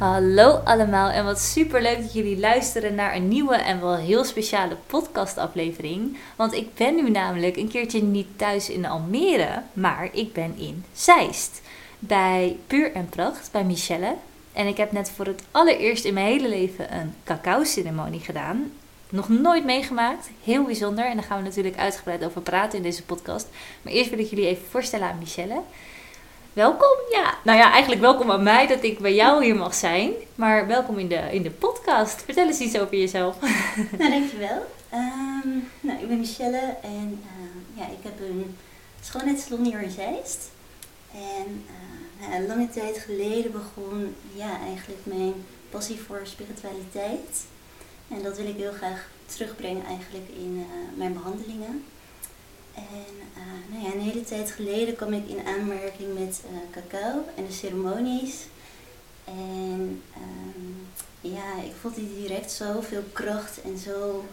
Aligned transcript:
Hallo 0.00 0.60
allemaal 0.64 1.10
en 1.10 1.24
wat 1.24 1.40
super 1.40 1.82
leuk 1.82 2.02
dat 2.02 2.12
jullie 2.12 2.38
luisteren 2.38 2.94
naar 2.94 3.14
een 3.14 3.28
nieuwe 3.28 3.54
en 3.54 3.80
wel 3.80 3.96
heel 3.96 4.24
speciale 4.24 4.76
podcastaflevering. 4.86 6.16
Want 6.36 6.52
ik 6.52 6.74
ben 6.74 6.94
nu 6.94 7.10
namelijk 7.10 7.56
een 7.56 7.68
keertje 7.68 8.02
niet 8.02 8.26
thuis 8.36 8.70
in 8.70 8.86
Almere, 8.86 9.62
maar 9.72 10.08
ik 10.12 10.32
ben 10.32 10.54
in 10.56 10.84
Zeist. 10.92 11.62
Bij 11.98 12.56
Puur 12.66 12.92
en 12.92 13.08
Pracht, 13.08 13.48
bij 13.52 13.64
Michelle. 13.64 14.14
En 14.52 14.66
ik 14.66 14.76
heb 14.76 14.92
net 14.92 15.10
voor 15.10 15.26
het 15.26 15.42
allereerst 15.50 16.04
in 16.04 16.14
mijn 16.14 16.26
hele 16.26 16.48
leven 16.48 16.94
een 16.94 17.14
cacao-ceremonie 17.24 18.20
gedaan. 18.20 18.72
Nog 19.08 19.28
nooit 19.28 19.64
meegemaakt, 19.64 20.30
heel 20.44 20.64
bijzonder. 20.64 21.04
En 21.04 21.16
daar 21.16 21.24
gaan 21.24 21.38
we 21.38 21.44
natuurlijk 21.44 21.76
uitgebreid 21.76 22.24
over 22.24 22.40
praten 22.40 22.78
in 22.78 22.84
deze 22.84 23.02
podcast. 23.02 23.48
Maar 23.82 23.92
eerst 23.92 24.10
wil 24.10 24.18
ik 24.18 24.30
jullie 24.30 24.46
even 24.46 24.66
voorstellen 24.70 25.08
aan 25.08 25.18
Michelle. 25.18 25.60
Welkom, 26.52 26.96
ja. 27.10 27.38
Nou 27.44 27.58
ja, 27.58 27.70
eigenlijk 27.70 28.00
welkom 28.00 28.30
aan 28.30 28.42
mij 28.42 28.66
dat 28.66 28.82
ik 28.82 28.98
bij 28.98 29.14
jou 29.14 29.44
hier 29.44 29.56
mag 29.56 29.74
zijn. 29.74 30.12
Maar 30.34 30.66
welkom 30.66 30.98
in 30.98 31.08
de, 31.08 31.28
in 31.30 31.42
de 31.42 31.50
podcast. 31.50 32.22
Vertel 32.22 32.46
eens 32.46 32.58
iets 32.58 32.78
over 32.78 32.96
jezelf. 32.96 33.36
Nou, 33.98 34.10
dankjewel. 34.10 34.66
Um, 34.94 35.68
nou, 35.80 36.00
ik 36.00 36.08
ben 36.08 36.18
Michelle 36.18 36.76
en 36.82 37.22
uh, 37.24 37.78
ja, 37.78 37.84
ik 37.84 38.02
heb 38.02 38.20
een 38.20 38.56
schoonheidssalon 39.00 39.64
hier 39.64 39.80
in 39.80 39.90
Zeist. 39.90 40.50
En 41.14 41.64
uh, 42.20 42.48
lange 42.48 42.68
tijd 42.68 42.98
geleden 42.98 43.52
begon 43.52 44.14
ja, 44.34 44.58
eigenlijk 44.66 45.00
mijn 45.02 45.34
passie 45.70 46.00
voor 46.00 46.20
spiritualiteit. 46.22 47.44
En 48.08 48.22
dat 48.22 48.36
wil 48.36 48.46
ik 48.46 48.56
heel 48.56 48.72
graag 48.72 49.08
terugbrengen 49.26 49.86
eigenlijk 49.86 50.28
in 50.36 50.56
uh, 50.56 50.98
mijn 50.98 51.12
behandelingen. 51.12 51.84
En 52.74 53.14
uh, 53.36 53.74
nou 53.74 53.84
ja, 53.84 53.92
een 53.92 54.09
hele 54.28 54.42
tijd 54.42 54.50
geleden 54.56 54.96
kwam 54.96 55.12
ik 55.12 55.28
in 55.28 55.46
aanmerking 55.46 56.18
met 56.18 56.42
uh, 56.44 56.58
cacao 56.70 57.24
en 57.36 57.46
de 57.46 57.52
ceremonies. 57.52 58.34
En 59.24 60.02
um, 60.16 60.86
ja, 61.20 61.62
ik 61.64 61.72
voelde 61.80 62.16
direct 62.16 62.52
zoveel 62.52 63.02
kracht 63.12 63.60
en 63.62 63.78
zo, 63.78 64.24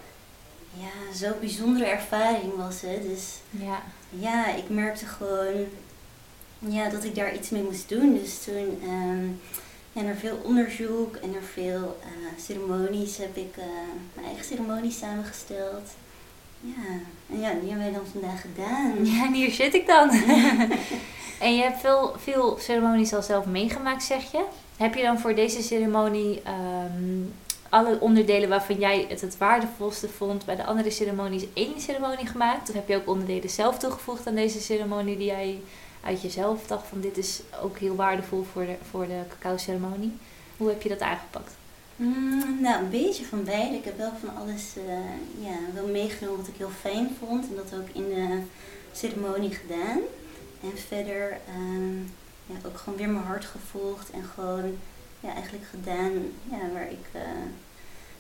ja, 0.74 1.16
zo 1.16 1.34
bijzondere 1.40 1.86
ervaring 1.86 2.56
was 2.56 2.82
het. 2.82 3.02
Dus 3.02 3.40
Ja. 3.50 3.84
ja, 4.10 4.56
ik 4.56 4.70
merkte 4.70 5.06
gewoon 5.06 5.66
ja, 6.60 6.90
dat 6.90 7.04
ik 7.04 7.16
daar 7.16 7.36
iets 7.36 7.50
mee 7.50 7.64
moest 7.64 7.90
doen. 7.90 8.14
Dus 8.14 8.44
toen, 8.44 8.82
um, 8.84 9.42
ja, 9.92 10.02
naar 10.02 10.16
veel 10.16 10.40
onderzoek 10.44 11.16
en 11.16 11.32
naar 11.32 11.50
veel 11.54 12.00
uh, 12.04 12.44
ceremonies 12.44 13.18
heb 13.18 13.36
ik 13.38 13.56
mijn 14.14 14.28
eigen 14.28 14.46
ceremonies 14.46 14.98
samengesteld. 14.98 15.90
Ja, 16.60 17.00
en 17.30 17.40
ja, 17.40 17.52
die 17.52 17.70
hebben 17.70 17.78
wij 17.78 17.92
dan 17.92 18.06
vandaag 18.12 18.42
gedaan. 18.42 19.06
Ja, 19.14 19.26
en 19.26 19.34
hier 19.34 19.52
zit 19.52 19.74
ik 19.74 19.88
dan. 19.88 20.10
en 21.40 21.56
je 21.56 21.62
hebt 21.62 21.80
veel, 21.80 22.14
veel 22.18 22.58
ceremonies 22.60 23.14
al 23.14 23.22
zelf 23.22 23.46
meegemaakt, 23.46 24.04
zeg 24.04 24.32
je. 24.32 24.44
Heb 24.78 24.96
je 24.96 25.04
dan 25.04 25.20
voor 25.20 25.36
deze 25.36 25.64
ceremonie 25.64 26.42
um, 26.92 27.34
alle 27.70 28.00
onderdelen 28.00 28.50
waarvan 28.50 28.80
jij 28.80 29.06
het 29.10 29.22
het 29.22 29.38
waardevolste 29.38 30.10
vond 30.10 30.46
bij 30.46 30.56
de 30.56 30.66
andere 30.66 30.90
ceremonies 30.90 31.46
één 31.54 31.82
ceremonie 31.82 32.28
gemaakt? 32.28 32.70
Of 32.70 32.76
heb 32.76 32.88
je 32.88 32.96
ook 32.96 33.08
onderdelen 33.08 33.50
zelf 33.50 33.78
toegevoegd 33.78 34.28
aan 34.28 34.36
deze 34.36 34.62
ceremonie 34.62 35.18
die 35.18 35.26
jij 35.26 35.62
uit 36.04 36.22
jezelf 36.22 36.68
dacht 36.68 36.88
van 36.88 37.02
dit 37.02 37.18
is 37.18 37.42
ook 37.62 37.78
heel 37.78 37.96
waardevol 37.96 38.46
voor 38.52 38.66
de, 38.66 38.76
voor 38.90 39.08
de 39.08 39.22
cacao 39.30 39.58
ceremonie? 39.58 40.18
Hoe 40.58 40.70
heb 40.70 40.82
je 40.82 40.90
dat 40.90 41.02
aangepakt? 41.02 41.57
Mm, 41.98 42.62
nou, 42.62 42.84
een 42.84 42.90
beetje 42.90 43.26
van 43.26 43.44
beide. 43.44 43.76
Ik 43.76 43.86
heb 43.86 43.98
wel 43.98 44.12
van 44.20 44.36
alles 44.38 44.64
uh, 44.78 45.46
ja, 45.48 45.56
wel 45.74 45.88
meegenomen 45.88 46.38
wat 46.40 46.48
ik 46.48 46.58
heel 46.58 46.72
fijn 46.82 47.16
vond. 47.20 47.48
En 47.50 47.56
dat 47.56 47.80
ook 47.80 47.88
in 47.94 48.10
de 48.10 48.42
ceremonie 48.92 49.52
gedaan. 49.54 50.00
En 50.62 50.78
verder 50.88 51.38
uh, 51.58 52.00
ja, 52.46 52.56
ook 52.68 52.78
gewoon 52.78 53.00
weer 53.00 53.10
mijn 53.10 53.26
hart 53.26 53.46
gevolgd. 53.46 54.10
En 54.12 54.24
gewoon 54.36 54.78
ja, 55.20 55.34
eigenlijk 55.34 55.66
gedaan 55.70 56.12
ja, 56.52 56.58
waar 56.74 56.92
ik 56.92 57.06
uh, 57.16 57.22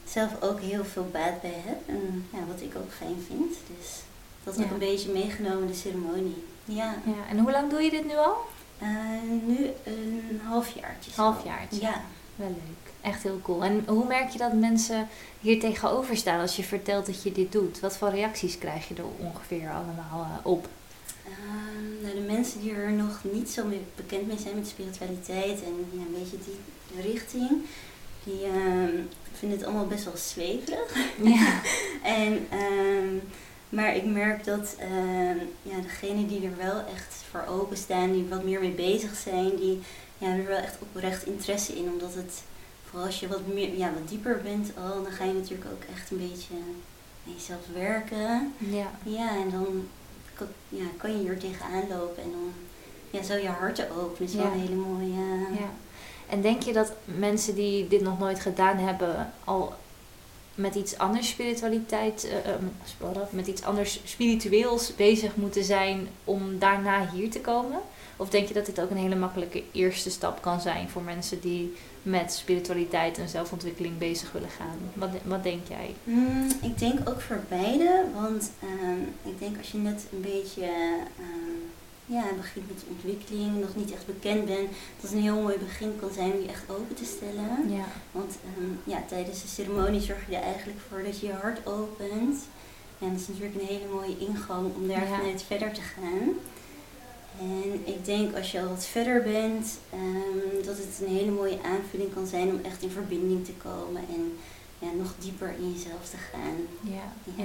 zelf 0.06 0.42
ook 0.42 0.60
heel 0.60 0.86
veel 0.86 1.10
baat 1.12 1.42
bij 1.42 1.62
heb. 1.66 1.88
En 1.88 2.26
ja, 2.34 2.40
wat 2.48 2.62
ik 2.62 2.76
ook 2.76 2.92
fijn 2.98 3.24
vind. 3.28 3.56
Dus 3.78 4.02
dat 4.44 4.56
heb 4.56 4.66
ik 4.66 4.72
Ja. 4.72 4.74
een 4.74 4.92
beetje 4.92 5.12
meegenomen 5.12 5.62
in 5.62 5.68
de 5.68 5.74
ceremonie. 5.74 6.44
Ja. 6.66 6.96
Ja, 7.06 7.28
en 7.30 7.40
hoe 7.40 7.52
lang 7.52 7.70
doe 7.70 7.82
je 7.82 7.90
dit 7.90 8.06
nu 8.06 8.16
al? 8.16 8.38
Uh, 8.82 8.90
nu 9.46 9.70
een 9.84 10.42
halfjaartje. 10.44 11.12
Halfjaartje. 11.16 11.82
Ja. 11.82 12.02
Wel 12.38 12.48
leuk. 12.48 12.94
Echt 13.02 13.24
heel 13.24 13.40
cool. 13.44 13.64
En 13.64 13.84
hoe 13.88 14.08
merk 14.08 14.30
je 14.30 14.38
dat 14.38 14.54
mensen 14.54 15.08
hier 15.40 15.60
tegenover 15.60 16.18
staan 16.18 16.40
als 16.40 16.56
je 16.56 16.64
vertelt 16.64 17.06
dat 17.06 17.24
je 17.24 17.32
dit 17.32 17.52
doet? 17.52 17.80
Wat 17.80 17.98
voor 17.98 18.10
reacties 18.10 18.58
krijg 18.58 18.88
je 18.88 18.96
er 18.96 19.04
ongeveer 19.18 19.70
allemaal 19.70 20.26
uh, 20.26 20.46
op? 20.46 20.68
Uh, 21.28 21.34
nou, 22.02 22.16
de 22.16 22.34
mensen 22.34 22.62
die 22.62 22.74
er 22.74 22.92
nog 22.92 23.20
niet 23.32 23.50
zo 23.50 23.66
mee 23.66 23.82
bekend 23.96 24.28
mee 24.28 24.38
zijn 24.38 24.56
met 24.56 24.68
spiritualiteit 24.68 25.64
en 25.64 25.86
ja, 25.92 26.00
een 26.00 26.16
beetje 26.20 26.38
die 26.46 27.02
richting, 27.12 27.50
die 28.24 28.46
uh, 28.46 29.04
vinden 29.34 29.58
het 29.58 29.68
allemaal 29.68 29.88
best 29.88 30.04
wel 30.04 30.18
zweverig. 30.18 30.96
Ja. 31.24 31.62
en, 32.20 32.48
maar 33.70 33.96
ik 33.96 34.06
merk 34.06 34.44
dat 34.44 34.76
ehm, 34.80 35.38
ja, 35.62 35.80
degenen 35.82 36.28
die 36.28 36.46
er 36.46 36.58
wel 36.58 36.84
echt 36.96 37.24
voor 37.32 37.46
openstaan, 37.50 38.12
die 38.12 38.26
wat 38.30 38.44
meer 38.44 38.60
mee 38.60 38.72
bezig 38.72 39.16
zijn, 39.16 39.56
die 39.56 39.80
ja, 40.18 40.28
er 40.28 40.46
wel 40.46 40.58
echt 40.58 40.78
oprecht 40.80 41.26
interesse 41.26 41.76
in, 41.76 41.90
omdat 41.92 42.14
het 42.14 42.44
vooral 42.90 43.06
als 43.06 43.20
je 43.20 43.28
wat, 43.28 43.48
meer, 43.48 43.78
ja, 43.78 43.94
wat 43.94 44.10
dieper 44.10 44.42
bent 44.44 44.72
al, 44.78 45.04
dan 45.04 45.12
ga 45.12 45.24
je 45.24 45.34
natuurlijk 45.34 45.70
ook 45.72 45.84
echt 45.96 46.12
een 46.12 46.18
beetje 46.18 46.54
aan 46.54 47.34
jezelf 47.34 47.62
werken. 47.74 48.54
Ja. 48.58 48.92
Ja, 49.04 49.30
en 49.30 49.50
dan 49.50 49.88
kan, 50.34 50.48
ja, 50.70 50.86
kan 50.98 51.12
je 51.12 51.18
hier 51.18 51.40
tegenaan 51.40 51.88
lopen 51.90 52.24
en 52.24 52.32
dan 52.32 52.54
ja, 53.10 53.24
zo 53.24 53.34
je 53.34 53.48
harten 53.48 53.92
openen. 53.92 54.20
Dat 54.20 54.30
is 54.30 54.36
wel 54.36 54.46
een 54.46 54.60
hele 54.60 54.76
mooie... 54.76 55.14
ja. 55.60 55.70
En 56.30 56.42
denk 56.42 56.64
je 56.64 56.74
dat 56.74 56.94
mensen 57.06 57.56
die 57.56 57.88
dit 57.88 58.02
nog 58.02 58.20
nooit 58.20 58.40
gedaan 58.40 58.78
hebben 58.78 59.34
al 59.44 59.74
met 60.56 60.76
iets 60.76 60.98
anders 60.98 61.30
spiritualiteit, 61.30 62.28
uh, 63.02 63.12
met 63.30 63.48
iets 63.48 63.64
anders 63.64 64.02
spiritueels 64.04 64.96
bezig 64.96 65.36
moeten 65.36 65.64
zijn 65.64 66.08
om 66.24 66.60
daarna 66.60 67.10
hier 67.10 67.32
te 67.32 67.42
komen? 67.42 67.80
Of 68.18 68.30
denk 68.30 68.48
je 68.48 68.54
dat 68.54 68.66
dit 68.66 68.82
ook 68.82 68.90
een 68.90 68.98
hele 68.98 69.16
makkelijke 69.16 69.64
eerste 69.72 70.10
stap 70.10 70.42
kan 70.42 70.62
zijn 70.62 70.90
voor 70.90 71.02
mensen 71.02 71.40
die 71.40 71.76
met 72.02 72.34
spiritualiteit 72.34 73.18
en 73.18 73.28
zelfontwikkeling 73.30 73.98
bezig 73.98 74.32
willen 74.32 74.50
gaan? 74.50 74.78
Wat, 74.94 75.10
wat 75.24 75.44
denk 75.44 75.68
jij? 75.68 75.96
Mm, 76.04 76.48
ik 76.62 76.80
denk 76.80 77.10
ook 77.10 77.22
voor 77.22 77.40
beide, 77.50 78.06
want 78.16 78.52
um, 78.64 79.14
ik 79.32 79.40
denk 79.40 79.58
als 79.58 79.72
je 79.72 79.78
net 79.78 80.06
een 80.12 80.22
beetje 80.22 80.64
um, 81.20 81.70
ja, 82.06 82.24
begint 82.38 82.68
met 82.68 82.84
ontwikkeling, 82.90 83.60
nog 83.60 83.76
niet 83.76 83.94
echt 83.94 84.06
bekend 84.06 84.46
bent, 84.46 84.70
dat 84.70 85.02
het 85.02 85.12
een 85.12 85.22
heel 85.22 85.42
mooi 85.42 85.58
begin 85.58 85.96
kan 86.00 86.10
zijn 86.14 86.32
om 86.32 86.42
je 86.42 86.48
echt 86.48 86.64
open 86.70 86.96
te 86.96 87.06
stellen. 87.06 87.70
Ja. 87.70 87.86
Want 88.12 88.38
um, 88.58 88.80
ja, 88.84 89.04
tijdens 89.08 89.42
de 89.42 89.48
ceremonie 89.48 90.02
zorg 90.02 90.30
je 90.30 90.36
er 90.36 90.44
eigenlijk 90.44 90.80
voor 90.90 91.04
dat 91.04 91.20
je 91.20 91.28
je 91.28 91.34
hart 91.34 91.66
opent. 91.68 92.36
En 93.00 93.12
dat 93.12 93.20
is 93.22 93.28
natuurlijk 93.28 93.56
een 93.62 93.68
hele 93.68 93.88
mooie 93.94 94.18
ingang 94.18 94.76
om 94.76 94.88
daar 94.88 95.08
Ja. 95.08 95.18
vanuit 95.18 95.44
verder 95.44 95.72
te 95.74 95.82
gaan. 95.82 96.30
En 97.40 97.82
ik 97.86 98.06
denk 98.06 98.36
als 98.36 98.52
je 98.52 98.62
al 98.62 98.68
wat 98.68 98.86
verder 98.86 99.24
bent, 99.24 99.80
um, 99.94 100.66
dat 100.66 100.78
het 100.78 101.02
een 101.02 101.16
hele 101.16 101.32
mooie 101.32 101.58
aanvulling 101.64 102.14
kan 102.14 102.28
zijn 102.28 102.50
om 102.50 102.60
echt 102.64 102.82
in 102.82 102.90
verbinding 102.90 103.46
te 103.46 103.54
komen 103.54 104.02
en 104.10 104.38
ja, 104.80 104.88
nog 104.98 105.14
dieper 105.20 105.54
in 105.60 105.72
jezelf 105.72 106.10
te 106.10 106.18
gaan. 106.18 106.56
Ja, 106.82 107.34
Ja. 107.36 107.44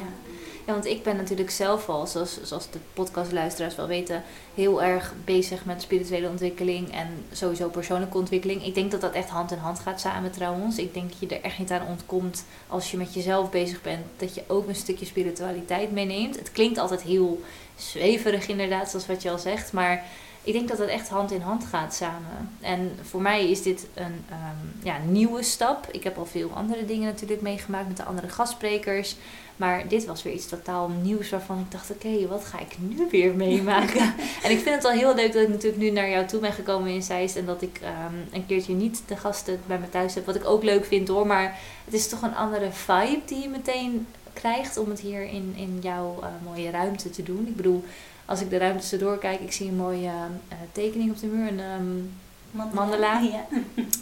ja. 0.66 0.72
want 0.72 0.86
ik 0.86 1.02
ben 1.02 1.16
natuurlijk 1.16 1.50
zelf 1.50 1.88
al, 1.88 2.06
zoals, 2.06 2.42
zoals 2.42 2.70
de 2.70 2.78
podcastluisteraars 2.92 3.74
wel 3.74 3.86
weten, 3.86 4.22
heel 4.54 4.82
erg 4.82 5.14
bezig 5.24 5.64
met 5.64 5.82
spirituele 5.82 6.28
ontwikkeling 6.28 6.92
en 6.92 7.24
sowieso 7.32 7.68
persoonlijke 7.68 8.18
ontwikkeling. 8.18 8.64
Ik 8.66 8.74
denk 8.74 8.90
dat 8.90 9.00
dat 9.00 9.12
echt 9.12 9.28
hand 9.28 9.52
in 9.52 9.58
hand 9.58 9.78
gaat 9.78 10.00
samen 10.00 10.30
trouwens. 10.30 10.78
Ik 10.78 10.94
denk 10.94 11.08
dat 11.08 11.18
je 11.18 11.36
er 11.36 11.44
echt 11.44 11.58
niet 11.58 11.70
aan 11.70 11.86
ontkomt 11.86 12.44
als 12.68 12.90
je 12.90 12.96
met 12.96 13.14
jezelf 13.14 13.50
bezig 13.50 13.82
bent, 13.82 14.04
dat 14.16 14.34
je 14.34 14.44
ook 14.46 14.68
een 14.68 14.74
stukje 14.74 15.06
spiritualiteit 15.06 15.92
meeneemt. 15.92 16.38
Het 16.38 16.52
klinkt 16.52 16.78
altijd 16.78 17.02
heel 17.02 17.42
zweverig 17.76 18.48
inderdaad, 18.48 18.90
zoals 18.90 19.06
wat 19.06 19.22
je 19.22 19.30
al 19.30 19.38
zegt, 19.38 19.72
maar 19.72 20.04
ik 20.44 20.52
denk 20.52 20.68
dat 20.68 20.78
het 20.78 20.88
echt 20.88 21.08
hand 21.08 21.30
in 21.30 21.40
hand 21.40 21.64
gaat 21.64 21.94
samen. 21.94 22.50
En 22.60 22.98
voor 23.02 23.22
mij 23.22 23.50
is 23.50 23.62
dit 23.62 23.86
een 23.94 24.24
um, 24.30 24.72
ja, 24.82 24.98
nieuwe 25.06 25.42
stap. 25.42 25.88
Ik 25.90 26.04
heb 26.04 26.18
al 26.18 26.26
veel 26.26 26.50
andere 26.54 26.84
dingen 26.84 27.04
natuurlijk 27.04 27.40
meegemaakt 27.40 27.88
met 27.88 27.96
de 27.96 28.04
andere 28.04 28.28
gastsprekers. 28.28 29.16
Maar 29.56 29.88
dit 29.88 30.04
was 30.04 30.22
weer 30.22 30.32
iets 30.32 30.48
totaal 30.48 30.88
nieuws 30.88 31.30
waarvan 31.30 31.58
ik 31.58 31.70
dacht, 31.70 31.90
oké, 31.90 32.06
okay, 32.06 32.26
wat 32.26 32.44
ga 32.44 32.58
ik 32.58 32.76
nu 32.78 33.08
weer 33.10 33.34
meemaken? 33.46 34.14
en 34.42 34.50
ik 34.50 34.58
vind 34.58 34.74
het 34.74 34.84
al 34.84 34.90
heel 34.90 35.14
leuk 35.14 35.32
dat 35.32 35.42
ik 35.42 35.48
natuurlijk 35.48 35.82
nu 35.82 35.90
naar 35.90 36.10
jou 36.10 36.26
toe 36.26 36.40
ben 36.40 36.52
gekomen 36.52 36.90
in 36.90 37.02
Zeist. 37.02 37.36
En 37.36 37.46
dat 37.46 37.62
ik 37.62 37.80
um, 37.82 38.28
een 38.32 38.46
keertje 38.46 38.74
niet 38.74 39.02
de 39.06 39.16
gasten 39.16 39.60
bij 39.66 39.78
me 39.78 39.88
thuis 39.88 40.14
heb. 40.14 40.26
Wat 40.26 40.34
ik 40.34 40.44
ook 40.44 40.62
leuk 40.62 40.84
vind 40.84 41.08
hoor. 41.08 41.26
Maar 41.26 41.58
het 41.84 41.94
is 41.94 42.08
toch 42.08 42.22
een 42.22 42.36
andere 42.36 42.72
vibe 42.72 43.20
die 43.26 43.42
je 43.42 43.48
meteen 43.48 44.06
krijgt 44.32 44.76
om 44.76 44.88
het 44.88 45.00
hier 45.00 45.22
in, 45.22 45.52
in 45.56 45.78
jouw 45.82 46.18
uh, 46.20 46.26
mooie 46.44 46.70
ruimte 46.70 47.10
te 47.10 47.22
doen. 47.22 47.46
Ik 47.46 47.56
bedoel, 47.56 47.84
als 48.32 48.40
ik 48.40 48.50
de 48.50 48.58
ruimte 48.58 48.92
erdoor 48.92 49.18
kijk, 49.18 49.40
ik 49.40 49.52
zie 49.52 49.68
een 49.68 49.76
mooie 49.76 50.06
uh, 50.08 50.54
tekening 50.72 51.10
op 51.10 51.20
de 51.20 51.26
muur, 51.26 51.48
een 51.48 51.60
um, 51.80 52.12
mandala. 52.50 52.80
mandala. 52.84 53.20
Ja. 53.20 53.44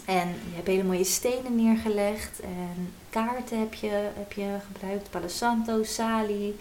En 0.05 0.27
je 0.27 0.55
hebt 0.55 0.67
hele 0.67 0.83
mooie 0.83 1.03
stenen 1.03 1.55
neergelegd 1.55 2.39
en 2.39 2.93
kaarten 3.09 3.59
heb 3.59 3.73
je, 3.73 4.09
heb 4.17 4.33
je 4.33 4.55
gebruikt, 4.71 5.09
Palo 5.09 5.27
Santo, 5.27 5.83
Sali. 5.83 6.55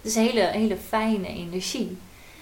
Het 0.00 0.10
is 0.10 0.14
een 0.14 0.22
hele, 0.22 0.40
hele 0.40 0.76
fijne 0.76 1.26
energie. 1.26 1.96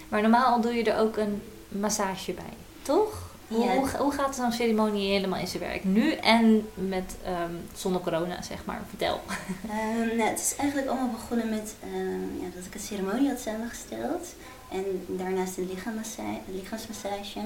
Maar 0.09 0.21
normaal 0.21 0.61
doe 0.61 0.73
je 0.73 0.83
er 0.83 0.99
ook 0.99 1.17
een 1.17 1.41
massage 1.67 2.31
bij, 2.31 2.53
toch? 2.81 3.25
Hoe, 3.47 3.65
Ja. 3.65 3.75
hoe, 3.75 3.89
hoe 3.97 4.11
gaat 4.11 4.35
zo'n 4.35 4.51
ceremonie 4.51 5.11
helemaal 5.11 5.39
in 5.39 5.47
zijn 5.47 5.63
werk? 5.63 5.83
Nu 5.83 6.11
en 6.11 6.69
met 6.73 7.15
ehm, 7.23 7.51
zonder 7.75 8.01
corona, 8.01 8.41
zeg 8.41 8.65
maar. 8.65 8.81
Vertel. 8.89 9.21
Ehm, 9.69 10.17
nou, 10.17 10.29
het 10.29 10.39
is 10.39 10.55
eigenlijk 10.55 10.89
allemaal 10.89 11.09
begonnen 11.09 11.49
met 11.49 11.75
ehm, 11.83 12.41
ja, 12.41 12.47
dat 12.55 12.65
ik 12.65 12.73
een 12.73 12.79
ceremonie 12.79 13.29
had 13.29 13.39
samengesteld. 13.39 14.27
En 14.71 15.05
daarnaast 15.07 15.57
een 15.57 15.69
lichaamsmassage. 16.51 17.39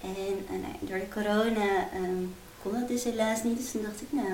En 0.00 0.44
eh, 0.50 0.88
door 0.88 0.98
de 0.98 1.08
corona 1.12 1.88
ehm, 1.92 2.24
kon 2.62 2.72
dat 2.72 2.88
dus 2.88 3.04
helaas 3.04 3.42
niet. 3.42 3.56
Dus 3.56 3.70
toen 3.70 3.82
dacht 3.82 4.00
ik, 4.00 4.08
nou, 4.10 4.32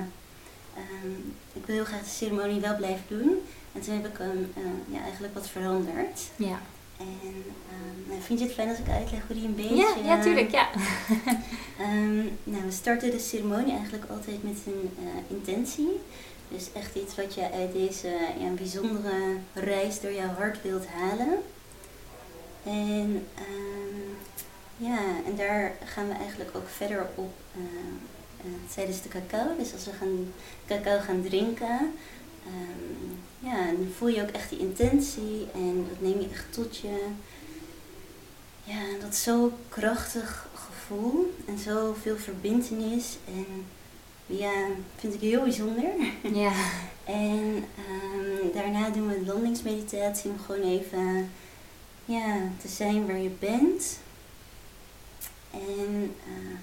ehm, 0.75 1.11
ik 1.53 1.65
wil 1.65 1.75
heel 1.75 1.85
graag 1.85 2.03
de 2.03 2.09
ceremonie 2.09 2.61
wel 2.61 2.75
blijven 2.75 3.05
doen. 3.07 3.37
En 3.73 3.81
toen 3.81 3.93
heb 3.93 4.07
ik 4.07 4.17
hem 4.17 4.51
eh, 4.55 4.95
ja, 4.95 5.01
eigenlijk 5.01 5.33
wat 5.33 5.49
veranderd. 5.49 6.21
Ja, 6.35 6.59
En 6.97 7.43
nou, 8.07 8.21
vind 8.21 8.39
je 8.39 8.45
het 8.45 8.53
fijn 8.53 8.69
als 8.69 8.77
ik 8.77 8.89
uitleg 8.89 9.21
hoe 9.27 9.35
die 9.35 9.45
een 9.45 9.55
beetje... 9.55 9.75
ja, 9.75 9.95
ja 10.03 10.21
tuurlijk, 10.21 10.51
ja. 10.51 10.69
Nou, 12.43 12.63
we 12.65 12.71
starten 12.71 13.11
de 13.11 13.19
ceremonie 13.19 13.73
eigenlijk 13.73 14.05
altijd 14.09 14.43
met 14.43 14.57
een 14.65 14.89
eh, 14.99 15.35
intentie. 15.35 15.99
Dus 16.47 16.69
echt 16.73 16.95
iets 16.95 17.15
wat 17.15 17.33
je 17.33 17.51
uit 17.51 17.73
deze 17.73 18.07
ja, 18.39 18.49
bijzondere 18.49 19.35
reis 19.53 20.01
door 20.01 20.13
jouw 20.13 20.33
hart 20.37 20.61
wilt 20.61 20.87
halen. 20.87 21.37
En 22.65 23.27
ehm, 23.35 24.09
ja, 24.77 24.99
en 25.25 25.35
daar 25.35 25.71
gaan 25.85 26.07
we 26.07 26.13
eigenlijk 26.13 26.49
ook 26.55 26.67
verder 26.67 27.07
op 27.15 27.33
eh, 27.53 27.61
eh, 28.39 28.73
tijdens 28.75 29.01
de 29.01 29.09
cacao. 29.09 29.57
Dus 29.57 29.73
als 29.73 29.85
we 29.85 29.91
gaan 29.91 30.33
cacao 30.67 30.99
gaan 30.99 31.21
drinken, 31.21 31.93
ehm, 32.45 33.15
ja, 33.39 33.65
dan 33.65 33.91
voel 33.97 34.07
je 34.07 34.21
ook 34.21 34.29
echt 34.29 34.49
die 34.49 34.59
intentie 34.59 35.47
en 35.53 35.85
dat 35.89 36.01
neem 36.01 36.21
je 36.21 36.29
echt 36.29 36.53
tot 36.53 36.77
je. 36.77 37.07
Ja, 38.63 38.81
dat 39.01 39.15
zo 39.15 39.51
krachtig 39.69 40.47
gevoel 40.53 41.33
en 41.47 41.57
zoveel 41.57 42.17
verbindenis. 42.17 43.17
En 43.27 43.65
ja, 44.25 44.53
vind 44.95 45.13
ik 45.13 45.19
heel 45.19 45.41
bijzonder. 45.41 45.93
Ja, 46.33 46.53
En 47.05 47.65
ehm, 47.77 48.53
daarna 48.53 48.89
doen 48.89 49.07
we 49.07 49.15
een 49.15 49.25
landingsmeditatie 49.25 50.29
om 50.29 50.39
gewoon 50.39 50.61
even 50.61 51.29
ja, 52.05 52.35
te 52.61 52.67
zijn 52.67 53.07
waar 53.07 53.17
je 53.17 53.29
bent. 53.39 53.99
En 55.51 56.15
eh, 56.25 56.57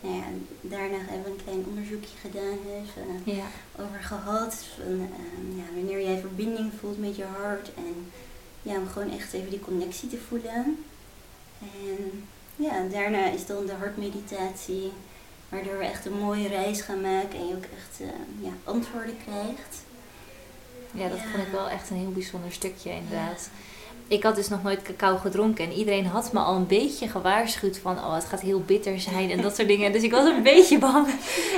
nou 0.00 0.14
ja, 0.16 0.22
daarna 0.60 0.96
hebben 0.98 1.22
we 1.24 1.30
een 1.30 1.44
klein 1.44 1.64
onderzoekje 1.68 2.16
gedaan, 2.20 2.58
even 2.66 3.34
ja. 3.36 3.44
over 3.78 4.00
gehad. 4.02 4.54
Van, 4.76 5.00
ehm, 5.00 5.56
ja, 5.58 5.64
wanneer 5.74 6.02
jij 6.02 6.20
verbinding 6.20 6.72
voelt 6.80 6.98
met 6.98 7.16
je 7.16 7.24
hart. 7.24 7.74
En 7.74 8.10
ja, 8.62 8.76
om 8.76 8.88
gewoon 8.88 9.10
echt 9.10 9.32
even 9.32 9.50
die 9.50 9.60
connectie 9.60 10.08
te 10.08 10.18
voelen. 10.28 10.84
En 11.60 12.24
ja, 12.56 12.82
daarna 12.90 13.26
is 13.30 13.46
dan 13.46 13.66
de 13.66 13.72
hartmeditatie. 13.72 14.92
Waardoor 15.48 15.78
we 15.78 15.84
echt 15.84 16.06
een 16.06 16.18
mooie 16.18 16.48
reis 16.48 16.80
gaan 16.80 17.00
maken 17.00 17.38
en 17.38 17.46
je 17.48 17.54
ook 17.54 17.64
echt 17.64 18.00
eh, 18.00 18.06
ja, 18.46 18.50
antwoorden 18.64 19.16
krijgt. 19.24 19.82
Ja, 20.92 21.08
dat 21.08 21.18
Ja. 21.18 21.24
vond 21.30 21.42
ik 21.46 21.52
wel 21.52 21.68
echt 21.68 21.90
een 21.90 21.96
heel 21.96 22.12
bijzonder 22.12 22.52
stukje 22.52 22.90
inderdaad. 22.90 23.50
Ik 24.08 24.22
had 24.22 24.34
dus 24.36 24.48
nog 24.48 24.62
nooit 24.62 24.82
cacao 24.82 25.16
gedronken 25.16 25.64
en 25.64 25.72
iedereen 25.72 26.06
had 26.06 26.32
me 26.32 26.38
al 26.38 26.56
een 26.56 26.66
beetje 26.66 27.08
gewaarschuwd 27.08 27.78
van 27.78 27.96
oh, 27.96 28.14
het 28.14 28.24
gaat 28.24 28.40
heel 28.40 28.60
bitter 28.66 29.00
zijn 29.00 29.30
en 29.30 29.40
dat 29.42 29.56
soort 29.56 29.68
dingen. 29.68 29.92
Dus 29.92 30.02
ik 30.02 30.10
was 30.10 30.28
een 30.28 30.42
beetje 30.42 30.78
bang. 30.78 31.06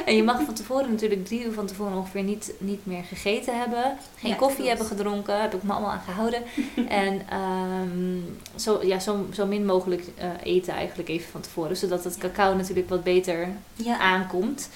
En 0.06 0.16
je 0.16 0.22
mag 0.22 0.42
van 0.44 0.54
tevoren 0.54 0.90
natuurlijk 0.90 1.26
drie 1.26 1.44
uur 1.44 1.52
van 1.52 1.66
tevoren 1.66 1.96
ongeveer 1.96 2.22
niet, 2.22 2.52
niet 2.58 2.86
meer 2.86 3.02
gegeten 3.04 3.58
hebben. 3.58 3.96
Geen 4.16 4.30
Ja, 4.30 4.36
koffie 4.36 4.56
klopt. 4.56 4.68
hebben 4.68 4.86
gedronken, 4.86 5.40
heb 5.40 5.54
ik 5.54 5.62
me 5.62 5.72
allemaal 5.72 5.90
aan 5.90 6.02
gehouden. 6.06 6.42
en 7.04 7.22
ehm, 7.30 8.18
zo, 8.60 8.80
ja, 8.82 8.98
zo, 8.98 9.26
zo 9.32 9.46
min 9.46 9.66
mogelijk 9.66 10.04
eh, 10.16 10.28
eten 10.42 10.74
eigenlijk 10.74 11.08
even 11.08 11.30
van 11.30 11.40
tevoren, 11.40 11.76
zodat 11.76 12.04
het 12.04 12.18
cacao 12.18 12.54
natuurlijk 12.54 12.88
wat 12.88 13.02
beter 13.02 13.48
Ja, 13.74 13.98
aankomt. 13.98 14.68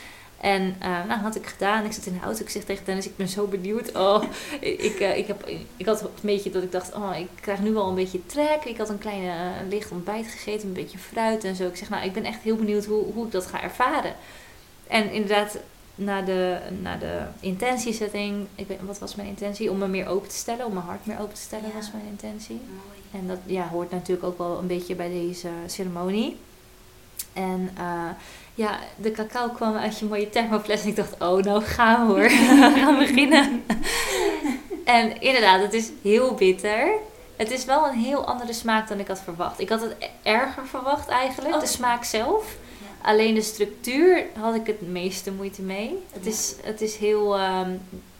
En 0.45 0.77
eh, 0.79 1.05
nou, 1.09 1.21
had 1.21 1.37
ik 1.37 1.47
gedaan. 1.47 1.85
Ik 1.85 1.93
zat 1.93 2.07
in 2.07 2.13
de 2.13 2.25
auto. 2.25 2.41
Ik 2.43 2.51
zeg 2.51 2.65
tegen 2.65 2.85
Dennis, 2.85 3.07
ik 3.07 3.17
ben 3.17 3.29
zo 3.29 3.47
benieuwd. 3.47 3.97
Oh, 3.97 4.23
ik, 4.61 5.01
eh, 5.01 5.17
ik, 5.17 5.27
heb, 5.27 5.49
ik 5.77 5.87
had 5.87 6.03
een 6.03 6.09
beetje 6.21 6.51
dat 6.51 6.63
ik 6.63 6.73
dacht, 6.73 6.95
oh, 6.95 7.17
ik 7.19 7.29
krijg 7.41 7.61
nu 7.61 7.77
al 7.77 7.89
een 7.89 7.95
beetje 7.95 8.27
trek. 8.27 8.65
Ik 8.65 8.79
had 8.79 8.89
een 8.89 8.99
kleine 8.99 9.31
eh, 9.31 9.69
licht 9.69 9.91
ontbijt 9.91 10.27
gegeten, 10.27 10.69
een 10.69 10.75
beetje 10.75 10.99
fruit 10.99 11.45
en 11.45 11.55
zo. 11.55 11.67
Ik 11.67 11.77
zeg, 11.77 11.89
nou, 11.89 12.05
ik 12.05 12.13
ben 12.13 12.25
echt 12.25 12.43
heel 12.43 12.57
benieuwd 12.57 12.85
hoe, 12.85 13.05
hoe 13.13 13.27
ik 13.27 13.33
dat 13.33 13.47
ga 13.47 13.63
ervaren. 13.63 14.15
En 14.87 15.11
inderdaad, 15.13 15.59
na 15.95 16.23
de, 16.23 16.59
na 16.83 16.97
de 16.97 17.21
intentiezetting, 17.41 18.47
ik 18.55 18.69
weet, 18.69 18.79
wat 18.83 18.99
was 18.99 19.15
mijn 19.15 19.29
intentie? 19.29 19.71
Om 19.71 19.79
me 19.79 19.89
meer 19.89 20.09
open 20.09 20.29
te 20.29 20.37
stellen, 20.37 20.67
om 20.67 20.73
mijn 20.73 20.87
hart 20.87 21.07
meer 21.07 21.21
open 21.21 21.35
te 21.35 21.41
stellen, 21.41 21.69
Ja. 21.69 21.75
was 21.75 21.93
mijn 21.93 22.07
intentie. 22.07 22.61
mooi. 22.67 23.23
En 23.23 23.29
dat 23.29 23.39
ja, 23.47 23.69
hoort 23.69 23.91
natuurlijk 23.91 24.27
ook 24.27 24.39
wel 24.39 24.59
een 24.59 24.67
beetje 24.67 24.95
bij 24.95 25.09
deze 25.09 25.49
ceremonie. 25.67 26.37
En 27.33 27.71
ja, 28.55 28.79
de 28.97 29.11
cacao 29.11 29.49
kwam 29.49 29.77
uit 29.77 29.99
je 29.99 30.05
mooie 30.05 30.31
thermofles. 30.31 30.83
En 30.83 30.89
ik 30.89 30.97
dacht, 30.97 31.13
oh, 31.19 31.43
nou 31.43 31.63
gaan 31.63 32.07
we 32.07 32.13
hoor. 32.13 32.23
we 32.75 32.81
gaan 32.81 32.99
beginnen. 32.99 33.65
en 34.85 35.21
inderdaad, 35.21 35.61
het 35.63 35.73
is 35.73 35.91
heel 36.03 36.35
bitter. 36.35 36.93
Het 37.37 37.51
is 37.51 37.65
wel 37.65 37.87
een 37.87 37.99
heel 37.99 38.25
andere 38.27 38.53
smaak 38.53 38.89
dan 38.89 38.99
ik 39.01 39.09
had 39.09 39.21
verwacht. 39.21 39.61
Ik 39.61 39.69
had 39.69 39.81
het 39.81 39.95
e- 39.99 40.07
erger 40.23 40.67
verwacht 40.67 41.09
eigenlijk, 41.09 41.55
Oh. 41.55 41.61
de 41.61 41.67
smaak 41.67 42.05
zelf. 42.05 42.57
Ja. 42.79 43.11
Alleen 43.11 43.35
de 43.35 43.43
structuur 43.43 44.25
had 44.41 44.55
ik 44.55 44.67
het 44.67 44.81
meeste 44.81 45.33
moeite 45.33 45.63
mee. 45.63 45.99
Het 46.13 46.25
Ja. 46.25 46.31
is, 46.31 46.55
het 46.63 46.81
is 46.81 46.97
heel 46.97 47.37
ehm, 47.39 47.71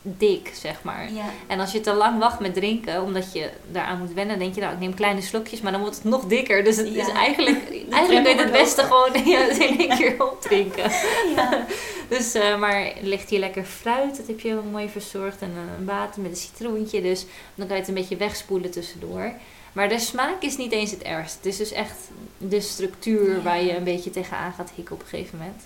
dik, 0.07 0.51
zeg 0.55 0.83
maar. 0.83 1.13
Ja, 1.13 1.25
En 1.47 1.61
als 1.61 1.73
je 1.73 1.81
te 1.81 1.93
lang 1.95 2.19
wacht 2.19 2.41
met 2.41 2.55
drinken, 2.55 3.03
omdat 3.03 3.33
je 3.33 3.51
daaraan 3.71 3.99
moet 3.99 4.13
wennen, 4.13 4.39
denk 4.39 4.55
je 4.55 4.61
nou, 4.61 4.73
ik 4.73 4.79
neem 4.81 4.95
kleine 4.95 5.21
slokjes, 5.21 5.61
maar 5.61 5.73
dan 5.73 5.81
wordt 5.81 5.97
het 5.97 6.05
nog 6.05 6.25
dikker. 6.25 6.65
Dus 6.65 6.77
het 6.77 6.95
Ja. 6.95 7.03
is 7.07 7.13
eigenlijk, 7.13 7.71
eigenlijk 7.91 8.25
kun 8.27 8.37
je 8.37 8.43
het 8.43 8.53
beste 8.53 8.83
gewoon 8.83 9.25
ja, 9.29 9.39
in 9.49 9.79
één 9.79 9.97
keer 9.97 10.23
opdrinken. 10.33 10.91
ja. 11.37 11.65
Dus, 12.09 12.35
eh, 12.35 12.59
maar 12.59 12.93
ligt 13.01 13.31
hier 13.31 13.39
lekker 13.39 13.65
fruit, 13.65 14.17
dat 14.17 14.27
heb 14.27 14.41
je 14.41 14.59
mooi 14.71 14.89
verzorgd. 14.89 15.41
En 15.43 15.53
eh, 15.55 15.79
een 15.79 15.85
water 15.85 16.23
met 16.23 16.31
een 16.31 16.37
citroentje, 16.37 17.03
dus 17.03 17.27
dan 17.55 17.67
kan 17.67 17.75
je 17.77 17.81
het 17.83 17.89
een 17.89 17.95
beetje 17.99 18.17
wegspoelen 18.17 18.71
tussendoor. 18.71 19.33
Maar 19.73 19.89
de 19.89 19.99
smaak 19.99 20.43
is 20.43 20.57
niet 20.57 20.73
eens 20.73 20.91
het 20.91 21.03
ergste. 21.03 21.37
Het 21.37 21.47
is 21.47 21.57
dus 21.57 21.73
echt 21.73 21.97
de 22.39 22.61
structuur 22.61 23.43
waar 23.43 23.63
je 23.63 23.77
een 23.77 23.85
beetje 23.85 24.11
tegenaan 24.11 24.53
gaat 24.53 24.73
hikken 24.75 24.95
op 24.95 25.01
een 25.01 25.07
gegeven 25.09 25.39
moment. 25.39 25.63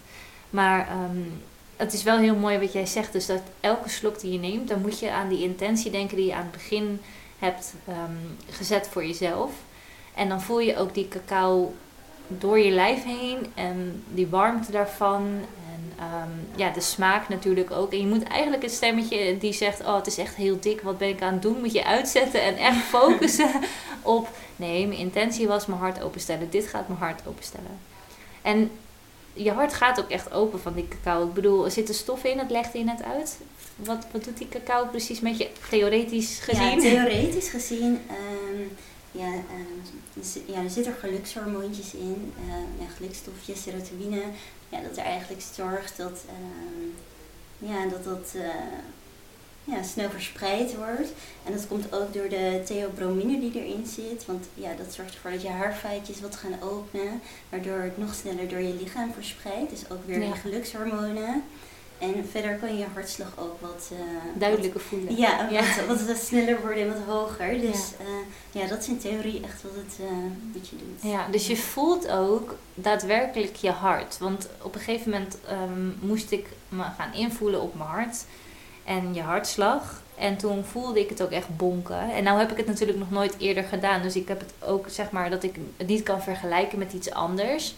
Maar 0.51 0.89
ehm, 0.89 1.21
het 1.79 1.93
is 1.93 2.03
wel 2.03 2.19
heel 2.19 2.35
mooi 2.35 2.59
wat 2.59 2.73
jij 2.73 2.87
zegt. 2.87 3.13
Dus 3.13 3.27
dat 3.27 3.43
elke 3.61 3.89
slok 3.89 4.21
die 4.21 4.33
je 4.33 4.39
neemt, 4.39 4.69
dan 4.69 4.81
moet 4.81 4.99
je 4.99 5.11
aan 5.11 5.29
die 5.29 5.43
intentie 5.43 5.91
denken 5.91 6.17
die 6.17 6.27
je 6.27 6.35
aan 6.35 6.43
het 6.43 6.53
begin 6.53 7.01
hebt 7.39 7.75
ehm, 7.87 8.17
gezet 8.51 8.89
voor 8.91 9.07
jezelf. 9.07 9.51
En 10.15 10.29
dan 10.29 10.43
voel 10.43 10.61
je 10.61 10.77
ook 10.77 10.95
die 10.95 11.09
cacao 11.09 11.75
door 12.27 12.59
je 12.59 12.71
lijf 12.71 13.05
heen 13.05 13.47
en 13.55 14.05
die 14.09 14.27
warmte 14.27 14.71
daarvan. 14.71 15.23
En 15.73 15.93
ehm, 15.99 16.31
ja, 16.57 16.71
de 16.71 16.81
smaak 16.81 17.29
natuurlijk 17.29 17.71
ook. 17.71 17.93
En 17.93 18.01
je 18.01 18.07
moet 18.07 18.23
eigenlijk 18.23 18.63
een 18.63 18.71
stemmetje 18.71 19.39
die 19.39 19.53
zegt: 19.53 19.81
Oh, 19.81 19.95
het 19.95 20.07
is 20.07 20.19
echt 20.19 20.35
heel 20.35 20.61
dik, 20.61 20.81
wat 20.81 20.99
ben 20.99 21.09
ik 21.09 21.23
aan 21.23 21.33
het 21.33 21.43
doen? 21.43 21.61
Moet 21.61 21.73
je 21.73 21.85
uitzetten 21.85 22.43
en 22.43 22.57
echt 22.57 22.85
focussen 22.97 23.51
op: 24.03 24.29
Nee, 24.57 24.87
mijn 24.87 25.01
intentie 25.01 25.49
was 25.49 25.67
mijn 25.67 25.81
hart 25.81 26.03
openstellen. 26.03 26.51
Dit 26.51 26.67
gaat 26.67 26.89
mijn 26.89 27.01
hart 27.01 27.21
openstellen. 27.27 27.79
En 28.43 28.71
je 29.33 29.53
hart 29.53 29.75
gaat 29.75 30.01
ook 30.01 30.11
echt 30.11 30.33
open 30.33 30.61
van 30.61 30.75
die 30.75 30.89
cacao. 30.89 31.27
Ik 31.27 31.33
bedoel, 31.33 31.65
er 31.65 31.71
zitten 31.71 31.95
stoffen 31.95 32.31
in, 32.31 32.37
dat 32.37 32.51
legde 32.51 32.79
je 32.79 32.85
net 32.85 33.03
uit. 33.03 33.39
Wat, 33.77 34.07
wat 34.13 34.25
doet 34.25 34.39
die 34.39 34.49
cacao 34.49 34.87
precies 34.87 35.21
met 35.21 35.39
je, 35.39 35.49
theoretisch 35.71 36.39
gezien? 36.39 36.81
Ja, 36.81 36.91
theoretisch 36.91 37.49
gezien, 37.49 38.01
ehm, 38.09 38.63
ja, 39.11 39.33
ehm, 39.33 39.79
er 40.15 40.53
ja, 40.53 40.63
er 40.63 40.71
zitten 40.71 40.95
gelukshormoontjes 40.95 41.95
in, 41.95 42.33
ehm, 42.37 42.83
ja, 42.83 42.89
gelukstofjes, 42.97 43.63
serotonine, 43.63 44.23
ja, 44.69 44.81
dat 44.81 44.97
er 44.97 45.05
eigenlijk 45.05 45.43
zorgt 45.55 45.97
dat 45.97 46.25
ja, 47.59 47.87
dat, 47.87 48.05
dat 48.05 48.33
eh, 48.35 48.49
ja, 49.71 49.83
snel 49.83 50.11
verspreid 50.11 50.75
wordt. 50.77 51.13
En 51.45 51.53
dat 51.53 51.67
komt 51.67 51.93
ook 51.95 52.13
door 52.15 52.29
de 52.29 52.63
theobromine 52.65 53.41
die 53.41 53.53
erin 53.65 53.87
zit, 53.87 54.27
want 54.27 54.47
ja, 54.55 54.71
dat 54.75 54.95
zorgt 54.95 55.15
ervoor 55.15 55.31
dat 55.31 55.43
je 55.43 55.49
haarvaatjes 55.49 56.21
wat 56.21 56.37
gaan 56.37 56.61
openen, 56.63 57.21
waardoor 57.49 57.79
het 57.79 57.99
nog 57.99 58.15
sneller 58.15 58.49
door 58.49 58.61
je 58.61 58.75
lichaam 58.81 59.13
verspreidt. 59.13 59.71
Dus 59.71 59.91
ook 59.91 60.05
weer 60.07 60.19
Ja. 60.21 60.25
die 60.33 60.35
gelukshormonen. 60.41 61.43
En 61.99 62.29
verder 62.31 62.57
kan 62.57 62.77
je 62.79 62.85
hartslag 62.95 63.33
ook 63.39 63.61
wat... 63.61 63.91
eh, 63.93 63.99
wat 64.33 64.41
Duidelijker 64.41 64.81
voelen. 64.81 65.17
ja, 65.17 65.49
Ja. 65.51 65.61
Wat, 65.77 65.87
wat, 65.99 66.07
wat 66.07 66.17
sneller 66.17 66.61
worden 66.61 66.83
en 66.83 66.89
wat 66.89 67.17
hoger. 67.17 67.61
Dus 67.61 67.91
ja, 68.53 68.61
ja 68.61 68.67
dat 68.69 68.79
is 68.79 68.89
in 68.89 68.99
theorie 68.99 69.41
echt 69.45 69.63
wat 69.63 69.73
het 69.75 69.99
eh 70.01 70.17
met 70.53 70.69
je 70.69 70.77
doet. 70.77 71.11
Ja, 71.11 71.27
dus 71.31 71.47
je 71.47 71.57
voelt 71.57 72.09
ook 72.09 72.55
daadwerkelijk 72.75 73.57
je 73.57 73.71
hart. 73.71 74.19
Want 74.19 74.49
op 74.63 74.75
een 74.75 74.81
gegeven 74.81 75.11
moment 75.11 75.39
ehm, 75.49 76.07
moest 76.07 76.31
ik 76.31 76.47
me 76.69 76.83
gaan 76.99 77.13
invoelen 77.15 77.61
op 77.63 77.75
mijn 77.75 77.89
hart 77.91 78.25
en 78.89 79.15
je 79.15 79.23
hartslag. 79.23 80.03
En 80.15 80.37
toen 80.37 80.65
voelde 80.65 81.01
ik 81.01 81.09
het 81.09 81.23
ook 81.23 81.31
echt 81.31 81.57
bonken. 81.57 82.11
En 82.15 82.25
nou 82.25 82.39
heb 82.39 82.51
ik 82.51 82.57
het 82.57 82.67
natuurlijk 82.67 82.99
nog 82.99 83.11
nooit 83.11 83.35
eerder 83.39 83.65
gedaan. 83.65 84.03
Dus 84.03 84.17
ik 84.17 84.29
heb 84.29 84.41
het 84.41 84.53
ook, 84.69 84.89
zeg 84.89 85.11
maar, 85.11 85.31
dat 85.31 85.43
ik 85.43 85.57
het 85.77 85.87
niet 85.87 86.03
kan 86.03 86.23
vergelijken 86.23 86.79
met 86.79 86.93
iets 86.93 87.11
anders. 87.11 87.75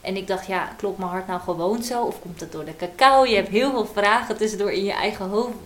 En 0.00 0.16
ik 0.16 0.26
dacht, 0.26 0.46
ja, 0.46 0.72
klopt 0.76 0.98
mijn 0.98 1.10
hart 1.10 1.26
nou 1.26 1.40
gewoon 1.40 1.82
zo? 1.82 2.02
Of 2.02 2.20
komt 2.20 2.40
het 2.40 2.52
door 2.52 2.64
de 2.64 2.76
cacao? 2.76 3.24
Je 3.24 3.34
hebt 3.34 3.48
heel 3.48 3.70
veel 3.70 3.86
vragen 3.86 4.36
tussendoor 4.36 4.72
in 4.72 4.84
je 4.84 4.92
eigen 4.92 5.28
hoofd. 5.28 5.56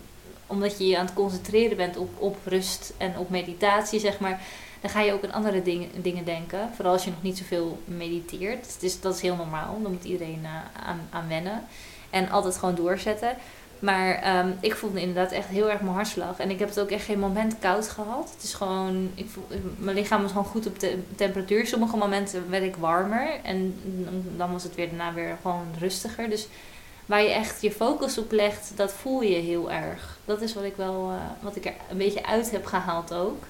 Omdat 0.47 0.79
je 0.79 0.87
je 0.87 0.99
aan 0.99 1.05
het 1.05 1.15
concentreren 1.15 1.77
bent 1.77 1.97
op, 1.97 2.11
op 2.19 2.37
rust 2.45 2.93
en 2.97 3.19
op 3.19 3.31
meditatie, 3.31 4.01
zeg 4.01 4.19
maar. 4.19 4.41
dan 4.81 4.91
ga 4.91 5.01
je 5.01 5.13
ook 5.13 5.25
aan 5.25 5.33
andere 5.33 5.63
dingen, 5.63 5.89
dingen 6.03 6.25
denken. 6.25 6.71
Vooral 6.75 6.93
als 6.93 7.05
je 7.05 7.11
nog 7.11 7.23
niet 7.23 7.39
zoveel 7.39 7.79
mediteert. 7.85 8.81
Dus 8.81 9.01
dat 9.01 9.15
is 9.15 9.21
heel 9.21 9.37
normaal. 9.37 9.79
Dan 9.83 9.93
moet 9.93 10.05
iedereen 10.05 10.41
uh, 10.43 10.87
aan, 10.87 11.01
aan 11.11 11.29
wennen. 11.29 11.65
En 12.11 12.31
altijd 12.31 12.57
gewoon 12.57 12.75
doorzetten. 12.75 13.37
Maar 13.83 14.15
ehm, 14.15 14.51
ik 14.61 14.75
voelde 14.75 15.01
inderdaad 15.01 15.33
echt 15.33 15.49
heel 15.49 15.71
erg 15.71 15.81
mijn 15.81 15.95
hartslag. 15.95 16.39
En 16.39 16.51
ik 16.51 16.59
heb 16.59 16.69
het 16.69 16.81
ook 16.81 16.91
echt 16.91 17.05
geen 17.05 17.19
moment 17.19 17.59
koud 17.59 17.89
gehad. 17.89 18.31
Het 18.35 18.43
is 18.43 18.55
gewoon, 18.55 19.11
ik 19.15 19.29
voel, 19.29 19.47
mijn 19.77 19.97
lichaam 19.97 20.23
was 20.23 20.31
gewoon 20.31 20.47
goed 20.47 20.67
op 20.67 20.81
de 20.81 20.99
temperatuur. 21.17 21.67
Sommige 21.67 21.97
momenten 21.97 22.51
werd 22.51 22.63
ik 22.63 22.77
warmer. 22.77 23.41
En 23.43 23.75
dan 24.37 24.53
was 24.53 24.63
het 24.63 24.75
weer 24.75 24.89
daarna 24.89 25.13
weer 25.13 25.37
gewoon 25.43 25.67
rustiger. 25.79 26.29
Dus 26.29 26.49
waar 27.07 27.23
je 27.23 27.31
echt 27.31 27.63
je 27.63 27.71
focus 27.71 28.19
op 28.19 28.33
legt, 28.33 28.73
dat 28.75 28.93
voel 28.93 29.23
je 29.23 29.37
heel 29.37 29.73
erg. 29.73 30.19
Dat 30.25 30.41
is 30.41 30.55
wat 30.55 30.65
ik 30.65 30.77
wel, 30.77 31.11
uh, 31.11 31.17
wat 31.41 31.57
ik 31.57 31.65
er 31.65 31.75
een 31.91 31.97
beetje 31.97 32.27
uit 32.27 32.51
heb 32.51 32.65
gehaald 32.65 33.15
ook. 33.15 33.45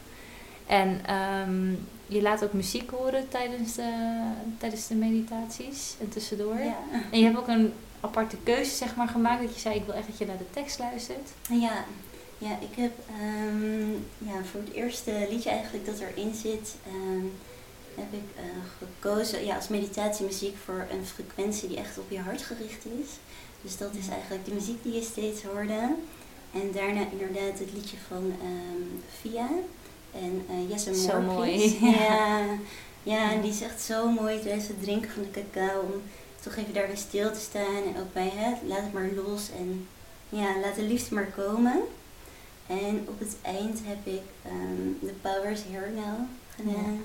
En 0.67 1.01
um, 1.49 1.87
je 2.07 2.23
laat 2.23 2.45
ook 2.45 2.53
muziek 2.53 2.91
horen 2.91 3.29
tijdens 3.29 3.75
de, 3.75 4.21
tijdens 4.59 4.87
de 4.87 4.95
meditaties 4.95 5.95
en 6.01 6.09
tussendoor. 6.09 6.59
Ja. 6.59 6.77
En 7.11 7.19
je 7.19 7.25
hebt 7.25 7.39
ook 7.39 7.49
een 7.49 7.73
aparte 8.03 8.37
keuze 8.43 8.71
zeg 8.71 8.97
maar, 8.97 9.09
gemaakt. 9.09 9.43
Dat 9.43 9.55
je 9.55 9.61
zei, 9.61 9.75
ik 9.75 9.85
wil 9.85 9.95
echt 9.95 10.07
dat 10.07 10.19
je 10.19 10.27
naar 10.27 10.39
de 10.39 10.51
tekst 10.51 10.79
luistert. 10.79 11.29
Ja, 11.49 11.85
ja 12.39 12.59
ik 12.61 12.77
heb 12.77 12.93
um, 13.21 14.07
ja, 14.19 14.45
voor 14.51 14.61
het 14.61 14.73
eerste 14.73 15.27
liedje 15.31 15.51
eigenlijk 15.51 15.87
dat 15.87 15.99
erin 15.99 16.35
zit... 16.35 16.75
Um, 16.87 17.33
heb 17.95 18.13
ik 18.13 18.45
uh, 18.45 18.45
gekozen 18.79 19.45
ja, 19.45 19.57
als 19.57 19.69
meditatiemuziek 19.69 20.57
voor 20.65 20.87
een 20.91 21.07
frequentie 21.07 21.69
die 21.69 21.77
echt 21.77 21.99
op 21.99 22.11
je 22.11 22.19
hart 22.19 22.43
gericht 22.43 22.85
is. 22.85 23.09
Dus 23.63 23.77
dat 23.77 23.95
is 23.95 24.09
eigenlijk 24.09 24.45
de 24.45 24.55
muziek 24.55 24.83
die 24.83 24.93
je 24.93 25.03
steeds 25.03 25.43
hoorde. 25.43 25.95
En 26.53 26.73
daarna 26.73 27.07
inderdaad 27.11 27.59
het 27.59 27.73
liedje 27.73 27.97
van 28.09 28.25
um, 28.25 29.03
Via 29.21 29.49
en 30.15 30.45
uh, 30.51 30.71
Yes 30.71 30.87
and 30.87 30.97
Zo 30.97 31.21
mooi. 31.21 31.79
Ja. 31.81 32.47
ja, 33.13 33.33
en 33.33 33.41
die 33.41 33.53
zegt 33.53 33.81
zo 33.81 34.11
mooi 34.11 34.41
tijdens 34.41 34.69
het 34.69 34.83
drinken 34.83 35.11
van 35.11 35.23
de 35.23 35.41
cacao 35.41 35.81
om 35.81 36.03
toch 36.43 36.57
even 36.57 36.75
daar 36.75 36.87
weer 36.87 36.97
stil 36.97 37.33
te 37.33 37.41
staan. 37.41 37.83
En 37.87 38.01
ook 38.01 38.13
bij 38.13 38.33
het, 38.35 38.59
laat 38.67 38.83
het 38.83 38.93
maar 38.93 39.09
los 39.25 39.51
en 39.59 39.89
ja, 40.29 40.61
laat 40.61 40.75
de 40.75 40.83
liefde 40.83 41.15
maar 41.15 41.33
komen. 41.37 41.81
En 42.67 43.07
op 43.09 43.19
het 43.19 43.37
eind 43.43 43.81
heb 43.85 44.07
ik 44.15 44.23
um, 44.47 44.99
The 45.01 45.13
Powers 45.21 45.61
Here 45.71 45.91
Now 45.91 46.19
gedaan. 46.57 47.05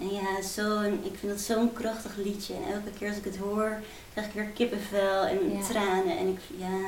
En 0.00 0.12
ja, 0.12 0.42
zo'n, 0.42 1.00
ik 1.04 1.18
vind 1.18 1.32
dat 1.32 1.40
zo'n 1.40 1.72
krachtig 1.72 2.16
liedje. 2.16 2.54
En 2.54 2.72
elke 2.72 2.90
keer 2.98 3.08
als 3.08 3.16
ik 3.16 3.24
het 3.24 3.36
hoor, 3.36 3.80
krijg 4.12 4.26
ik 4.26 4.34
weer 4.34 4.44
kippenvel 4.44 5.24
en 5.24 5.38
tranen. 5.70 6.18
En 6.18 6.28
ik, 6.28 6.38
ja, 6.58 6.78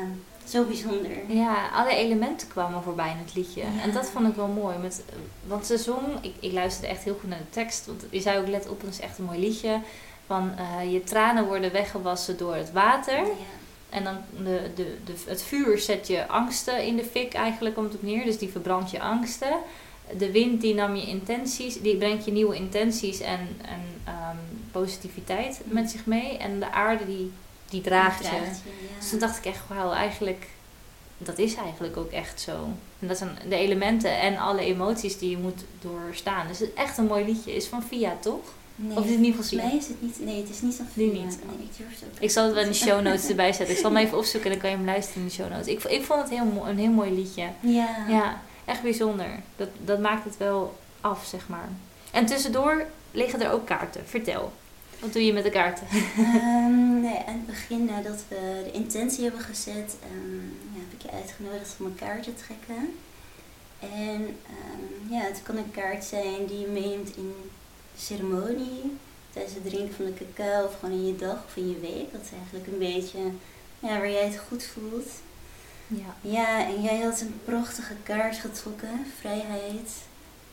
zo 0.44 0.64
bijzonder. 0.64 1.10
Ja, 1.28 1.68
alle 1.68 1.94
elementen 1.94 2.48
kwamen 2.48 2.82
voorbij 2.82 3.10
in 3.10 3.24
het 3.24 3.34
liedje. 3.34 3.62
En 3.82 3.92
dat 3.92 4.10
vond 4.10 4.28
ik 4.28 4.34
wel 4.34 4.46
mooi. 4.46 4.78
Met, 4.78 5.02
want 5.46 5.66
ze 5.66 5.78
zong, 5.78 6.06
ik, 6.20 6.34
ik 6.40 6.52
luisterde 6.52 6.88
echt 6.88 7.04
heel 7.04 7.16
goed 7.20 7.28
naar 7.28 7.38
de 7.38 7.50
tekst. 7.50 7.86
Want 7.86 8.02
je 8.10 8.20
zei 8.20 8.38
ook, 8.38 8.48
let 8.48 8.68
op, 8.68 8.80
het 8.80 8.90
is 8.90 9.00
echt 9.00 9.18
een 9.18 9.24
mooi 9.24 9.38
liedje. 9.38 9.80
Van 10.30 10.52
uh, 10.58 10.92
je 10.92 11.04
tranen 11.04 11.46
worden 11.46 11.72
weggewassen 11.72 12.36
door 12.36 12.54
het 12.54 12.72
water. 12.72 13.18
Ja. 13.18 13.32
En 13.90 14.04
dan 14.04 14.16
de, 14.44 14.70
de, 14.74 14.96
de, 15.04 15.12
het 15.26 15.42
vuur 15.42 15.78
zet 15.78 16.06
je 16.06 16.28
angsten 16.28 16.86
in 16.86 16.96
de 16.96 17.04
fik 17.04 17.34
eigenlijk 17.34 17.74
komt 17.74 17.92
het 17.92 18.02
neer. 18.02 18.24
Dus 18.24 18.38
die 18.38 18.48
verbrandt 18.48 18.90
je 18.90 19.00
angsten 19.00 19.52
de 20.18 20.30
wind 20.30 20.60
die 20.60 20.74
nam 20.74 20.96
je 20.96 21.06
intenties, 21.06 21.80
die 21.80 21.96
brengt 21.96 22.24
je 22.24 22.32
nieuwe 22.32 22.54
intenties 22.54 23.20
en, 23.20 23.48
en 23.62 23.80
um, 24.08 24.38
positiviteit 24.70 25.60
met 25.64 25.90
zich 25.90 26.06
mee. 26.06 26.36
En 26.36 26.60
de 26.60 26.72
aarde 26.72 27.06
die, 27.06 27.32
die 27.68 27.80
draagt, 27.80 28.24
je. 28.24 28.40
Dus 28.98 29.10
toen 29.10 29.18
dacht 29.18 29.38
ik 29.38 29.44
echt, 29.44 29.62
wauw, 29.68 29.92
eigenlijk, 29.92 30.48
dat 31.18 31.38
is 31.38 31.54
eigenlijk 31.54 31.96
ook 31.96 32.10
echt 32.10 32.40
zo. 32.40 32.68
En 32.98 33.08
dat 33.08 33.18
zijn 33.18 33.38
de 33.48 33.56
elementen 33.56 34.20
en 34.20 34.36
alle 34.38 34.60
emoties 34.60 35.18
die 35.18 35.30
je 35.30 35.38
moet 35.38 35.64
doorstaan. 35.80 36.46
Dus 36.46 36.58
het 36.58 36.68
is 36.68 36.74
echt 36.74 36.98
een 36.98 37.06
mooi 37.06 37.24
liedje. 37.24 37.54
Is 37.54 37.66
van 37.66 37.82
Via, 37.82 38.16
toch? 38.20 38.52
Nee, 38.82 38.96
of 38.96 39.04
is 39.04 39.10
het 39.10 39.20
niet 39.20 39.34
van 39.34 39.44
Via? 39.44 39.72
is 39.72 39.88
het 39.88 40.02
niet. 40.02 40.20
Nee, 40.20 40.40
het 40.40 40.50
is 40.50 40.60
niet 40.60 40.74
van 40.74 40.86
Via. 40.92 41.12
niet. 41.12 41.38
Nee, 41.46 41.68
ik, 41.78 42.20
ik 42.20 42.30
zal 42.30 42.44
het 42.44 42.54
wel 42.54 42.62
in 42.62 42.68
de 42.68 42.74
show 42.74 43.00
notes 43.00 43.28
erbij 43.28 43.52
zetten. 43.52 43.74
Ik 43.74 43.80
zal 43.80 43.90
hem 43.92 44.02
even 44.04 44.18
opzoeken 44.18 44.50
en 44.50 44.58
dan 44.58 44.60
kan 44.60 44.70
je 44.70 44.76
hem 44.76 44.94
luisteren 44.94 45.22
in 45.22 45.28
de 45.28 45.34
show 45.34 45.50
notes. 45.50 45.66
Ik, 45.66 45.82
ik 45.82 46.02
vond 46.04 46.20
het 46.20 46.30
heel, 46.30 46.66
een 46.66 46.78
heel 46.78 46.90
mooi 46.90 47.14
liedje. 47.14 47.48
Ja. 47.60 48.04
ja 48.08 48.40
echt 48.64 48.82
bijzonder. 48.82 49.40
Dat, 49.56 49.68
dat 49.84 49.98
maakt 49.98 50.24
het 50.24 50.36
wel 50.36 50.78
af, 51.00 51.26
zeg 51.26 51.48
maar. 51.48 51.68
En 52.10 52.26
tussendoor 52.26 52.86
liggen 53.10 53.40
er 53.40 53.52
ook 53.52 53.66
kaarten. 53.66 54.06
Vertel. 54.06 54.52
Wat 54.98 55.12
doe 55.12 55.24
je 55.24 55.32
met 55.32 55.44
de 55.44 55.50
kaarten? 55.50 55.86
Um, 56.18 57.00
nee, 57.06 57.18
aan 57.26 57.34
het 57.34 57.46
begin, 57.46 57.84
nadat 57.84 58.24
we 58.28 58.62
de 58.64 58.70
intentie 58.72 59.22
hebben 59.22 59.40
gezet, 59.40 59.96
um, 60.12 60.58
ja, 60.72 60.80
heb 60.80 61.00
ik 61.00 61.02
je 61.02 61.16
uitgenodigd 61.16 61.76
om 61.78 61.86
een 61.86 61.94
kaart 61.94 62.22
te 62.22 62.34
trekken. 62.34 62.94
En 63.78 64.20
um, 64.20 65.10
ja, 65.10 65.20
het 65.20 65.40
kan 65.42 65.56
een 65.56 65.70
kaart 65.70 66.04
zijn 66.04 66.46
die 66.46 66.58
je 66.58 66.66
meeneemt 66.66 67.16
in 67.16 67.34
ceremonie, 68.00 68.96
tijdens 69.32 69.54
het 69.54 69.64
drinken 69.64 69.94
van 69.94 70.04
de 70.04 70.14
cacao 70.14 70.64
of 70.64 70.78
gewoon 70.80 70.94
in 70.94 71.06
je 71.06 71.16
dag 71.16 71.44
of 71.46 71.56
in 71.56 71.68
je 71.68 71.80
week. 71.80 72.12
Dat 72.12 72.20
is 72.20 72.30
eigenlijk 72.38 72.66
een 72.66 72.78
beetje 72.78 73.18
ja, 73.78 73.88
waar 73.88 74.10
jij 74.10 74.24
het 74.24 74.42
goed 74.48 74.64
voelt. 74.64 75.08
Ja. 75.86 76.14
ja, 76.20 76.66
en 76.66 76.82
jij 76.82 77.00
had 77.00 77.20
een 77.20 77.40
prachtige 77.44 77.94
kaart 78.02 78.36
getrokken, 78.36 79.06
vrijheid. 79.18 79.90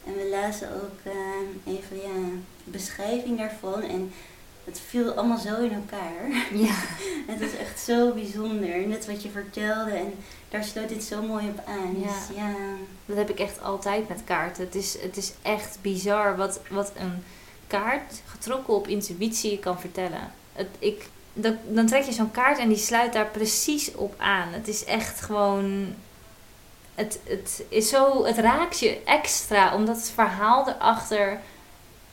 En 0.06 0.14
we 0.14 0.30
lazen 0.30 0.70
ook 0.74 1.14
uh, 1.14 1.74
even 1.76 1.98
ja, 1.98 2.40
beschrijving 2.64 3.38
daarvan. 3.38 3.82
En 3.82 4.12
het 4.64 4.80
viel 4.88 5.12
allemaal 5.12 5.38
zo 5.38 5.64
in 5.64 5.74
elkaar. 5.74 6.30
Ja. 6.54 6.76
het 7.34 7.42
is 7.42 7.58
echt 7.58 7.80
zo 7.80 8.14
bijzonder. 8.14 8.88
Net 8.88 9.06
wat 9.06 9.24
je 9.24 9.30
vertelde. 9.30 9.92
En 9.92 10.14
daar 10.50 10.64
sloot 10.64 10.90
dit 10.90 11.04
zo 11.04 11.22
mooi 11.22 11.48
op 11.48 11.62
aan. 11.66 12.00
Ja. 12.00 12.08
Dus, 12.08 12.36
ja. 12.38 12.56
Dat 13.06 13.18
heb 13.18 13.30
ik 13.30 13.40
echt 13.40 13.62
altijd 13.62 14.08
met 14.08 14.24
kaarten. 14.24 14.64
Het 14.64 14.76
is, 14.76 15.02
het 15.02 15.18
is 15.18 15.34
echt 15.42 15.78
bizar 15.82 16.38
wat, 16.38 16.60
wat 16.70 16.92
een 16.96 17.24
kaart 17.68 18.22
getrokken 18.26 18.74
op 18.74 18.88
intuïtie 18.88 19.60
kan 19.60 19.80
vertellen. 19.80 20.32
Het, 20.54 20.68
ik 20.80 21.10
dan, 21.34 21.58
dan 21.68 21.86
trek 21.86 22.04
je 22.04 22.12
zo'n 22.12 22.32
kaart 22.32 22.58
en 22.58 22.68
die 22.68 22.78
sluit 22.78 23.14
daar 23.14 23.28
precies 23.28 23.96
op 23.96 24.14
aan. 24.18 24.48
Het 24.54 24.68
is 24.68 24.86
echt 24.86 25.22
gewoon. 25.22 25.96
Het, 26.96 27.20
het, 27.24 27.64
is 27.70 27.90
zo, 27.90 28.26
het 28.26 28.38
raakt 28.38 28.80
je 28.80 29.04
extra 29.06 29.76
omdat 29.76 29.96
het 29.96 30.10
verhaal 30.10 30.70
erachter 30.70 31.40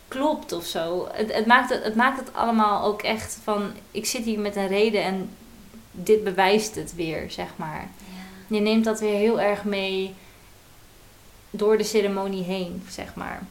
klopt 0.09 0.53
of 0.53 0.65
zo. 0.65 1.09
Het, 1.13 1.33
het, 1.33 1.47
maakt 1.47 1.71
het, 1.71 1.85
het 1.85 1.95
maakt 1.95 2.19
het 2.19 2.35
allemaal 2.35 2.85
ook 2.85 3.03
echt 3.03 3.39
van: 3.43 3.73
ik 3.91 4.07
zit 4.07 4.25
hier 4.25 4.39
met 4.39 4.57
een 4.57 4.69
reden 4.69 5.03
en 5.03 5.31
dit 5.91 6.25
bewijst 6.25 6.75
het 6.75 6.95
weer, 6.95 7.31
zeg 7.31 7.49
maar. 7.57 7.89
Ja. 7.99 8.57
Je 8.57 8.61
neemt 8.61 8.85
dat 8.85 9.01
weer 9.01 9.19
heel 9.19 9.41
erg 9.41 9.65
mee 9.65 10.15
door 11.51 11.79
de 11.79 11.85
ceremonie 11.85 12.45
heen, 12.45 12.83
zeg 12.89 13.15
maar. 13.15 13.43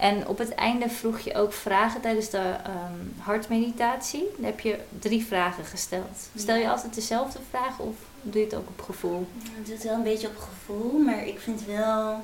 En 0.00 0.26
op 0.26 0.38
het 0.38 0.54
einde 0.54 0.88
vroeg 0.88 1.18
je 1.18 1.34
ook 1.34 1.52
vragen 1.52 2.00
tijdens 2.00 2.30
de 2.30 2.38
um, 2.66 3.14
hartmeditatie. 3.18 4.28
Dan 4.36 4.44
heb 4.44 4.60
je 4.60 4.78
drie 4.98 5.24
vragen 5.24 5.64
gesteld. 5.64 6.28
Stel 6.36 6.56
je 6.56 6.70
altijd 6.70 6.94
dezelfde 6.94 7.38
vraag 7.50 7.78
of 7.78 7.94
doe 8.22 8.40
je 8.40 8.46
het 8.46 8.54
ook 8.54 8.68
op 8.68 8.80
gevoel? 8.80 9.26
Ik 9.56 9.66
doe 9.66 9.74
het 9.74 9.84
wel 9.84 9.94
een 9.94 10.02
beetje 10.02 10.28
op 10.28 10.36
gevoel, 10.36 10.98
maar 10.98 11.26
ik 11.26 11.38
vind 11.38 11.64
wel, 11.64 12.20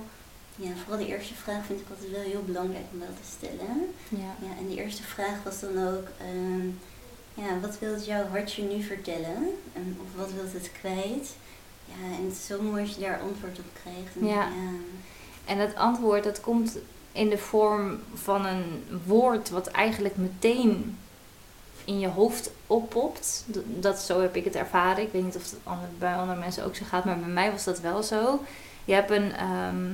ja, 0.56 0.71
vooral 0.83 1.04
de 1.04 1.06
eerste 1.06 1.35
vraag 1.35 1.64
vind 1.64 1.80
ik 1.80 1.87
altijd 1.90 2.11
wel 2.11 2.21
heel 2.21 2.42
belangrijk 2.47 2.85
om 2.92 2.99
wel 2.99 3.14
te 3.23 3.30
stellen. 3.37 3.95
Ja. 4.09 4.47
ja 4.49 4.52
en 4.59 4.68
de 4.68 4.76
eerste 4.76 5.02
vraag 5.02 5.42
was 5.45 5.61
dan 5.61 5.88
ook, 5.88 6.09
um, 6.35 6.78
ja, 7.35 7.61
wat 7.61 7.78
wil 7.78 7.99
jouw 7.99 8.26
hartje 8.26 8.62
nu 8.62 8.83
vertellen? 8.83 9.37
Um, 9.76 9.99
of 10.00 10.21
wat 10.21 10.33
wil 10.33 10.45
het 10.52 10.71
kwijt? 10.80 11.35
Ja, 11.85 12.16
en 12.16 12.25
het 12.25 12.33
is 12.33 12.47
zo 12.47 12.62
mooi 12.62 12.83
als 12.83 12.95
je 12.95 13.00
daar 13.00 13.21
antwoord 13.21 13.59
op 13.59 13.71
krijgt. 13.83 14.16
En, 14.21 14.26
ja. 14.26 14.35
ja. 14.35 14.71
En 15.45 15.59
het 15.59 15.75
antwoord, 15.75 16.25
dat 16.25 16.40
komt 16.40 16.78
in 17.16 17.28
de 17.28 17.38
vorm 17.38 17.99
van 18.14 18.46
een 18.46 18.85
woord 19.04 19.50
wat 19.50 19.66
eigenlijk 19.66 20.16
meteen 20.16 20.99
in 21.85 21.99
je 21.99 22.08
hoofd 22.08 22.50
oppopt. 22.66 23.44
Dat, 23.66 23.99
zo 23.99 24.20
heb 24.20 24.37
ik 24.37 24.44
het 24.44 24.54
ervaren. 24.54 25.02
Ik 25.02 25.12
weet 25.12 25.25
niet 25.25 25.37
of 25.37 25.50
het 25.50 25.99
bij 25.99 26.14
andere 26.14 26.38
mensen 26.38 26.64
ook 26.64 26.76
zo 26.76 26.85
gaat, 26.88 27.04
maar 27.04 27.18
bij 27.18 27.28
mij 27.28 27.50
was 27.50 27.64
dat 27.64 27.80
wel 27.80 28.02
zo. 28.02 28.40
Je 28.85 28.92
hebt 28.92 29.11
een. 29.11 29.32
Ehm, 29.32 29.92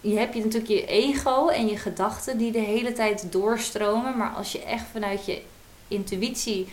je 0.00 0.18
hebt 0.18 0.34
natuurlijk 0.34 0.68
je 0.68 0.86
ego 0.86 1.48
en 1.48 1.66
je 1.66 1.76
gedachten 1.76 2.38
die 2.38 2.52
de 2.52 2.58
hele 2.58 2.92
tijd 2.92 3.32
doorstromen. 3.32 4.16
Maar 4.16 4.30
als 4.30 4.52
je 4.52 4.62
echt 4.62 4.84
vanuit 4.92 5.26
je 5.26 5.42
intuïtie 5.88 6.68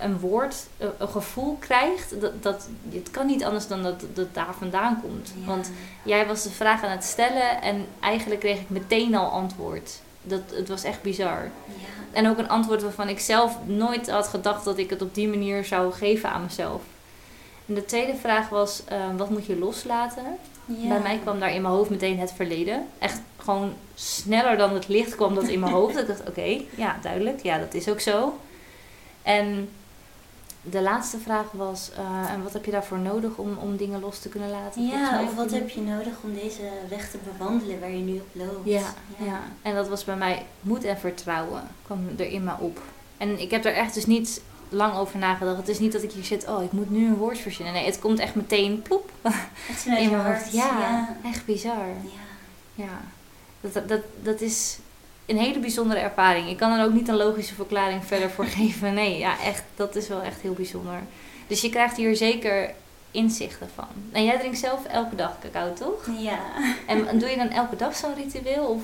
een 0.00 0.18
woord, 0.18 0.56
een, 0.78 1.08
gevoel 1.08 1.56
krijgt, 1.58 2.20
dat, 2.20 2.42
dat, 2.42 2.68
het 2.92 3.10
kan 3.10 3.26
niet 3.26 3.44
anders 3.44 3.66
dan 3.66 3.82
dat 3.82 4.04
dat 4.14 4.34
daar 4.34 4.54
vandaan 4.58 5.00
komt. 5.02 5.32
Want 5.46 5.70
jij 6.02 6.26
was 6.26 6.42
de 6.42 6.50
vraag 6.50 6.84
aan 6.84 6.90
het 6.90 7.04
stellen 7.04 7.62
en 7.62 7.86
eigenlijk 8.00 8.40
kreeg 8.40 8.60
ik 8.60 8.70
meteen 8.70 9.14
al 9.14 9.30
antwoord. 9.30 10.00
Dat, 10.22 10.40
het 10.52 10.68
was 10.68 10.84
echt 10.84 11.02
bizar. 11.02 11.42
Ja. 11.42 11.50
En 12.12 12.28
ook 12.28 12.38
een 12.38 12.48
antwoord 12.48 12.82
waarvan 12.82 13.08
ik 13.08 13.20
zelf 13.20 13.58
nooit 13.64 14.10
had 14.10 14.28
gedacht 14.28 14.64
dat 14.64 14.78
ik 14.78 14.90
het 14.90 15.02
op 15.02 15.14
die 15.14 15.28
manier 15.28 15.64
zou 15.64 15.92
geven 15.92 16.30
aan 16.30 16.42
mezelf. 16.42 16.82
En 17.66 17.74
de 17.74 17.84
tweede 17.84 18.16
vraag 18.16 18.48
was, 18.48 18.82
uh, 18.92 19.16
wat 19.16 19.30
moet 19.30 19.46
je 19.46 19.58
loslaten? 19.58 20.24
Ja. 20.64 20.88
Bij 20.88 21.00
mij 21.00 21.18
kwam 21.22 21.40
daar 21.40 21.54
in 21.54 21.62
mijn 21.62 21.74
hoofd 21.74 21.90
meteen 21.90 22.18
het 22.18 22.32
verleden. 22.32 22.86
Echt 22.98 23.20
gewoon 23.36 23.72
sneller 23.94 24.56
dan 24.56 24.74
het 24.74 24.88
licht 24.88 25.14
kwam 25.14 25.34
dat 25.34 25.48
in 25.48 25.60
mijn 25.60 25.72
hoofd. 25.72 25.96
ik 25.96 26.06
dacht, 26.06 26.28
oké, 26.28 26.60
ja, 26.74 26.98
duidelijk. 27.02 27.42
Ja, 27.42 27.58
dat 27.58 27.74
is 27.74 27.88
ook 27.88 28.00
zo. 28.00 28.38
En 29.22 29.68
de 30.62 30.82
laatste 30.82 31.18
vraag 31.18 31.50
was, 31.52 31.90
eh, 31.96 32.32
en 32.32 32.42
wat 32.42 32.52
heb 32.52 32.64
je 32.64 32.70
daarvoor 32.70 32.98
nodig 32.98 33.36
om, 33.36 33.56
om 33.56 33.76
dingen 33.76 34.00
los 34.00 34.18
te 34.18 34.28
kunnen 34.28 34.50
laten? 34.50 34.86
Ja, 34.86 35.22
of 35.22 35.34
wat 35.34 35.50
heb 35.50 35.68
je 35.68 35.80
nodig 35.80 36.14
om 36.22 36.34
deze 36.34 36.62
weg 36.88 37.10
te 37.10 37.18
bewandelen 37.32 37.80
waar 37.80 37.90
je 37.90 38.02
nu 38.04 38.14
op 38.14 38.28
loopt? 38.32 38.68
Ja, 38.68 38.94
ja. 39.16 39.40
en 39.62 39.74
dat 39.74 39.88
was 39.88 40.04
bij 40.04 40.16
mij 40.16 40.46
moed 40.60 40.84
en 40.84 40.98
vertrouwen 40.98 41.62
kwam 41.84 42.08
er 42.16 42.26
in 42.30 42.44
me 42.44 42.52
op. 42.58 42.80
En 43.16 43.40
ik 43.40 43.50
heb 43.50 43.64
er 43.64 43.74
echt 43.74 43.94
dus 43.94 44.06
niet 44.06 44.42
lang 44.68 44.94
over 44.94 45.18
nagedacht. 45.18 45.56
Het 45.56 45.68
is 45.68 45.78
niet 45.78 45.92
dat 45.92 46.02
ik 46.02 46.12
hier 46.12 46.24
zit, 46.24 46.48
oh, 46.48 46.62
ik 46.62 46.72
moet 46.72 46.90
nu 46.90 47.06
een 47.06 47.16
woord 47.16 47.38
verzinnen. 47.38 47.74
Nee, 47.74 47.84
het 47.84 47.98
komt 47.98 48.18
echt 48.18 48.34
meteen 48.34 48.82
ploep 48.82 49.10
Echt 49.70 49.86
in 49.86 49.92
mijn 49.92 50.14
hart. 50.14 50.38
hoofd. 50.42 50.52
Ja, 50.52 50.78
ja. 50.78 51.16
echt 51.24 51.44
bizar. 51.44 51.86
Ja. 51.88 52.84
Ja, 52.84 53.00
dat, 53.60 53.88
dat, 53.88 54.00
dat 54.22 54.40
is 54.40 54.78
een 55.30 55.38
hele 55.38 55.58
bijzondere 55.58 56.00
ervaring. 56.00 56.48
Ik 56.48 56.56
kan 56.56 56.78
er 56.78 56.84
ook 56.84 56.92
niet 56.92 57.08
een 57.08 57.16
logische 57.16 57.54
verklaring 57.54 58.04
verder 58.04 58.30
voor 58.30 58.44
geven. 58.58 58.94
Nee, 58.94 59.18
ja, 59.18 59.40
echt, 59.44 59.62
dat 59.74 59.96
is 59.96 60.08
wel 60.08 60.22
echt 60.22 60.40
heel 60.40 60.52
bijzonder. 60.52 61.00
Dus 61.46 61.60
je 61.60 61.70
krijgt 61.70 61.96
hier 61.96 62.16
zeker 62.16 62.70
inzichten 63.10 63.68
van. 63.74 63.86
En 64.12 64.24
jij 64.24 64.38
drinkt 64.38 64.58
zelf 64.58 64.84
elke 64.84 65.16
dag 65.16 65.36
cacao, 65.40 65.72
toch? 65.72 66.06
Ja. 66.18 66.38
En 66.86 67.18
doe 67.18 67.28
je 67.28 67.36
dan 67.36 67.48
elke 67.50 67.76
dag 67.76 67.96
zo'n 67.96 68.14
ritueel? 68.14 68.64
Of 68.64 68.82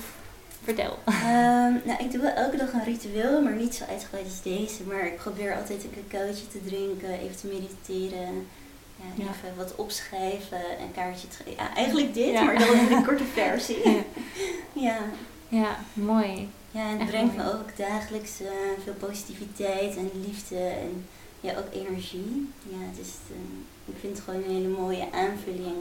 vertel. 0.63 0.97
Ehm, 1.05 1.73
nou, 1.85 1.95
ik 1.99 2.11
doe 2.11 2.21
wel 2.21 2.31
elke 2.31 2.57
dag 2.57 2.73
een 2.73 2.83
ritueel, 2.83 3.41
maar 3.41 3.53
niet 3.55 3.75
zo 3.75 3.83
uitgebreid 3.89 4.25
als 4.25 4.41
deze. 4.41 4.83
Maar 4.87 5.05
ik 5.05 5.15
probeer 5.17 5.55
altijd 5.55 5.83
een 5.83 6.03
cacaotje 6.09 6.47
te 6.47 6.59
drinken, 6.65 7.09
even 7.19 7.37
te 7.37 7.47
mediteren. 7.47 8.47
Ja, 8.95 9.03
Ja. 9.15 9.23
Even 9.23 9.57
wat 9.57 9.75
opschrijven, 9.75 10.61
een 10.81 10.91
kaartje 10.95 11.27
te. 11.27 11.51
Ja, 11.57 11.75
eigenlijk 11.75 12.13
dit, 12.13 12.33
maar 12.33 12.59
dan 12.59 12.79
in 12.79 12.91
een 12.91 13.05
korte 13.05 13.23
versie. 13.39 14.03
Ja. 14.73 14.97
Ja. 15.49 15.77
Mooi. 15.93 16.49
Ja, 16.71 16.81
en 16.81 16.89
het 16.91 16.99
Echt 17.01 17.09
brengt 17.09 17.35
mooi. 17.35 17.47
me 17.47 17.53
ook 17.53 17.77
dagelijks 17.77 18.31
eh, 18.41 18.47
veel 18.83 18.93
positiviteit 18.93 19.95
en 19.95 20.11
liefde 20.25 20.57
en 20.57 21.05
ja, 21.41 21.51
ook 21.57 21.73
energie. 21.87 22.49
Ja, 22.69 22.77
dus 22.97 23.07
eh, 23.07 23.35
ik 23.85 23.95
vind 23.99 24.17
het 24.17 24.25
gewoon 24.25 24.43
een 24.43 24.55
hele 24.55 24.67
mooie 24.67 25.03
aanvulling. 25.11 25.75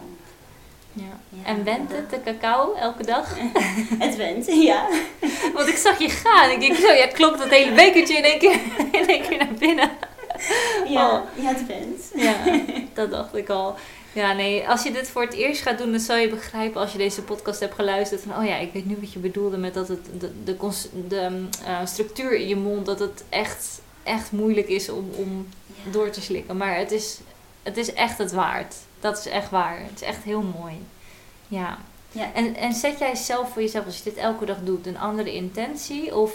Ja. 0.93 1.03
Ja, 1.29 1.45
en 1.45 1.65
went 1.65 1.89
de- 1.89 1.95
het, 1.95 2.11
de 2.11 2.21
cacao, 2.25 2.75
elke 2.75 3.03
dag? 3.07 3.37
Het 4.05 4.17
went, 4.17 4.47
ja. 4.47 4.89
Want 5.55 5.69
ik 5.69 5.77
zag 5.77 5.99
je 5.99 6.09
gaan. 6.09 6.51
Ik 6.51 6.61
denk 6.61 6.75
zo, 6.77 6.93
ja, 6.93 7.05
het 7.05 7.13
klopt 7.13 7.39
dat 7.39 7.49
hele 7.49 7.73
bekertje 7.73 8.17
in 8.17 8.25
één 8.25 8.39
keer, 8.39 8.59
in 9.01 9.09
één 9.09 9.23
keer 9.23 9.39
naar 9.39 9.55
binnen. 9.59 9.91
Ja, 10.89 11.11
Oh. 11.11 11.43
ja 11.43 11.49
het 11.49 11.67
went. 11.67 12.11
Ja, 12.15 12.37
dat 12.95 13.11
dacht 13.11 13.35
ik 13.37 13.49
al. 13.49 13.75
Ja, 14.17 14.33
nee, 14.33 14.69
als 14.69 14.83
je 14.83 14.93
dit 14.93 15.09
voor 15.09 15.23
het 15.23 15.33
eerst 15.33 15.63
gaat 15.63 15.79
doen, 15.79 15.91
dan 15.91 16.01
zal 16.01 16.17
je 16.17 16.29
begrijpen 16.29 16.81
als 16.81 16.93
je 16.93 16.99
deze 16.99 17.23
podcast 17.23 17.61
hebt 17.61 17.75
geluisterd. 17.75 18.21
Van, 18.23 18.37
oh 18.37 18.45
ja, 18.47 18.57
ik 18.57 18.73
weet 18.73 18.87
nu 18.87 18.97
wat 19.01 19.13
je 19.13 19.19
bedoelde 19.19 19.57
met 19.57 19.75
dat 19.75 19.89
het 19.89 20.07
de, 20.21 20.33
de, 21.09 21.29
mm, 21.31 21.49
eh, 21.65 21.79
structuur 21.85 22.33
in 22.35 22.49
je 22.49 22.57
mond, 22.57 22.87
dat 22.87 22.99
het 22.99 23.25
echt, 23.29 23.81
echt 24.03 24.33
moeilijk 24.33 24.69
is 24.69 24.89
om, 24.89 25.11
om 25.17 25.47
Ja. 25.67 25.91
door 25.91 26.11
te 26.11 26.21
slikken. 26.21 26.57
Maar 26.57 26.77
het 26.77 26.91
is, 26.91 27.19
het 27.63 27.77
is 27.77 27.93
echt 27.93 28.19
het 28.19 28.33
waard. 28.33 28.75
Dat 29.01 29.19
is 29.19 29.27
echt 29.27 29.51
waar. 29.51 29.79
Het 29.79 30.01
is 30.01 30.07
echt 30.07 30.23
heel 30.23 30.43
mooi. 30.59 30.75
Ja. 31.49 31.79
Ja. 32.13 32.33
En, 32.35 32.55
en 32.55 32.73
zet 32.73 32.99
jij 32.99 33.15
zelf 33.15 33.53
voor 33.53 33.63
jezelf, 33.63 33.85
als 33.85 33.99
je 33.99 34.05
dit 34.05 34.17
elke 34.17 34.45
dag 34.45 34.59
doet, 34.65 34.87
een 34.87 34.99
andere 34.99 35.35
intentie? 35.35 36.17
Of 36.17 36.33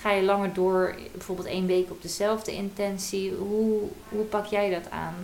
ga 0.00 0.12
je 0.12 0.22
langer 0.22 0.52
door, 0.52 0.94
bijvoorbeeld 1.12 1.48
één 1.48 1.66
week 1.66 1.90
op 1.90 2.02
dezelfde 2.02 2.52
intentie? 2.52 3.32
Hoe, 3.32 3.80
hoe 4.08 4.24
pak 4.24 4.46
jij 4.46 4.70
dat 4.70 4.90
aan? 4.90 5.14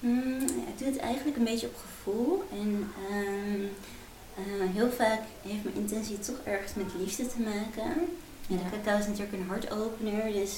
Mm, 0.00 0.40
ik 0.42 0.78
doe 0.78 0.86
het 0.88 0.96
eigenlijk 0.98 1.36
een 1.36 1.44
beetje 1.44 1.66
op 1.66 1.76
gevoel. 1.76 2.42
En 2.52 2.90
ehm, 3.10 3.62
eh, 4.34 4.74
heel 4.74 4.90
vaak 4.90 5.20
heeft 5.42 5.64
mijn 5.64 5.76
intentie 5.76 6.18
toch 6.18 6.36
ergens 6.44 6.74
met 6.74 6.86
liefde 6.98 7.26
te 7.26 7.40
maken. 7.40 7.90
Ja, 8.46 8.56
de 8.56 8.62
Ja. 8.62 8.70
cacao 8.70 8.98
is 8.98 9.06
natuurlijk 9.06 9.32
een 9.32 9.48
hartopener, 9.48 10.32
dus 10.32 10.52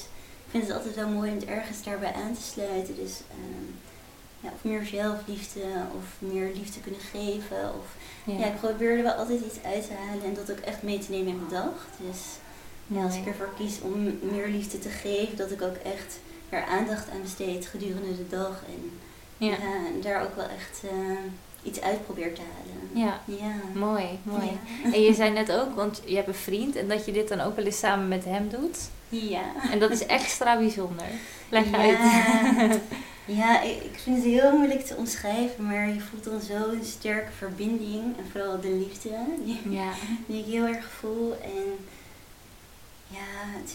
ik 0.45 0.51
vind 0.51 0.67
het 0.67 0.77
altijd 0.77 0.95
wel 0.95 1.09
mooi 1.09 1.31
om 1.31 1.37
het 1.37 1.45
ergens 1.45 1.83
daarbij 1.83 2.13
aan 2.13 2.35
te 2.35 2.43
sluiten. 2.43 2.95
Dus 2.97 3.21
ehm, 3.31 3.65
ja, 4.41 4.51
of 4.55 4.65
meer 4.65 4.85
zelfliefde, 4.85 5.63
of 5.97 6.29
meer 6.31 6.51
liefde 6.55 6.81
kunnen 6.81 7.01
geven. 7.01 7.75
Of, 7.75 7.87
ja. 8.25 8.47
ik 8.47 8.57
probeer 8.61 8.97
er 8.97 9.03
wel 9.03 9.13
altijd 9.13 9.41
iets 9.45 9.63
uit 9.65 9.87
te 9.87 9.93
halen 9.95 10.25
en 10.25 10.35
dat 10.35 10.51
ook 10.51 10.59
echt 10.65 10.83
mee 10.83 10.99
te 10.99 11.11
nemen 11.11 11.29
in 11.33 11.37
mijn 11.37 11.63
dag. 11.63 11.87
Dus 12.07 12.19
ja, 12.87 13.03
als 13.05 13.17
ik 13.17 13.27
ervoor 13.27 13.53
kies 13.57 13.81
om 13.81 14.19
meer 14.33 14.49
liefde 14.49 14.79
te 14.79 14.89
geven, 14.89 15.37
dat 15.37 15.51
ik 15.51 15.63
ook 15.63 15.77
echt 15.77 16.19
er 16.49 16.65
aandacht 16.65 17.11
aan 17.11 17.23
besteed 17.23 17.67
gedurende 17.67 18.17
de 18.17 18.29
dag. 18.29 18.63
En 18.67 18.91
Ja. 19.41 19.57
daar 20.03 20.23
ook 20.23 20.37
wel 20.37 20.45
echt 20.45 20.83
eh, 20.85 20.91
iets 21.63 21.81
uit 21.81 22.05
probeer 22.05 22.35
te 22.35 22.41
halen. 22.41 23.05
Ja. 23.07 23.21
Ja. 23.25 23.79
Mooi, 23.81 24.05
mooi. 24.23 24.51
Ja. 24.85 24.93
En 24.93 25.03
je 25.03 25.15
zei 25.15 25.31
net 25.31 25.53
ook, 25.53 25.75
want 25.75 26.03
je 26.05 26.15
hebt 26.15 26.29
een 26.29 26.35
vriend 26.35 26.77
en 26.77 26.89
dat 26.89 27.07
je 27.07 27.13
dit 27.13 27.29
dan 27.29 27.41
ook 27.41 27.57
wel 27.57 27.65
eens 27.65 27.79
samen 27.79 28.09
met 28.09 28.25
hem 28.25 28.49
doet. 28.49 28.79
Ja. 29.09 29.43
En 29.71 29.79
dat 29.79 29.91
is 29.91 30.07
extra 30.07 30.59
bijzonder. 30.59 31.07
Leg 31.49 31.71
Ja. 31.71 31.79
uit. 31.79 31.99
Ja, 33.25 33.61
ik, 33.63 33.83
ik 33.83 33.99
vind 34.03 34.17
het 34.17 34.25
heel 34.25 34.57
moeilijk 34.57 34.87
te 34.87 34.97
omschrijven, 34.97 35.67
maar 35.67 35.89
je 35.89 36.01
voelt 36.01 36.25
dan 36.25 36.41
zo'n 36.41 36.81
sterke 36.85 37.31
verbinding. 37.39 38.03
En 38.19 38.25
vooral 38.33 38.61
de 38.61 38.69
liefde, 38.89 39.11
die, 39.45 39.61
Ja. 39.69 39.91
die 40.27 40.41
ik 40.41 40.53
heel 40.53 40.67
erg 40.67 40.91
voel. 41.01 41.37
En 41.43 41.87
ja 43.07 43.27
het, 43.59 43.75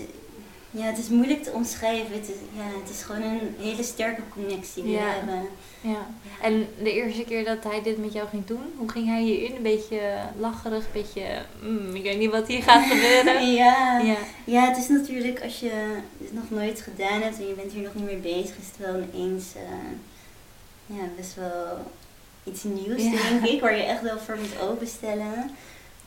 ja, 0.76 0.84
het 0.84 0.98
is 0.98 1.08
moeilijk 1.10 1.44
te 1.44 1.52
omschrijven. 1.52 2.14
Het 2.16 2.30
is, 2.30 2.36
ja, 2.56 2.80
het 2.82 2.90
is 2.90 3.02
gewoon 3.02 3.22
een 3.22 3.56
hele 3.60 3.84
sterke 3.84 4.22
connectie 4.34 4.84
die 4.84 4.92
Ja. 4.92 5.00
we 5.00 5.12
hebben. 5.32 5.48
ja. 5.82 6.08
En 6.42 6.68
de 6.84 6.94
eerste 6.94 7.24
keer 7.24 7.46
dat 7.46 7.64
hij 7.64 7.82
dit 7.82 7.98
met 7.98 8.14
jou 8.14 8.28
ging 8.28 8.46
doen, 8.46 8.74
hoe 8.78 8.90
ging 8.90 9.08
hij 9.08 9.22
hierin? 9.22 9.56
Een 9.56 9.62
beetje 9.62 10.00
lacherig, 10.40 10.84
een 10.86 10.92
beetje, 11.02 11.24
mm, 11.62 11.96
ik 11.96 12.04
weet 12.04 12.18
niet 12.18 12.32
wat 12.32 12.48
hier 12.48 12.64
gaat 12.64 12.86
gebeuren. 12.86 13.34
Ja. 13.54 14.00
Ja. 14.00 14.18
Ja, 14.46 14.68
het 14.68 14.78
is 14.78 14.88
natuurlijk 14.88 15.44
als 15.44 15.60
je 15.60 15.72
het 16.24 16.34
nog 16.34 16.50
nooit 16.50 16.82
gedaan 16.82 17.22
hebt 17.22 17.38
en 17.40 17.48
je 17.48 17.54
bent 17.54 17.72
hier 17.72 17.84
nog 17.84 17.94
niet 17.96 18.06
mee 18.06 18.18
bezig, 18.18 18.56
is 18.58 18.68
het 18.78 18.88
wel 18.88 19.02
ineens 19.14 19.46
eh, 19.56 20.96
ja, 20.98 21.04
best 21.18 21.36
wel 21.36 21.78
iets 22.44 22.64
nieuws, 22.64 23.02
denk 23.02 23.46
ik, 23.46 23.62
waar 23.62 23.78
je 23.78 23.84
echt 23.84 24.02
wel 24.02 24.18
voor 24.20 24.38
moet 24.38 24.62
openstellen. 24.70 25.52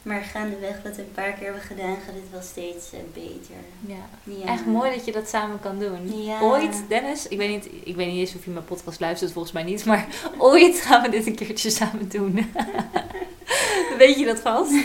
Maar 0.09 0.23
gaandeweg 0.23 0.83
wat 0.83 0.97
we 0.97 1.03
een 1.03 1.12
paar 1.12 1.33
keer 1.33 1.44
hebben 1.44 1.62
gedaan, 1.62 1.97
gaat 1.97 2.14
het 2.14 2.31
wel 2.31 2.40
steeds 2.40 2.92
eh, 2.92 2.99
beter. 3.12 3.55
ja. 3.87 4.09
Ja. 4.25 4.47
Echt 4.47 4.66
mooi 4.66 4.90
dat 4.90 5.05
je 5.05 5.12
dat 5.12 5.29
samen 5.29 5.61
kan 5.61 5.79
doen. 5.79 6.23
Ja. 6.25 6.40
Ooit, 6.40 6.83
Dennis, 6.88 7.29
ik 7.29 7.38
weet, 7.38 7.49
niet, 7.49 7.68
ik 7.85 7.97
weet 7.97 8.07
niet 8.07 8.18
eens 8.18 8.35
of 8.35 8.44
je 8.44 8.51
mijn 8.51 8.64
podcast 8.64 9.01
luistert, 9.01 9.33
volgens 9.33 9.55
mij 9.55 9.62
niet, 9.62 9.85
maar 9.85 10.07
ooit 10.38 10.81
gaan 10.81 11.03
we 11.03 11.09
dit 11.09 11.27
een 11.27 11.35
keertje 11.35 11.71
samen 11.71 12.09
doen. 12.09 12.35
weet 13.99 14.18
je 14.18 14.25
dat 14.25 14.38
vast? 14.38 14.73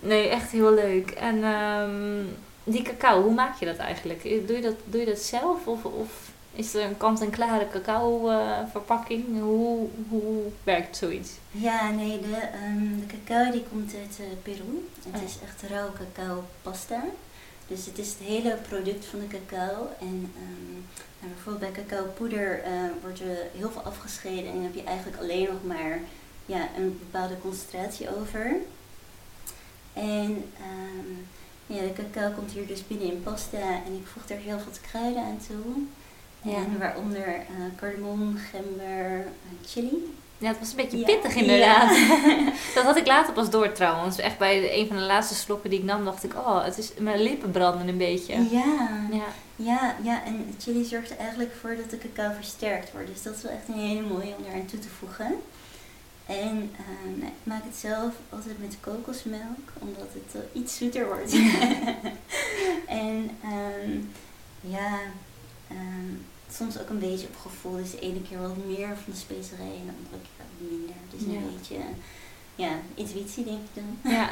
Nee, 0.00 0.28
echt 0.28 0.50
heel 0.50 0.74
leuk. 0.74 1.10
En 1.10 1.44
ehm, 1.44 2.24
die 2.64 2.82
cacao, 2.82 3.22
hoe 3.22 3.34
maak 3.34 3.58
je 3.58 3.66
dat 3.66 3.76
eigenlijk? 3.76 4.22
Doe 4.22 4.56
je 4.56 4.62
dat, 4.62 4.74
doe 4.84 5.00
je 5.00 5.06
dat 5.06 5.18
zelf 5.18 5.66
of, 5.66 5.84
of 5.84 6.21
is 6.54 6.74
er 6.74 6.84
een 6.84 6.96
kant-en-klare 6.96 7.68
cacao 7.72 8.28
eh, 8.28 8.58
verpakking? 8.70 9.40
Hoe, 9.40 9.88
hoe 10.08 10.42
werkt 10.64 10.96
zoiets? 10.96 11.30
Ja, 11.50 11.90
nee, 11.90 12.20
de, 12.20 12.36
ehm, 12.36 12.98
de 13.00 13.06
cacao 13.06 13.50
die 13.52 13.64
komt 13.72 13.94
uit 13.94 14.18
eh, 14.18 14.26
Peru. 14.42 14.88
Het 15.04 15.16
Oh. 15.22 15.28
is 15.28 15.36
echt 15.44 15.70
rauw 15.70 15.88
cacao 15.92 16.44
pasta. 16.62 17.04
Dus 17.66 17.86
het 17.86 17.98
is 17.98 18.08
het 18.08 18.18
hele 18.18 18.58
product 18.68 19.04
van 19.04 19.18
de 19.20 19.26
cacao. 19.26 19.88
En 20.00 20.32
ehm, 20.36 20.72
nou, 21.20 21.32
bijvoorbeeld 21.34 21.72
bij 21.72 21.84
cacao 21.84 22.04
poeder 22.16 22.62
eh, 22.62 22.70
wordt 23.02 23.20
er 23.20 23.36
heel 23.56 23.70
veel 23.70 23.82
afgescheiden. 23.82 24.46
En 24.46 24.52
dan 24.54 24.62
heb 24.62 24.74
je 24.74 24.82
eigenlijk 24.84 25.18
alleen 25.22 25.44
nog 25.52 25.64
maar 25.76 25.98
ja, 26.46 26.68
een 26.76 26.98
bepaalde 26.98 27.38
concentratie 27.40 28.16
over. 28.16 28.56
En 29.92 30.44
ehm, 30.58 31.12
ja, 31.66 31.80
de 31.82 31.92
cacao 31.92 32.30
komt 32.30 32.50
hier 32.52 32.66
dus 32.66 32.86
binnen 32.86 33.06
in 33.12 33.22
pasta. 33.22 33.58
En 33.86 33.92
ik 33.94 34.06
voeg 34.06 34.26
daar 34.26 34.38
heel 34.38 34.58
veel 34.58 34.72
kruiden 34.90 35.22
aan 35.22 35.40
toe. 35.48 35.82
Ja. 36.42 36.54
En 36.56 36.78
waaronder 36.78 37.26
eh 37.26 37.44
cardamom, 37.76 38.36
gember, 38.50 39.20
eh, 39.20 39.68
chili. 39.68 40.14
Ja, 40.38 40.48
het 40.48 40.58
was 40.58 40.70
een 40.70 40.76
beetje 40.76 40.98
Ja. 40.98 41.04
pittig 41.04 41.34
inderdaad. 41.34 41.96
Ja. 41.96 42.18
dat 42.74 42.84
had 42.84 42.96
ik 42.96 43.06
later 43.06 43.32
pas 43.32 43.50
door 43.50 43.72
trouwens. 43.72 44.18
Echt 44.18 44.38
bij 44.38 44.78
een 44.78 44.86
van 44.86 44.96
de 44.96 45.02
laatste 45.02 45.34
slokken 45.34 45.70
die 45.70 45.78
ik 45.78 45.84
nam, 45.84 46.04
dacht 46.04 46.24
ik, 46.24 46.34
oh, 46.34 46.64
het 46.64 46.78
is, 46.78 46.90
mijn 46.98 47.22
lippen 47.22 47.50
branden 47.50 47.88
een 47.88 47.98
beetje. 47.98 48.32
Ja. 48.50 48.88
Ja. 49.10 49.24
Ja, 49.56 49.96
ja, 50.02 50.24
en 50.24 50.54
chili 50.58 50.84
zorgt 50.84 51.10
er 51.10 51.16
eigenlijk 51.16 51.52
voor 51.60 51.76
dat 51.76 51.90
de 51.90 51.98
cacao 51.98 52.32
versterkt 52.34 52.92
wordt. 52.92 53.06
Dus 53.08 53.22
dat 53.22 53.36
is 53.36 53.42
wel 53.42 53.52
echt 53.52 53.68
een 53.68 53.88
hele 53.88 54.00
mooie 54.06 54.34
om 54.38 54.44
eraan 54.48 54.66
toe 54.66 54.78
te 54.78 54.88
voegen. 54.88 55.34
En 56.26 56.70
eh, 56.76 57.10
nou, 57.14 57.26
ik 57.26 57.42
maak 57.42 57.64
het 57.64 57.76
zelf 57.76 58.12
altijd 58.28 58.60
met 58.60 58.76
kokosmelk, 58.80 59.68
omdat 59.78 60.08
het 60.12 60.42
iets 60.52 60.76
zoeter 60.76 61.06
wordt. 61.06 61.32
en 63.04 63.30
ehm, 63.42 63.90
ja, 64.60 64.98
ehm, 65.68 66.14
soms 66.54 66.78
ook 66.80 66.88
een 66.88 66.98
beetje 66.98 67.26
op 67.26 67.36
gevoel. 67.40 67.76
Dus 67.76 67.90
de 67.90 67.98
ene 68.00 68.22
keer 68.28 68.40
wat 68.40 68.56
meer 68.66 68.86
van 68.86 69.12
de 69.12 69.16
specerijen 69.18 69.72
en 69.74 69.86
de 69.86 69.92
andere 70.04 70.22
keer 70.22 70.44
wat 70.44 70.70
minder. 70.70 70.94
Dus 71.10 71.20
een 71.22 71.32
Ja. 71.32 71.56
beetje, 71.58 71.76
ja, 72.56 72.70
intuïtie 72.94 73.44
denk 73.44 73.58
ik 73.58 73.82
dan. 73.82 74.12
Ja, 74.12 74.28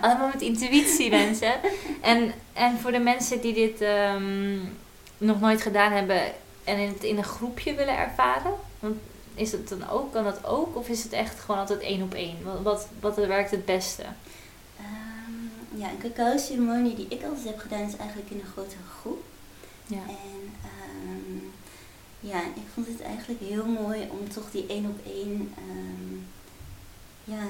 allemaal 0.00 0.28
met 0.32 0.42
intuïtie 0.42 1.10
mensen. 1.10 1.52
En, 2.02 2.32
en 2.52 2.78
voor 2.78 2.92
de 2.92 2.98
mensen 2.98 3.40
die 3.40 3.54
dit 3.54 3.80
ehm, 3.80 4.58
nog 5.18 5.40
nooit 5.40 5.62
gedaan 5.62 5.92
hebben 5.92 6.20
en 6.64 6.78
het 6.88 7.04
in 7.04 7.16
een 7.16 7.24
groepje 7.24 7.74
willen 7.74 7.98
ervaren, 7.98 8.52
want 8.80 8.96
is 9.34 9.52
het 9.52 9.68
dan 9.68 9.88
ook, 9.90 10.12
kan 10.12 10.24
dat 10.24 10.44
ook? 10.46 10.76
Of 10.76 10.88
is 10.88 11.02
het 11.02 11.12
echt 11.12 11.40
gewoon 11.40 11.60
altijd 11.60 11.80
één 11.80 12.02
op 12.02 12.14
één? 12.14 12.36
Wat, 12.44 12.62
wat, 12.62 12.86
wat 13.00 13.16
werkt 13.26 13.50
het 13.50 13.64
beste? 13.64 14.02
Ehm, 14.78 15.80
ja, 15.80 15.88
een 15.90 16.12
cacao-ceremonie 16.12 16.94
die 16.94 17.06
ik 17.08 17.22
altijd 17.24 17.44
heb 17.46 17.58
gedaan 17.58 17.86
is 17.88 17.96
eigenlijk 17.96 18.30
in 18.30 18.38
een 18.40 18.52
grotere 18.52 18.80
groep. 19.00 19.22
Ja. 19.90 20.02
En 20.08 20.52
ehm, 20.62 21.44
ja, 22.20 22.40
ik 22.40 22.68
vond 22.74 22.86
het 22.86 23.00
eigenlijk 23.00 23.40
heel 23.40 23.66
mooi 23.66 24.08
om 24.10 24.28
toch 24.28 24.50
die 24.50 24.66
één 24.66 24.86
op 24.86 24.98
één, 25.06 25.54
ehm, 25.56 26.14
ja, 27.24 27.48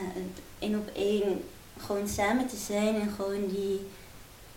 één 0.59 0.79
op 0.79 0.90
één 0.94 1.44
gewoon 1.79 2.09
samen 2.09 2.46
te 2.46 2.57
zijn 2.57 2.94
en 2.94 3.11
gewoon 3.11 3.48
die 3.48 3.81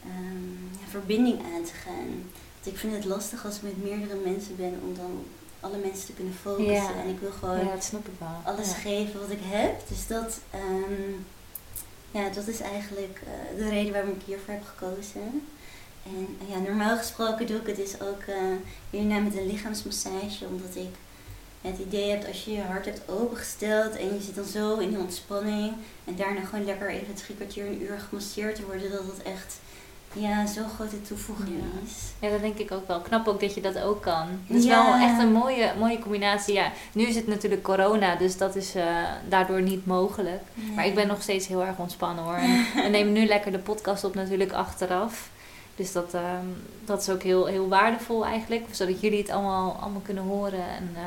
um, 0.06 0.70
ja, 0.72 0.88
verbinding 0.90 1.40
aan 1.40 1.64
te 1.64 1.74
gaan. 1.74 2.08
Want 2.54 2.76
ik 2.76 2.78
vind 2.78 2.94
het 2.94 3.06
lastig 3.06 3.46
als 3.46 3.56
ik 3.56 3.62
met 3.62 3.84
meerdere 3.84 4.20
mensen 4.24 4.56
ben 4.56 4.80
om 4.84 4.96
dan 4.96 5.26
alle 5.60 5.78
mensen 5.78 6.06
te 6.06 6.14
kunnen 6.14 6.34
focussen. 6.34 6.96
En 7.04 7.10
ik 7.10 7.20
wil 7.20 7.32
gewoon 7.32 7.58
ja, 7.58 7.74
dat 7.74 7.84
snap 7.84 8.08
ik 8.08 8.14
wel. 8.18 8.42
alles 8.54 8.74
geven 8.74 9.20
wat 9.20 9.30
ik 9.30 9.42
heb. 9.42 9.88
Dus 9.88 10.08
dat, 10.08 10.40
ja, 12.12 12.30
dat 12.30 12.48
is 12.48 12.60
eigenlijk 12.60 13.22
uh, 13.24 13.58
de 13.58 13.70
reden 13.70 13.94
waarom 13.94 14.12
ik 14.12 14.22
hiervoor 14.26 14.54
heb 14.54 14.64
gekozen. 14.66 15.48
En 16.06 16.38
ja, 16.50 16.58
normaal 16.60 16.98
gesproken 16.98 17.48
doe 17.48 17.58
ik 17.58 17.68
het 17.68 17.76
dus 17.76 18.02
ook 18.02 18.22
uh, 18.30 18.36
hierna 18.90 19.20
met 19.20 19.38
een 19.38 19.48
lichaamsmassage, 19.48 20.46
omdat 20.46 20.76
ik 20.76 20.96
het 21.62 21.80
idee 21.80 22.10
heb 22.10 22.28
als 22.28 22.46
je 22.46 22.52
je 22.52 22.62
hart 22.62 22.86
hebt 22.86 23.10
opengesteld 23.10 23.96
en 23.96 24.14
je 24.14 24.22
zit 24.22 24.36
dan 24.36 24.46
zo 24.46 24.78
in 24.78 24.90
die 24.90 24.98
ontspanning 24.98 25.74
en 26.06 26.16
daarna 26.16 26.42
gewoon 26.42 26.66
lekker 26.66 26.90
even 26.90 27.14
drie 27.14 27.36
kwartier, 27.36 27.66
een 27.66 27.82
uur 27.82 28.00
gemasseerd 28.08 28.56
te 28.56 28.66
worden, 28.66 28.92
dat 28.92 29.06
het 29.06 29.24
echt 29.24 29.60
ja, 30.14 30.46
zo'n 30.46 30.70
grote 30.70 31.02
toevoeging 31.02 31.64
is. 31.86 31.92
Ja, 32.20 32.30
dat 32.30 32.42
denk 32.42 32.58
ik 32.58 32.72
ook 32.72 32.88
wel. 32.88 33.00
Knap 33.00 33.28
ook 33.28 33.40
dat 33.40 33.54
je 33.54 33.62
dat 33.62 33.82
ook 33.82 34.02
kan. 34.02 34.28
Het 34.48 34.58
is 34.58 34.66
wel 34.66 34.94
echt 34.94 35.20
een 35.20 35.32
mooie, 35.32 35.72
mooie 35.80 36.00
combinatie. 36.00 36.54
Ja, 36.54 36.72
nu 36.94 37.04
is 37.04 37.16
het 37.16 37.28
natuurlijk 37.28 37.64
corona, 37.64 38.16
dus 38.16 38.38
dat 38.38 38.56
is 38.56 38.76
uh, 38.76 38.86
daardoor 39.30 39.62
niet 39.62 39.86
mogelijk. 39.86 40.42
Maar 40.76 40.86
ik 40.86 40.96
ben 40.96 41.08
nog 41.08 41.22
steeds 41.22 41.48
heel 41.48 41.64
erg 41.64 41.78
ontspannen 41.78 42.24
hoor. 42.24 42.36
En 42.36 42.66
we 42.84 42.90
nemen 42.90 43.14
nu 43.14 43.26
lekker 43.26 43.52
de 43.52 43.60
podcast 43.60 44.04
op 44.04 44.16
natuurlijk 44.16 44.52
achteraf. 44.52 45.30
Dus 45.76 45.92
dat, 45.92 46.14
um, 46.14 46.64
dat 46.86 47.02
is 47.02 47.10
ook 47.10 47.24
heel, 47.24 47.46
heel 47.46 47.68
waardevol 47.68 48.26
eigenlijk. 48.26 48.66
Zodat 48.72 49.02
jullie 49.02 49.22
het 49.22 49.30
allemaal, 49.30 49.78
allemaal 49.82 50.02
kunnen 50.02 50.24
horen 50.24 50.68
en 50.78 50.90
uh, 50.94 51.02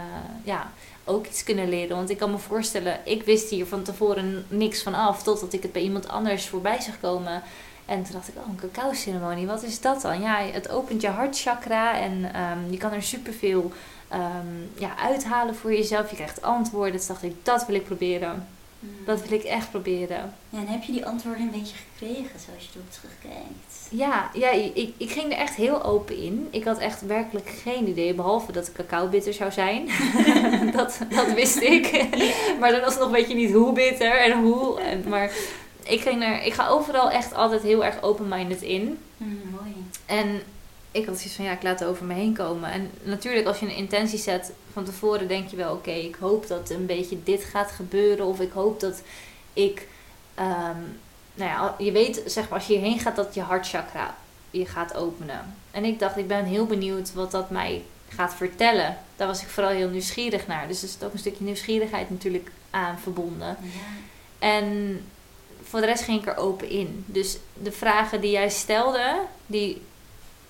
ja, 0.45 0.71
ook 1.05 1.27
iets 1.27 1.43
kunnen 1.45 1.69
leren. 1.69 1.97
Want 1.97 2.11
ik 2.11 2.19
kan 2.19 2.31
me 2.31 2.39
voorstellen, 2.39 3.01
ik 3.05 3.23
wist 3.23 3.51
hier 3.51 3.67
van 3.67 3.83
tevoren 3.83 4.45
niks 4.49 4.83
van 4.83 4.95
af. 4.95 5.23
Totdat 5.23 5.53
ik 5.53 5.63
het 5.63 5.73
bij 5.73 5.83
iemand 5.83 6.09
anders 6.09 6.49
voorbij 6.49 6.81
zag 6.81 7.01
komen. 7.01 7.43
En 7.87 8.03
toen 8.03 8.13
dacht 8.13 8.29
ik, 8.29 8.35
oh, 8.37 8.49
een 8.49 8.71
cacao-ceremonie, 8.71 9.47
wat 9.47 9.63
is 9.63 9.81
dat 9.81 10.03
dan? 10.03 10.21
Ja, 10.21 10.39
het 10.39 10.69
opent 10.69 11.01
je 11.01 11.09
hartchakra 11.09 11.99
en 11.99 12.13
um, 12.41 12.71
je 12.71 12.77
kan 12.77 12.93
er 12.93 13.03
superveel 13.03 13.73
um, 14.13 14.71
ja, 14.79 14.97
uithalen 14.99 15.55
voor 15.55 15.73
jezelf. 15.73 16.11
Je 16.11 16.17
krijgt 16.17 16.43
antwoorden. 16.43 16.93
Dus 16.93 17.07
dacht 17.07 17.23
ik, 17.23 17.35
dat 17.43 17.67
wil 17.67 17.77
ik 17.77 17.85
proberen. 17.85 18.47
Mm. 18.81 19.05
Dat 19.05 19.29
wil 19.29 19.39
ik 19.39 19.45
echt 19.45 19.71
proberen. 19.71 20.35
Ja, 20.51 20.59
en 20.59 20.67
heb 20.67 20.83
je 20.83 20.93
die 20.93 21.07
antwoorden 21.07 21.43
een 21.43 21.51
beetje 21.51 21.77
gekregen, 21.77 22.41
zoals 22.47 22.65
je 22.65 22.69
erop 22.75 22.91
terugkijkt? 22.91 23.89
Ja, 23.91 24.31
ja 24.35 24.51
ik, 24.51 24.93
ik 24.97 25.11
ging 25.11 25.33
er 25.33 25.39
echt 25.39 25.55
heel 25.55 25.85
open 25.85 26.17
in. 26.17 26.49
Ik 26.51 26.65
had 26.65 26.79
echt 26.79 27.07
werkelijk 27.07 27.49
geen 27.49 27.89
idee, 27.89 28.15
behalve 28.15 28.53
dat 28.53 28.73
cacao 28.73 29.09
bitter 29.09 29.33
zou 29.33 29.53
zijn. 29.53 29.89
dat, 30.77 30.99
dat 31.09 31.33
wist 31.33 31.61
ik. 31.61 32.07
maar 32.61 32.71
dan 32.71 32.81
was 32.81 32.91
het 32.91 32.99
nog 32.99 33.07
een 33.07 33.15
beetje 33.15 33.35
niet 33.35 33.53
hoe 33.53 33.73
bitter 33.73 34.21
en 34.21 34.43
hoe. 34.43 34.81
En, 34.81 35.05
maar 35.09 35.33
ik, 35.83 36.01
ging 36.01 36.23
er, 36.23 36.43
ik 36.43 36.53
ga 36.53 36.69
overal 36.69 37.11
echt 37.11 37.35
altijd 37.35 37.62
heel 37.62 37.85
erg 37.85 38.03
open-minded 38.03 38.62
in. 38.62 38.99
Mm, 39.17 39.41
mooi. 39.51 39.75
En 40.07 40.43
ik 40.91 41.07
had 41.07 41.17
zoiets 41.17 41.37
van, 41.37 41.45
ja, 41.45 41.53
ik 41.53 41.62
laat 41.62 41.79
het 41.79 41.89
over 41.89 42.07
me 42.07 42.15
heen 42.15 42.35
komen. 42.35 42.71
En 42.71 42.91
natuurlijk, 43.03 43.47
als 43.47 43.59
je 43.59 43.67
een 43.67 43.77
intentie 43.77 44.19
zet 44.19 44.53
van 44.77 44.85
tevoren, 44.85 45.29
denk 45.29 45.49
je 45.49 45.57
wel, 45.57 45.73
oké, 45.73 45.91
ik 45.91 46.15
hoop 46.15 46.47
dat 46.47 46.71
een 46.71 46.87
beetje 46.87 47.23
dit 47.23 47.45
gaat 47.45 47.71
gebeuren. 47.71 48.27
Of 48.27 48.41
ik 48.41 48.53
hoop 48.53 48.81
dat 48.81 49.03
ik, 49.53 49.89
um, 50.39 50.99
nou 51.35 51.51
ja, 51.51 51.75
je 51.79 51.93
weet, 51.93 52.23
zeg 52.27 52.49
maar, 52.49 52.59
als 52.59 52.67
je 52.67 52.73
hierheen 52.73 52.99
gaat, 52.99 53.17
dat 53.17 53.35
je 53.35 53.41
hartchakra 53.41 54.17
je 54.51 54.67
gaat 54.67 54.95
openen. 54.95 55.55
En 55.71 55.85
ik 55.85 55.99
dacht, 55.99 56.17
ik 56.17 56.29
ben 56.29 56.45
heel 56.45 56.67
benieuwd 56.67 57.12
wat 57.12 57.31
dat 57.31 57.51
mij 57.51 57.83
gaat 58.09 58.35
vertellen. 58.35 58.99
Daar 59.17 59.27
was 59.27 59.43
ik 59.43 59.49
vooral 59.49 59.73
heel 59.73 59.89
nieuwsgierig 59.89 60.47
naar. 60.47 60.69
Dus 60.69 60.83
er 60.83 60.89
zit 60.89 61.05
ook 61.05 61.12
een 61.12 61.19
stukje 61.19 61.45
nieuwsgierigheid 61.45 62.11
natuurlijk 62.11 62.51
aan 62.71 62.99
verbonden. 62.99 63.57
Ja. 63.62 63.81
En 64.39 65.01
voor 65.62 65.81
de 65.81 65.87
rest 65.87 66.05
ging 66.05 66.21
ik 66.21 66.27
er 66.27 66.37
open 66.37 66.69
in. 66.69 67.05
Dus 67.07 67.39
de 67.62 67.73
vragen 67.73 68.21
die 68.21 68.31
jij 68.31 68.49
stelde, 68.49 69.21
die 69.47 69.83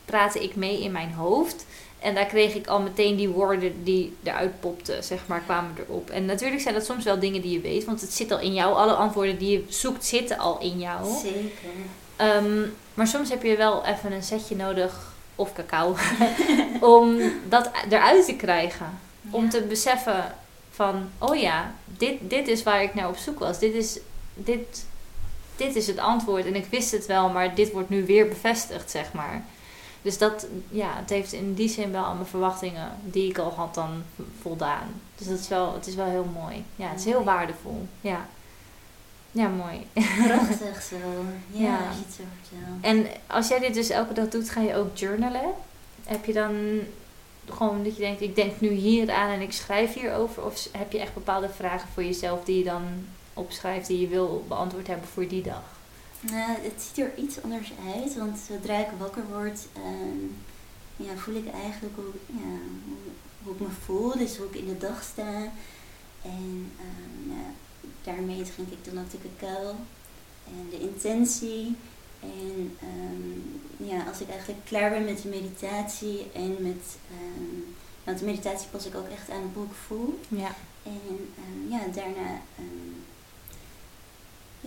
praatte 0.04 0.42
ik 0.42 0.56
mee 0.56 0.82
in 0.82 0.92
mijn 0.92 1.12
hoofd. 1.12 1.66
En 2.06 2.14
daar 2.14 2.26
kreeg 2.26 2.54
ik 2.54 2.66
al 2.66 2.80
meteen 2.80 3.16
die 3.16 3.28
woorden 3.28 3.84
die 3.84 4.16
eruit 4.22 4.60
popten, 4.60 5.04
zeg 5.04 5.26
maar, 5.26 5.40
kwamen 5.40 5.74
erop. 5.78 6.10
En 6.10 6.24
natuurlijk 6.24 6.62
zijn 6.62 6.74
dat 6.74 6.84
soms 6.84 7.04
wel 7.04 7.18
dingen 7.18 7.42
die 7.42 7.52
je 7.52 7.60
weet, 7.60 7.84
want 7.84 8.00
het 8.00 8.12
zit 8.12 8.30
al 8.30 8.40
in 8.40 8.54
jou. 8.54 8.74
Alle 8.74 8.92
antwoorden 8.92 9.38
die 9.38 9.50
je 9.50 9.64
zoekt 9.68 10.04
zitten 10.04 10.38
al 10.38 10.60
in 10.60 10.78
jou. 10.78 11.18
Zeker. 11.20 12.36
Um, 12.44 12.74
maar 12.94 13.06
soms 13.06 13.30
heb 13.30 13.42
je 13.42 13.56
wel 13.56 13.84
even 13.84 14.12
een 14.12 14.22
setje 14.22 14.56
nodig, 14.56 15.14
of 15.34 15.52
cacao, 15.52 15.96
om 16.96 17.18
dat 17.48 17.70
eruit 17.90 18.24
te 18.24 18.34
krijgen. 18.34 18.98
Om 19.30 19.50
te 19.50 19.62
beseffen 19.62 20.34
van, 20.70 21.08
oh 21.18 21.36
ja, 21.36 21.74
dit, 21.84 22.14
dit 22.20 22.48
is 22.48 22.62
waar 22.62 22.82
ik 22.82 22.94
naar 22.94 23.08
op 23.08 23.16
zoek 23.16 23.38
was. 23.38 23.58
Dit 23.58 23.74
is, 23.74 23.98
dit 24.34 24.84
dit 25.56 25.76
is 25.76 25.86
het 25.86 25.98
antwoord. 25.98 26.46
En 26.46 26.54
ik 26.54 26.66
wist 26.70 26.92
het 26.92 27.06
wel, 27.06 27.28
maar 27.28 27.54
dit 27.54 27.72
wordt 27.72 27.88
nu 27.88 28.06
weer 28.06 28.28
bevestigd, 28.28 28.90
zeg 28.90 29.12
maar. 29.12 29.44
Dus 30.06 30.18
dat, 30.18 30.46
ja, 30.70 30.96
het 30.96 31.10
heeft 31.10 31.32
in 31.32 31.54
die 31.54 31.68
zin 31.68 31.92
wel 31.92 32.14
mijn 32.14 32.26
verwachtingen 32.26 32.90
die 33.02 33.28
ik 33.28 33.38
al 33.38 33.50
had 33.50 33.74
dan 33.74 34.02
voldaan. 34.40 35.00
Dus 35.16 35.26
dat 35.26 35.38
is 35.38 35.48
wel, 35.48 35.74
het 35.74 35.86
is 35.86 35.94
wel 35.94 36.06
heel 36.06 36.28
mooi. 36.34 36.64
Ja, 36.76 36.88
het 36.88 36.98
is 36.98 37.04
heel 37.04 37.24
waardevol. 37.24 37.86
Ja. 38.00 38.28
Ja, 39.30 39.48
mooi. 39.48 39.86
Prachtig 40.26 40.82
zo. 40.82 40.96
Ja, 41.50 41.64
ja. 41.64 41.86
als 41.88 41.96
je 41.96 42.04
het 42.04 42.14
zo 42.14 42.22
vertelt. 42.40 42.80
En 42.80 43.06
als 43.26 43.48
jij 43.48 43.58
dit 43.58 43.74
dus 43.74 43.90
elke 43.90 44.12
dag 44.12 44.28
doet, 44.28 44.50
ga 44.50 44.60
je 44.60 44.74
ook 44.74 44.96
journalen? 44.96 45.52
Heb 46.04 46.24
je 46.24 46.32
dan 46.32 46.80
gewoon 47.48 47.84
dat 47.84 47.96
je 47.96 48.02
denkt, 48.02 48.20
ik 48.20 48.36
denk 48.36 48.60
nu 48.60 48.70
hier 48.70 49.12
aan 49.12 49.30
en 49.30 49.40
ik 49.40 49.52
schrijf 49.52 49.94
hierover? 49.94 50.44
Of 50.44 50.68
heb 50.72 50.92
je 50.92 51.00
echt 51.00 51.14
bepaalde 51.14 51.48
vragen 51.48 51.88
voor 51.94 52.04
jezelf 52.04 52.44
die 52.44 52.58
je 52.58 52.64
dan 52.64 52.82
opschrijft 53.34 53.86
die 53.86 54.00
je 54.00 54.08
wil 54.08 54.44
beantwoord 54.48 54.86
hebben 54.86 55.08
voor 55.08 55.28
die 55.28 55.42
dag? 55.42 55.75
Nou, 56.20 56.50
het 56.62 56.82
ziet 56.82 57.04
er 57.04 57.16
iets 57.16 57.42
anders 57.42 57.72
uit, 57.94 58.16
want 58.16 58.38
zodra 58.38 58.78
ik 58.78 58.90
wakker 58.98 59.24
word, 59.28 59.66
uh, 59.76 61.06
ja, 61.06 61.16
voel 61.16 61.34
ik 61.34 61.50
eigenlijk 61.50 61.94
hoe, 61.94 62.12
ja, 62.26 62.58
hoe, 63.42 63.54
ik 63.54 63.60
me 63.60 63.66
voel, 63.84 64.18
dus 64.18 64.36
hoe 64.36 64.46
ik 64.46 64.54
in 64.54 64.66
de 64.66 64.78
dag 64.78 65.02
sta. 65.02 65.52
En 66.22 66.72
nou, 67.24 67.46
daarmee 68.02 68.42
drink 68.42 68.70
ik 68.70 68.84
dan 68.84 68.98
ook 68.98 69.10
de 69.10 69.18
cacao 69.28 69.74
en 70.46 70.66
de 70.70 70.80
intentie. 70.80 71.76
En 72.20 72.76
um, 72.82 73.60
ja, 73.76 74.04
als 74.04 74.20
ik 74.20 74.28
eigenlijk 74.28 74.60
klaar 74.64 74.90
ben 74.90 75.04
met 75.04 75.22
de 75.22 75.28
meditatie 75.28 76.26
en 76.32 76.56
met, 76.60 76.96
want 78.04 78.18
de 78.18 78.24
meditatie 78.24 78.68
pas 78.68 78.86
ik 78.86 78.94
ook 78.94 79.08
echt 79.08 79.30
aan 79.30 79.50
hoe 79.54 79.64
ik 79.64 79.74
voel. 79.86 80.18
Ja. 80.28 80.54
En 80.82 81.34
ja, 81.68 81.80
daarna 81.94 82.40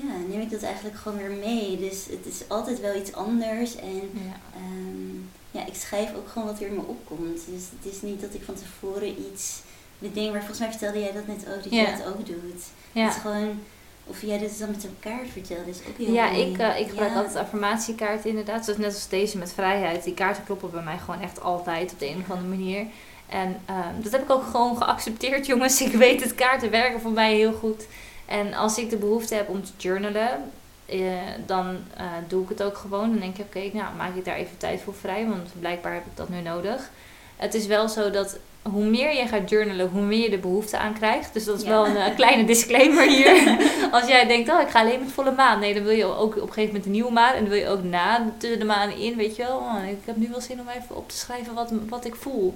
ja, 0.09 0.27
neem 0.27 0.41
ik 0.41 0.51
dat 0.51 0.63
eigenlijk 0.63 0.95
gewoon 0.95 1.17
weer 1.17 1.31
mee. 1.31 1.77
Dus 1.77 2.05
het 2.09 2.25
is 2.25 2.41
altijd 2.47 2.79
wel 2.79 2.95
iets 2.95 3.13
anders. 3.13 3.75
En 3.75 4.09
ja. 4.13 4.59
Um, 4.61 5.29
ja, 5.51 5.65
ik 5.65 5.75
schrijf 5.75 6.15
ook 6.15 6.27
gewoon 6.27 6.47
wat 6.47 6.59
er 6.59 6.67
in 6.67 6.75
me 6.75 6.81
opkomt. 6.85 7.41
Dus 7.47 7.63
het 7.77 7.93
is 7.93 8.01
niet 8.01 8.21
dat 8.21 8.33
ik 8.33 8.43
van 8.43 8.55
tevoren 8.55 9.15
iets 9.31 9.61
bedenk. 9.99 10.31
Maar 10.31 10.39
volgens 10.39 10.59
mij 10.59 10.69
vertelde 10.69 10.99
jij 10.99 11.11
dat 11.11 11.27
net 11.27 11.45
ook, 11.47 11.63
dat 11.63 11.73
ja. 11.73 11.81
je 11.81 11.97
dat 11.97 12.07
ook 12.07 12.25
doet. 12.25 12.63
Ja. 12.91 13.03
Het 13.03 13.15
is 13.15 13.21
gewoon... 13.21 13.59
Of 14.05 14.21
jij 14.21 14.37
dit 14.37 14.59
dan 14.59 14.71
met 14.71 14.83
een 14.83 14.95
kaart 14.99 15.29
vertelt, 15.31 15.67
is 15.67 15.79
ook 15.87 15.97
heel 15.97 16.13
Ja, 16.13 16.29
ik, 16.29 16.57
uh, 16.57 16.79
ik 16.79 16.89
gebruik 16.89 17.15
altijd 17.15 17.35
affirmatiekaarten 17.35 18.29
inderdaad. 18.29 18.63
Zoals 18.65 18.79
net 18.79 18.93
als 18.93 19.07
deze 19.07 19.37
met 19.37 19.53
vrijheid. 19.53 20.03
Die 20.03 20.13
kaarten 20.13 20.43
kloppen 20.43 20.71
bij 20.71 20.83
mij 20.83 20.97
gewoon 20.97 21.21
echt 21.21 21.41
altijd 21.41 21.91
op 21.91 21.99
de 21.99 22.09
een 22.09 22.21
of 22.21 22.29
andere 22.29 22.49
manier. 22.49 22.85
En 23.27 23.47
um, 23.47 24.03
dat 24.03 24.11
heb 24.11 24.21
ik 24.21 24.29
ook 24.29 24.43
gewoon 24.43 24.77
geaccepteerd, 24.77 25.45
jongens. 25.51 25.81
Ik 25.81 25.91
weet 25.91 26.21
het, 26.21 26.35
kaarten 26.35 26.69
werken 26.69 27.01
voor 27.01 27.11
mij 27.11 27.35
heel 27.35 27.53
goed. 27.53 27.85
En 28.29 28.53
als 28.53 28.77
ik 28.77 28.89
de 28.89 28.97
behoefte 28.97 29.35
heb 29.35 29.49
om 29.49 29.63
te 29.63 29.71
journalen, 29.77 30.51
eh, 30.85 30.99
dan 31.45 31.65
uh, 31.67 32.05
doe 32.27 32.43
ik 32.43 32.49
het 32.49 32.63
ook 32.63 32.77
gewoon. 32.77 33.09
Dan 33.09 33.19
denk 33.19 33.37
ik, 33.37 33.45
oké, 33.45 33.77
nou 33.77 33.95
maak 33.97 34.15
ik 34.15 34.25
daar 34.25 34.35
even 34.35 34.57
tijd 34.57 34.81
voor 34.81 34.93
vrij, 34.93 35.27
want 35.27 35.49
blijkbaar 35.59 35.93
heb 35.93 36.05
ik 36.05 36.17
dat 36.17 36.29
nu 36.29 36.41
nodig. 36.41 36.89
Het 37.35 37.53
is 37.53 37.65
wel 37.65 37.87
zo 37.87 38.09
dat 38.09 38.37
hoe 38.61 38.85
meer 38.85 39.13
je 39.13 39.27
gaat 39.27 39.49
journalen, 39.49 39.89
hoe 39.89 40.01
meer 40.01 40.23
je 40.23 40.29
de 40.29 40.37
behoefte 40.37 40.77
aan 40.77 40.93
krijgt. 40.93 41.33
Dus 41.33 41.45
dat 41.45 41.61
is 41.61 41.67
wel 41.67 41.85
een 41.85 41.95
uh, 41.95 42.15
kleine 42.15 42.45
disclaimer 42.45 43.07
hier. 43.07 43.57
Als 43.91 44.07
jij 44.07 44.27
denkt, 44.27 44.49
oh, 44.49 44.61
ik 44.61 44.69
ga 44.69 44.79
alleen 44.79 44.99
met 44.99 45.11
volle 45.11 45.31
maan. 45.31 45.59
Nee, 45.59 45.73
dan 45.73 45.83
wil 45.83 45.95
je 45.95 46.05
ook 46.05 46.35
op 46.35 46.41
een 46.41 46.47
gegeven 46.47 46.65
moment 46.65 46.85
een 46.85 46.91
nieuwe 46.91 47.11
maan. 47.11 47.33
En 47.33 47.39
dan 47.39 47.49
wil 47.49 47.59
je 47.59 47.67
ook 47.67 47.83
na 47.83 48.31
de 48.39 48.65
maan 48.65 48.91
in, 48.91 49.15
weet 49.15 49.35
je 49.35 49.43
wel. 49.43 49.57
Oh, 49.57 49.87
ik 49.89 49.97
heb 50.05 50.15
nu 50.15 50.29
wel 50.29 50.41
zin 50.41 50.59
om 50.59 50.67
even 50.67 50.95
op 50.95 51.09
te 51.09 51.17
schrijven 51.17 51.53
wat, 51.53 51.71
wat 51.89 52.05
ik 52.05 52.15
voel. 52.15 52.55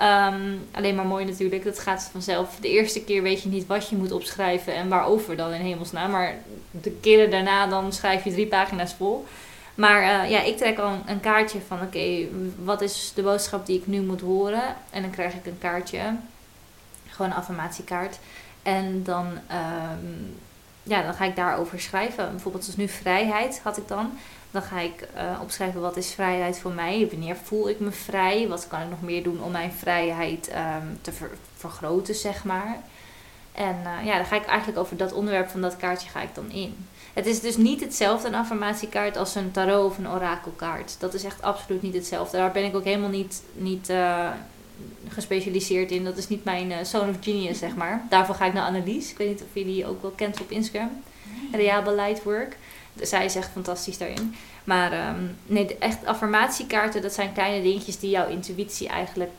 Um, 0.00 0.68
alleen 0.70 0.94
maar 0.94 1.06
mooi 1.06 1.24
natuurlijk, 1.24 1.64
dat 1.64 1.78
gaat 1.78 2.08
vanzelf. 2.12 2.56
De 2.60 2.68
eerste 2.68 3.04
keer 3.04 3.22
weet 3.22 3.42
je 3.42 3.48
niet 3.48 3.66
wat 3.66 3.88
je 3.88 3.96
moet 3.96 4.12
opschrijven 4.12 4.74
en 4.74 4.88
waarover 4.88 5.36
dan 5.36 5.52
in 5.52 5.60
hemelsnaam. 5.60 6.10
Maar 6.10 6.34
de 6.70 6.90
keren 6.90 7.30
daarna 7.30 7.66
dan 7.66 7.92
schrijf 7.92 8.24
je 8.24 8.30
drie 8.30 8.46
pagina's 8.46 8.94
vol. 8.94 9.26
Maar 9.74 10.02
uh, 10.02 10.30
ja, 10.30 10.42
ik 10.42 10.56
trek 10.56 10.78
al 10.78 10.98
een, 11.06 11.20
kaartje 11.20 11.58
van 11.66 11.80
oké, 11.82 12.26
wat 12.64 12.80
is 12.80 13.12
de 13.14 13.22
boodschap 13.22 13.66
die 13.66 13.78
ik 13.78 13.86
nu 13.86 14.00
moet 14.00 14.20
horen? 14.20 14.76
En 14.90 15.02
dan 15.02 15.10
krijg 15.10 15.34
ik 15.34 15.46
een 15.46 15.58
kaartje, 15.58 16.00
gewoon 17.08 17.30
een 17.30 17.36
affirmatiekaart. 17.36 18.18
En 18.62 19.02
dan 19.02 19.26
um, 19.26 20.36
ja, 20.88 21.02
dan 21.02 21.14
ga 21.14 21.24
ik 21.24 21.36
daarover 21.36 21.80
schrijven. 21.80 22.30
Bijvoorbeeld 22.30 22.64
zoals 22.64 22.78
nu 22.78 22.88
vrijheid 22.88 23.60
had 23.62 23.76
ik 23.76 23.88
dan. 23.88 24.10
Dan 24.50 24.62
ga 24.62 24.80
ik 24.80 25.08
uh, 25.16 25.40
opschrijven 25.42 25.80
wat 25.80 25.96
is 25.96 26.12
vrijheid 26.12 26.58
voor 26.58 26.72
mij. 26.72 27.08
Wanneer 27.10 27.36
voel 27.44 27.68
ik 27.68 27.80
me 27.80 27.90
vrij? 27.90 28.48
Wat 28.48 28.68
kan 28.68 28.80
ik 28.80 28.90
nog 28.90 29.02
meer 29.02 29.22
doen 29.22 29.42
om 29.42 29.50
mijn 29.50 29.72
vrijheid 29.72 30.48
ehm, 30.48 30.86
te 31.00 31.12
vergroten, 31.56 32.14
zeg 32.14 32.44
maar. 32.44 32.76
En 33.52 33.76
uh, 33.84 34.06
ja, 34.06 34.16
dan 34.16 34.24
ga 34.24 34.36
ik 34.36 34.46
eigenlijk 34.46 34.78
over 34.78 34.96
dat 34.96 35.12
onderwerp 35.12 35.48
van 35.48 35.60
dat 35.60 35.76
kaartje 35.76 36.08
ga 36.08 36.20
ik 36.20 36.34
dan 36.34 36.50
in. 36.50 36.86
Het 37.12 37.26
is 37.26 37.40
dus 37.40 37.56
niet 37.56 37.80
hetzelfde 37.80 38.28
een 38.28 38.34
affirmatiekaart 38.34 39.16
als 39.16 39.34
een 39.34 39.50
tarot 39.50 39.84
of 39.84 39.98
een 39.98 40.08
orakelkaart. 40.08 40.96
Dat 40.98 41.14
is 41.14 41.24
echt 41.24 41.42
absoluut 41.42 41.82
niet 41.82 41.94
hetzelfde. 41.94 42.36
Daar 42.36 42.52
ben 42.52 42.64
ik 42.64 42.76
ook 42.76 42.84
helemaal 42.84 43.08
niet, 43.08 43.42
niet 43.52 43.90
uh, 43.90 44.30
gespecialiseerd 45.08 45.90
in. 45.90 46.04
Dat 46.04 46.16
is 46.16 46.28
niet 46.28 46.44
mijn 46.44 46.70
uh, 46.70 46.76
zone 46.82 47.10
of 47.10 47.16
genius, 47.20 47.58
zeg 47.58 47.76
maar. 47.76 48.06
Daarvoor 48.08 48.34
ga 48.34 48.44
ik 48.44 48.52
naar 48.52 48.66
Annelies. 48.66 49.10
Ik 49.10 49.16
weet 49.16 49.28
niet 49.28 49.42
of 49.42 49.48
jullie 49.52 49.74
die 49.74 49.86
ook 49.86 50.02
wel 50.02 50.10
kent 50.10 50.40
op 50.40 50.50
Instagram. 50.50 51.02
Reliable 51.52 51.94
Lightwork. 51.94 52.56
Zij 53.00 53.24
is 53.24 53.36
echt 53.36 53.50
fantastisch 53.52 53.98
daarin. 53.98 54.34
Maar 54.64 55.08
um, 55.08 55.36
nee, 55.46 55.78
echt 55.78 56.06
affirmatiekaarten, 56.06 57.02
dat 57.02 57.12
zijn 57.12 57.32
kleine 57.32 57.62
dingetjes 57.62 57.98
die 57.98 58.10
jouw 58.10 58.28
intuïtie 58.28 58.88
eigenlijk 58.88 59.32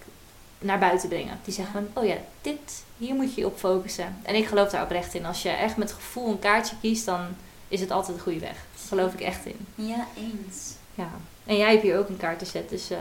naar 0.60 0.80
buiten 0.80 1.10
brengen. 1.10 1.39
Die 1.43 1.54
zeggen 1.54 1.73
van, 1.73 2.04
oh 2.04 2.10
ja, 2.10 2.15
dit, 2.41 2.84
hier 2.97 3.15
moet 3.15 3.34
je 3.34 3.45
op 3.45 3.58
focussen. 3.58 4.17
En 4.21 4.36
ik 4.36 4.47
geloof 4.47 4.69
daar 4.69 4.84
oprecht 4.84 5.13
in. 5.13 5.25
Als 5.25 5.41
je 5.41 5.49
echt 5.49 5.78
met 5.78 5.91
gevoel 5.91 6.30
een 6.30 6.39
kaartje 6.39 6.75
kiest, 6.82 7.06
dan 7.06 7.28
is 7.67 7.80
het 7.80 7.91
altijd 7.91 8.17
de 8.17 8.23
goede 8.23 8.39
weg. 8.39 8.56
Daar 8.75 8.88
geloof 8.88 9.13
ik 9.13 9.21
echt 9.21 9.45
in. 9.45 9.65
Ja, 9.75 10.08
eens. 10.17 10.73
Ja. 10.95 11.10
En 11.45 11.58
jij 11.58 11.71
hebt 11.71 11.84
hier 11.84 11.97
ook 11.97 12.10
een 12.10 12.17
kaartenzet, 12.17 12.69
dus... 12.69 12.91
Uh, 12.91 12.97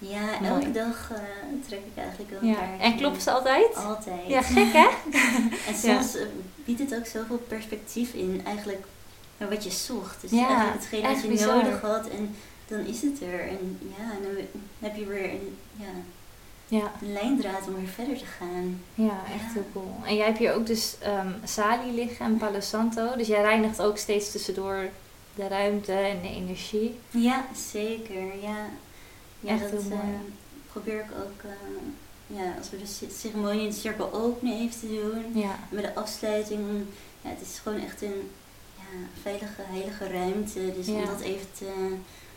ja, 0.00 0.42
elke 0.42 0.70
dag 0.72 1.10
uh, 1.12 1.18
trek 1.66 1.80
ik 1.94 2.02
eigenlijk 2.02 2.30
wel 2.30 2.40
een 2.40 2.46
ja. 2.48 2.54
kaartje. 2.54 2.84
En 2.84 2.96
kloppen 2.96 3.22
ze 3.22 3.30
altijd? 3.30 3.74
Altijd. 3.74 4.26
Ja, 4.26 4.42
gek 4.42 4.72
hè? 4.72 4.88
en 5.68 5.74
soms 5.74 6.12
ja. 6.12 6.26
biedt 6.64 6.80
het 6.80 6.94
ook 6.94 7.06
zoveel 7.06 7.38
perspectief 7.48 8.12
in 8.12 8.40
eigenlijk 8.44 8.84
wat 9.48 9.64
je 9.64 9.70
zocht. 9.70 10.20
Dus 10.20 10.30
ja, 10.30 10.46
eigenlijk 10.46 10.72
hetgeen 10.72 11.02
wat 11.02 11.22
je 11.22 11.28
bizar. 11.28 11.56
nodig 11.56 11.80
had 11.80 12.08
en 12.08 12.36
dan 12.66 12.78
is 12.78 13.02
het 13.02 13.22
er. 13.22 13.48
En 13.48 13.78
ja, 13.98 14.10
dan 14.22 14.44
heb 14.78 14.96
je 14.96 15.06
weer 15.06 15.30
een, 15.30 15.56
ja, 15.76 15.92
ja. 16.66 16.92
een 17.02 17.12
lijndraad 17.12 17.66
om 17.66 17.74
weer 17.74 17.88
verder 17.88 18.18
te 18.18 18.24
gaan. 18.38 18.82
Ja, 18.94 19.22
echt 19.34 19.54
heel 19.54 19.68
cool. 19.72 19.94
En 20.04 20.16
jij 20.16 20.26
hebt 20.26 20.38
hier 20.38 20.54
ook 20.54 20.66
dus 20.66 20.96
um, 21.06 21.34
Sali 21.44 21.94
liggen 21.94 22.26
en 22.26 22.36
Palo 22.36 22.60
Santo. 22.60 23.16
Dus 23.16 23.26
jij 23.26 23.42
reinigt 23.42 23.82
ook 23.82 23.98
steeds 23.98 24.30
tussendoor 24.30 24.88
de 25.34 25.48
ruimte 25.48 25.92
en 25.92 26.20
de 26.22 26.28
energie. 26.28 26.98
Ja, 27.10 27.46
zeker. 27.54 28.40
Ja, 28.42 28.68
ja 29.40 29.52
Echt 29.52 29.60
dat 29.60 29.70
heel 29.70 29.82
mooi. 29.82 30.00
uh, 30.00 30.18
probeer 30.72 30.98
ik 30.98 31.10
ook... 31.24 31.42
Uh, 31.44 31.50
ja, 32.38 32.54
als 32.58 32.70
we 32.70 32.76
de 32.78 33.08
ceremonie 33.12 33.62
in 33.62 33.68
de 33.68 33.74
cirkel 33.74 34.12
openen 34.12 34.54
even 34.58 34.80
te 34.80 34.86
doen. 34.86 35.40
Ja. 35.42 35.58
Met 35.70 35.84
de 35.84 35.94
afsluiting. 35.94 36.60
Ja, 37.22 37.30
het 37.30 37.40
is 37.40 37.58
gewoon 37.62 37.80
echt 37.80 38.02
een 38.02 38.30
ja, 38.76 38.96
veilige, 39.22 39.62
heilige 39.62 40.08
ruimte. 40.08 40.72
Dus 40.76 40.86
Ja. 40.86 40.92
om 40.92 41.04
dat 41.06 41.20
even 41.20 41.46
te 41.58 41.94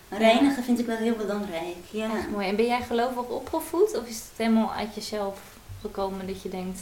reinigen 0.09 0.63
vind 0.63 0.79
ik 0.79 0.85
wel 0.85 0.97
heel 0.97 1.15
belangrijk. 1.15 1.75
Ja. 1.91 2.17
Echt 2.17 2.29
mooi. 2.29 2.47
En 2.47 2.55
ben 2.55 2.65
jij 2.65 2.81
gelovig 2.81 3.27
opgevoed? 3.27 3.97
Of 3.97 4.07
is 4.07 4.15
het 4.15 4.31
helemaal 4.37 4.71
uit 4.73 4.95
jezelf 4.95 5.39
gekomen 5.81 6.27
dat 6.27 6.41
je 6.41 6.49
denkt... 6.49 6.79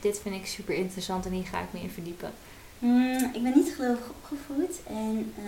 Dit 0.00 0.18
vind 0.22 0.34
ik 0.34 0.46
super 0.46 0.74
interessant 0.74 1.26
en 1.26 1.32
hier 1.32 1.46
ga 1.46 1.60
ik 1.60 1.72
me 1.72 1.80
in 1.80 1.90
verdiepen? 1.90 2.32
Mm, 2.78 3.30
ik 3.32 3.42
ben 3.42 3.52
niet 3.54 3.74
gelovig 3.76 4.08
opgevoed. 4.08 4.76
En 4.86 5.32
uh, 5.38 5.44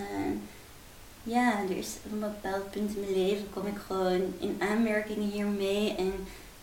ja, 1.27 1.61
er 1.71 1.77
is 1.77 1.89
op 2.05 2.13
een 2.13 2.19
bepaald 2.21 2.71
punt 2.71 2.95
in 2.95 3.01
mijn 3.01 3.27
leven 3.27 3.47
kwam 3.51 3.67
ik 3.67 3.79
gewoon 3.87 4.35
in 4.39 4.57
aanmerking 4.59 5.33
hiermee. 5.33 5.95
En 5.97 6.13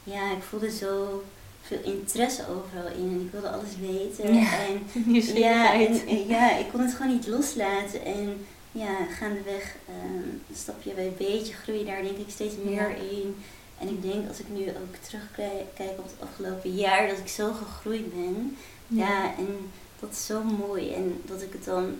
ja, 0.03 0.31
ik 0.31 0.43
voelde 0.43 0.71
zo 0.71 1.23
veel 1.61 1.79
interesse 1.83 2.41
overal 2.49 2.91
in 2.97 3.09
en 3.09 3.21
ik 3.25 3.31
wilde 3.31 3.49
alles 3.49 3.77
weten. 3.79 4.33
Ja, 4.33 4.51
En, 4.67 5.13
ja, 5.39 5.73
en, 5.73 6.27
ja, 6.27 6.57
ik 6.57 6.65
kon 6.71 6.81
het 6.81 6.93
gewoon 6.93 7.11
niet 7.13 7.27
loslaten. 7.27 8.05
En 8.05 8.45
ja, 8.71 9.05
gaandeweg, 9.19 9.75
um, 10.05 10.41
stapje 10.55 10.93
bij 10.93 11.13
beetje, 11.17 11.53
groei 11.53 11.85
daar 11.85 12.01
denk 12.03 12.17
ik 12.17 12.29
steeds 12.29 12.55
meer 12.63 12.89
Ja. 12.89 12.95
in. 12.95 13.35
En 13.79 13.87
ik 13.89 14.01
denk 14.01 14.27
als 14.27 14.39
ik 14.39 14.49
nu 14.49 14.67
ook 14.67 14.95
terugkijk 15.01 15.97
op 15.97 16.03
het 16.03 16.29
afgelopen 16.29 16.75
jaar, 16.75 17.07
dat 17.07 17.17
ik 17.17 17.27
zo 17.27 17.51
gegroeid 17.53 18.13
ben. 18.13 18.57
Ja, 18.87 19.23
en 19.37 19.57
dat 19.99 20.11
is 20.11 20.25
zo 20.25 20.43
mooi. 20.43 20.93
En 20.93 21.21
dat 21.25 21.41
ik 21.41 21.53
het 21.53 21.65
dan 21.65 21.95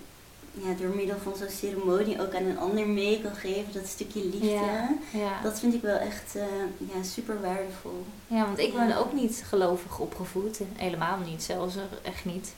ja, 0.54 0.74
door 0.80 0.96
middel 0.96 1.18
van 1.18 1.36
zo'n 1.36 1.50
ceremonie 1.50 2.22
ook 2.22 2.36
aan 2.36 2.46
een 2.46 2.58
ander 2.58 2.88
mee 2.88 3.22
kan 3.22 3.36
geven, 3.36 3.74
dat 3.74 3.88
stukje 3.88 4.26
liefde. 4.26 4.50
Ja. 4.50 4.90
ja. 5.14 5.42
Dat 5.44 5.60
vind 5.60 5.74
ik 5.74 5.82
wel 5.82 5.98
echt 5.98 6.36
uh, 6.36 6.44
ja, 6.78 7.04
super 7.04 7.42
waardevol. 7.42 8.06
Ja, 8.28 8.46
want 8.46 8.60
ik 8.60 8.74
ben 8.74 8.98
ook 8.98 9.14
niet 9.14 9.44
gelovig 9.48 10.00
opgevoed. 10.00 10.60
Helemaal 10.76 11.18
niet, 11.26 11.44
zelfs 11.44 11.76
echt 12.02 12.26
niet. 12.26 12.54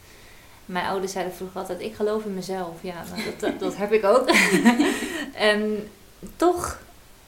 Mijn 0.66 0.86
ouders 0.86 1.12
zeiden 1.12 1.34
vroeger 1.34 1.60
altijd, 1.60 1.82
ik 1.82 1.96
geloof 1.96 2.26
in 2.26 2.34
mezelf. 2.34 2.76
Ja, 2.82 3.04
dat, 3.26 3.40
dat, 3.40 3.60
dat 3.60 3.78
heb 3.78 3.92
ik 3.92 4.04
ook. 4.04 4.30
en 5.52 5.90
toch, 6.36 6.82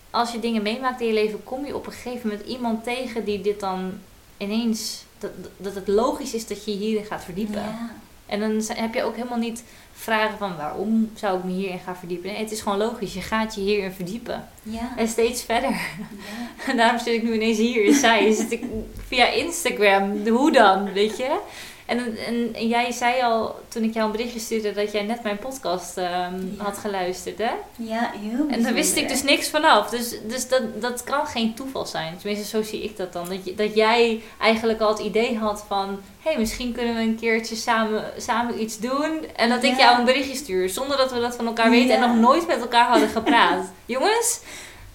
als 0.10 0.32
je 0.32 0.40
dingen 0.40 0.62
meemaakt 0.62 1.02
in 1.02 1.08
je 1.08 1.14
leven, 1.14 1.44
kom 1.44 1.66
je 1.66 1.76
op 1.76 1.86
een 1.86 1.94
gegeven 1.94 2.30
moment 2.30 2.48
iemand 2.48 2.84
tegen 2.84 3.26
die 3.26 3.42
dit 3.42 3.60
dan 3.60 4.00
ineens... 4.38 5.06
Dat, 5.20 5.32
dat 5.58 5.76
het 5.76 5.88
logisch 5.88 6.34
is 6.34 6.48
dat 6.48 6.66
je 6.66 6.72
hierin 6.72 7.06
gaat 7.06 7.24
verdiepen. 7.24 7.62
Ja. 7.62 7.96
En 8.28 8.40
dan 8.40 8.78
heb 8.78 8.94
je 8.94 9.04
ook 9.04 9.16
helemaal 9.16 9.38
niet 9.38 9.64
vragen 10.00 10.38
van 10.38 10.56
waarom 10.58 11.12
zou 11.16 11.38
ik 11.38 11.44
me 11.44 11.52
hierin 11.52 11.80
gaan 11.80 11.96
verdiepen. 11.96 12.30
Nee, 12.30 12.40
het 12.40 12.52
is 12.52 12.62
gewoon 12.62 12.78
logisch. 12.78 13.14
Je 13.14 13.22
gaat 13.22 13.56
je 13.56 13.62
hierin 13.62 13.92
verdiepen. 13.92 14.48
Ja. 14.64 14.94
En 14.98 15.08
steeds 15.08 15.44
verder. 15.44 15.70
ja. 15.70 16.68
En 16.68 16.78
daarom 16.82 17.00
zit 17.00 17.14
ik 17.14 17.24
nu 17.24 17.34
ineens 17.34 17.58
hier 17.58 17.84
in 17.84 17.94
zij. 17.94 18.32
Zit 18.32 18.52
ik 18.52 18.64
via 19.08 19.28
Instagram. 19.28 20.28
Hoe 20.28 20.52
dan, 20.52 20.94
weet 20.94 21.18
je? 21.18 21.40
En, 21.88 22.18
en, 22.18 22.54
en 22.54 22.68
jij 22.68 22.92
zei 22.92 23.22
al, 23.22 23.60
toen 23.68 23.84
ik 23.84 23.94
jou 23.94 24.06
een 24.06 24.12
berichtje 24.12 24.40
stuurde, 24.40 24.74
dat 24.74 24.92
jij 24.92 25.04
net 25.04 25.24
mijn 25.24 25.38
podcast 25.38 25.98
ehm, 25.98 26.06
Ja. 26.08 26.64
had 26.64 26.78
geluisterd, 26.78 27.38
hè? 27.38 27.52
Ja, 27.76 28.12
heel 28.20 28.48
En 28.50 28.64
daar 28.64 28.74
wist 28.74 28.96
ik 28.96 29.10
dus 29.10 29.24
niks 29.24 29.50
vanaf. 29.50 29.90
Dus, 29.90 30.16
dus 30.28 30.48
dat, 30.48 30.82
dat 30.82 31.04
kan 31.04 31.28
geen 31.28 31.54
toeval 31.54 31.86
zijn. 31.86 32.18
Tenminste, 32.18 32.58
zo 32.58 32.64
zie 32.64 32.84
ik 32.84 32.98
dat 32.98 33.14
dan. 33.14 33.30
Dat, 33.30 33.46
je, 33.46 33.56
dat 33.56 33.76
jij 33.76 34.22
eigenlijk 34.40 34.80
al 34.82 34.90
het 34.90 35.00
idee 35.00 35.38
had 35.38 35.64
van... 35.68 36.00
Hé, 36.22 36.32
hey, 36.32 36.40
misschien 36.40 36.72
kunnen 36.72 36.96
we 36.96 37.02
een 37.02 37.20
keertje 37.20 37.56
samen, 37.56 38.04
samen 38.18 38.62
iets 38.62 38.80
doen. 38.80 39.26
En 39.36 39.50
dat 39.50 39.64
ik 39.64 39.78
jou 39.78 40.00
een 40.00 40.06
berichtje 40.06 40.36
stuur. 40.36 40.70
Zonder 40.70 40.98
dat 40.98 41.12
we 41.12 41.20
dat 41.20 41.36
van 41.36 41.46
elkaar 41.48 41.70
weten 41.70 41.96
en 41.96 42.02
nog 42.02 42.16
nooit 42.16 42.48
met 42.48 42.60
elkaar 42.60 42.88
hadden 42.88 43.10
gepraat. 43.10 43.72
Jongens, 43.86 44.40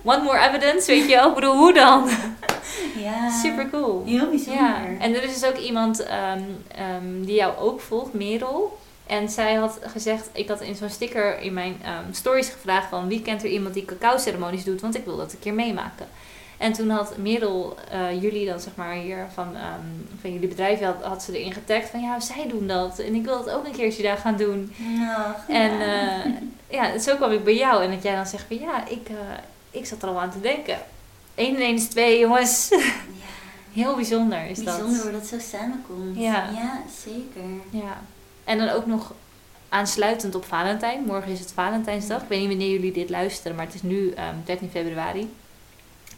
one 0.04 0.22
more 0.22 0.38
evidence, 0.48 0.86
weet 0.86 1.08
je 1.08 1.14
wel? 1.14 1.28
Ik 1.28 1.34
bedoel, 1.34 1.56
hoe 1.56 1.72
dan? 1.72 2.08
Ja. 2.96 3.30
Super 3.30 3.70
cool. 3.70 4.02
Heel 4.06 4.28
bijzonder. 4.28 4.62
Ja, 4.62 4.80
en 4.98 5.14
er 5.14 5.22
is 5.22 5.40
dus 5.40 5.48
ook 5.50 5.56
iemand 5.56 6.02
ehm, 6.02 6.40
ehm, 6.68 7.24
die 7.24 7.34
jou 7.34 7.56
ook 7.58 7.80
volgt, 7.80 8.12
Merel. 8.12 8.78
En 9.06 9.28
zij 9.28 9.54
had 9.54 9.78
gezegd, 9.86 10.28
ik 10.32 10.48
had 10.48 10.60
in 10.60 10.74
zo'n 10.74 10.88
sticker 10.88 11.40
in 11.40 11.52
mijn 11.52 11.76
ehm, 11.82 12.12
stories 12.12 12.48
gevraagd 12.48 12.88
van 12.88 13.08
wie 13.08 13.22
kent 13.22 13.42
er 13.42 13.48
iemand 13.50 13.74
die 13.74 13.84
cacao 13.84 14.18
ceremonies 14.18 14.64
doet, 14.64 14.80
want 14.80 14.96
ik 14.96 15.04
wil 15.04 15.16
dat 15.16 15.32
een 15.32 15.38
keer 15.38 15.54
meemaken. 15.54 16.06
En 16.58 16.72
toen 16.72 16.90
had 16.90 17.16
Merel 17.16 17.76
eh, 17.90 18.22
jullie 18.22 18.46
dan 18.46 18.60
zeg 18.60 18.72
maar 18.74 18.94
hier 18.94 19.26
van, 19.34 19.56
van 20.20 20.32
jullie 20.32 20.48
bedrijf, 20.48 20.80
had, 20.80 21.02
had 21.02 21.22
ze 21.22 21.38
erin 21.38 21.52
getagd 21.52 21.88
van 21.90 22.00
ja, 22.00 22.20
zij 22.20 22.46
doen 22.48 22.66
dat. 22.66 22.98
En 22.98 23.14
ik 23.14 23.24
wil 23.24 23.44
dat 23.44 23.54
ook 23.54 23.66
een 23.66 23.72
keertje 23.72 24.02
daar 24.02 24.16
gaan 24.16 24.36
doen. 24.36 24.72
Nou, 24.78 25.32
En 25.48 25.78
ja. 25.78 26.22
eh, 26.24 26.30
ja, 26.68 26.98
zo 26.98 27.16
kwam 27.16 27.30
ik 27.32 27.44
bij 27.44 27.56
jou 27.56 27.84
en 27.84 27.90
dat 27.90 28.02
jij 28.02 28.14
dan 28.14 28.26
zegt 28.26 28.44
van 28.48 28.58
ja, 28.58 28.86
ik, 28.88 29.08
eh, 29.08 29.16
ik 29.72 29.86
zat 29.86 30.02
er 30.02 30.08
al 30.08 30.20
aan 30.20 30.30
te 30.30 30.40
denken. 30.40 30.78
1 31.34 31.54
en 31.56 31.62
1 31.62 31.74
is 31.74 31.86
2, 31.88 32.18
jongens. 32.18 32.68
ja. 32.68 32.78
Heel 33.82 33.94
bijzonder 33.94 34.46
is 34.46 34.64
dat. 34.64 34.64
Bijzonder 34.64 35.02
hoe 35.02 35.12
dat 35.12 35.26
zo 35.26 35.38
samenkomt. 35.38 36.16
Ja. 36.16 36.48
ja 36.54 36.82
zeker. 37.04 37.50
Ja. 37.70 38.00
En 38.44 38.58
dan 38.58 38.68
ook 38.68 38.86
nog 38.86 39.14
aansluitend 39.68 40.34
op 40.34 40.44
Valentijn. 40.44 41.04
Morgen 41.04 41.32
is 41.32 41.38
het 41.38 41.52
Valentijnsdag. 41.52 42.22
Ik 42.22 42.28
weet 42.28 42.38
niet 42.40 42.48
wanneer 42.48 42.70
jullie 42.70 42.92
dit 42.92 43.10
luisteren, 43.10 43.56
maar 43.56 43.66
het 43.66 43.74
is 43.74 43.82
nu 43.82 44.10
ehm 44.10 44.34
13 44.44 44.70
februari. 44.70 45.34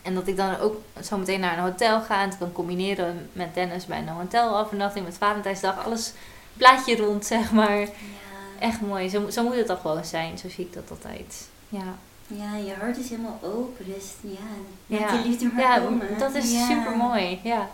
En 0.03 0.14
dat 0.14 0.27
ik 0.27 0.37
dan 0.37 0.59
ook 0.59 0.81
zo 1.03 1.17
meteen 1.17 1.40
naar 1.40 1.57
een 1.57 1.64
hotel 1.64 2.01
ga 2.01 2.23
en 2.23 2.29
het 2.29 2.38
kan 2.38 2.53
combineren 2.53 3.29
met 3.33 3.55
Dennis 3.55 3.87
bij 3.87 3.99
een 3.99 4.09
hotelavernachting 4.09 5.05
met 5.05 5.17
Valentijnsdag. 5.19 5.85
Alles 5.85 6.12
plaatje 6.57 6.97
rond, 6.97 7.27
zeg 7.35 7.53
maar. 7.53 7.81
Ja. 7.81 7.88
Echt 8.59 8.81
mooi. 8.81 9.09
Zo, 9.09 9.31
zo 9.31 9.43
moet 9.43 9.57
het 9.57 9.67
toch 9.67 9.81
gewoon 9.81 10.05
zijn. 10.05 10.38
Zo 10.38 10.49
zie 10.49 10.64
ik 10.64 10.73
dat 10.73 10.90
altijd. 10.90 11.49
Ja, 11.69 11.97
ja, 12.26 12.56
je 12.56 12.74
hart 12.80 12.96
is 12.96 13.08
helemaal 13.08 13.38
open. 13.42 13.84
Dus 13.84 14.04
ja, 14.20 14.38
Ja. 14.98 15.10
die 15.16 15.30
liefde 15.30 15.46
maar 15.52 15.62
ja 15.62 15.78
komen. 15.78 16.18
dat 16.18 16.34
is 16.34 16.52
Ja. 16.52 16.66
super 16.66 16.96
mooi. 16.96 17.40
Ja. 17.42 17.68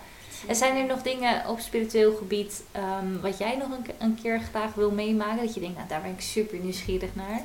En 0.46 0.56
zijn 0.56 0.76
er 0.76 0.86
nog 0.86 1.02
dingen 1.02 1.48
op 1.48 1.60
spiritueel 1.60 2.14
gebied 2.16 2.62
ehm, 2.72 3.20
wat 3.20 3.38
jij 3.38 3.56
nog 3.56 3.70
een, 3.70 3.82
ke- 3.82 3.94
een 3.98 4.18
keer 4.22 4.40
graag 4.40 4.74
wil 4.74 4.90
meemaken? 4.90 5.44
Dat 5.44 5.54
je 5.54 5.60
denkt, 5.60 5.76
nou 5.76 5.88
daar 5.88 6.02
ben 6.02 6.10
ik 6.10 6.20
super 6.20 6.58
nieuwsgierig 6.58 7.14
naar. 7.14 7.40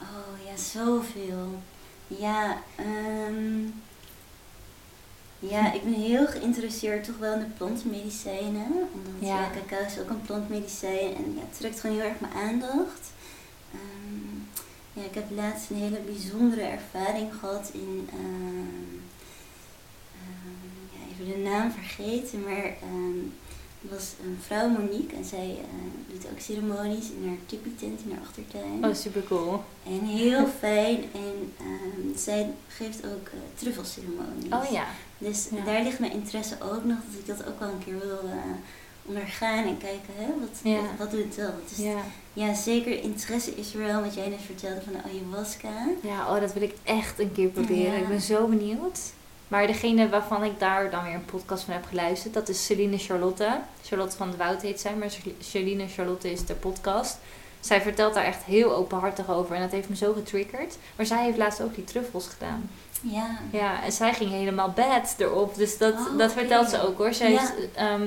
Oh 0.00 0.46
ja, 0.50 0.56
zoveel. 0.62 1.48
Ja, 2.06 2.56
ehm, 2.76 3.62
ja, 5.38 5.72
ik 5.72 5.82
ben 5.84 5.92
heel 5.92 6.26
geïnteresseerd 6.26 7.04
toch 7.04 7.18
wel 7.18 7.32
in 7.32 7.38
de 7.38 7.44
plantmedicijnen. 7.56 8.66
Omdat 8.92 9.28
ja. 9.28 9.48
cacao 9.54 9.86
is 9.86 9.98
ook 9.98 10.10
een 10.10 10.22
plantmedicijn 10.22 11.16
en 11.16 11.32
ja, 11.34 11.40
het 11.40 11.58
trekt 11.58 11.80
gewoon 11.80 11.96
heel 11.96 12.04
erg 12.08 12.20
mijn 12.20 12.32
aandacht. 12.32 13.10
Ja, 15.00 15.06
ik 15.06 15.14
heb 15.14 15.30
laatst 15.30 15.70
een 15.70 15.76
hele 15.76 16.00
bijzondere 16.00 16.60
ervaring 16.62 17.28
gehad 17.40 17.70
in, 17.72 18.08
ehm, 18.12 18.90
ehm, 20.20 20.60
ja, 20.92 21.00
even 21.12 21.32
de 21.42 21.48
naam 21.48 21.70
vergeten, 21.70 22.42
maar 22.44 22.64
ehm, 22.64 23.18
was 23.80 24.12
een 24.24 24.38
vrouw 24.46 24.68
Monique 24.68 25.16
en 25.16 25.24
zij 25.24 25.58
eh, 25.60 26.12
doet 26.12 26.26
ook 26.32 26.40
ceremonies 26.40 27.10
in 27.10 27.26
haar 27.28 27.36
tipi-tent 27.46 28.00
in 28.04 28.10
haar 28.10 28.20
achtertuin. 28.20 28.84
Oh, 28.84 28.94
super 28.94 29.22
cool. 29.22 29.62
En 29.86 30.00
heel 30.06 30.46
fijn. 30.58 30.98
En 31.12 31.52
zij 32.16 32.50
geeft 32.68 33.06
ook 33.06 33.26
uh, 33.34 33.40
truffelceremonies. 33.54 34.52
Oh 34.52 34.70
ja. 34.70 34.86
Dus 35.18 35.48
Ja. 35.54 35.64
daar 35.64 35.82
ligt 35.82 35.98
mijn 35.98 36.12
interesse 36.12 36.56
ook 36.62 36.84
nog, 36.84 36.98
dat 37.10 37.18
ik 37.20 37.26
dat 37.26 37.46
ook 37.46 37.58
wel 37.60 37.68
een 37.68 37.84
keer 37.84 37.98
wil 37.98 38.18
eh, 38.28 38.34
ondergaan 39.06 39.64
en 39.64 39.78
kijken, 39.78 40.14
hè, 40.16 40.26
wat, 40.26 40.58
Ja. 40.62 40.74
wat, 40.76 40.84
wat 40.98 41.10
doet 41.10 41.36
dat? 41.36 41.52
Dus 41.68 41.78
ja. 41.84 41.96
Ja. 42.32 42.54
zeker 42.54 43.02
interesse 43.02 43.54
is 43.54 43.74
er 43.74 43.80
wel, 43.80 44.00
wat 44.02 44.14
jij 44.14 44.28
net 44.28 44.38
vertelde 44.46 44.80
van 44.82 44.92
de 44.92 44.98
ayahuasca. 45.08 45.68
ja, 46.02 46.34
oh, 46.34 46.40
dat 46.40 46.52
wil 46.52 46.62
ik 46.62 46.74
echt 46.84 47.18
een 47.18 47.32
keer 47.32 47.48
proberen. 47.48 47.92
Ja. 47.92 47.98
Ik 47.98 48.08
ben 48.08 48.20
zo 48.20 48.46
benieuwd. 48.46 48.98
Maar 49.48 49.66
degene 49.66 50.08
waarvan 50.08 50.44
ik 50.44 50.58
daar 50.58 50.90
dan 50.90 51.04
weer 51.04 51.14
een 51.14 51.24
podcast 51.24 51.64
van 51.64 51.74
heb 51.74 51.84
geluisterd, 51.88 52.34
dat 52.34 52.48
is 52.48 52.64
Celine 52.66 52.98
Charlotte. 52.98 53.58
Charlotte 53.84 54.16
van 54.16 54.30
de 54.30 54.36
Woud 54.36 54.62
heet 54.62 54.80
zij, 54.80 54.94
maar 54.94 55.08
Celine 55.40 55.88
Charlotte 55.88 56.32
is 56.32 56.44
de 56.46 56.54
podcast. 56.54 57.18
Zij 57.60 57.80
vertelt 57.80 58.14
daar 58.14 58.24
echt 58.24 58.42
heel 58.44 58.74
openhartig 58.74 59.30
over 59.30 59.54
en 59.54 59.60
dat 59.62 59.70
heeft 59.70 59.88
me 59.88 59.96
zo 59.96 60.12
getriggerd. 60.12 60.76
Maar 60.96 61.06
zij 61.06 61.24
heeft 61.24 61.36
laatst 61.38 61.62
ook 61.62 61.74
die 61.74 61.84
truffels 61.84 62.26
gedaan. 62.28 62.70
Ja. 63.02 63.38
Ja, 63.52 63.82
en 63.84 63.92
zij 63.92 64.14
ging 64.14 64.30
helemaal 64.30 64.70
bad 64.70 65.14
erop. 65.18 65.54
Dus 65.54 65.78
dat, 65.78 65.94
Oh, 65.94 66.18
dat 66.18 66.32
vertelt 66.32 66.68
ze 66.70 66.86
ook 66.86 66.98
hoor. 66.98 67.12
Zij 67.14 67.32
Ja. 67.32 67.42
is, 67.42 67.50
ehm, 67.74 68.06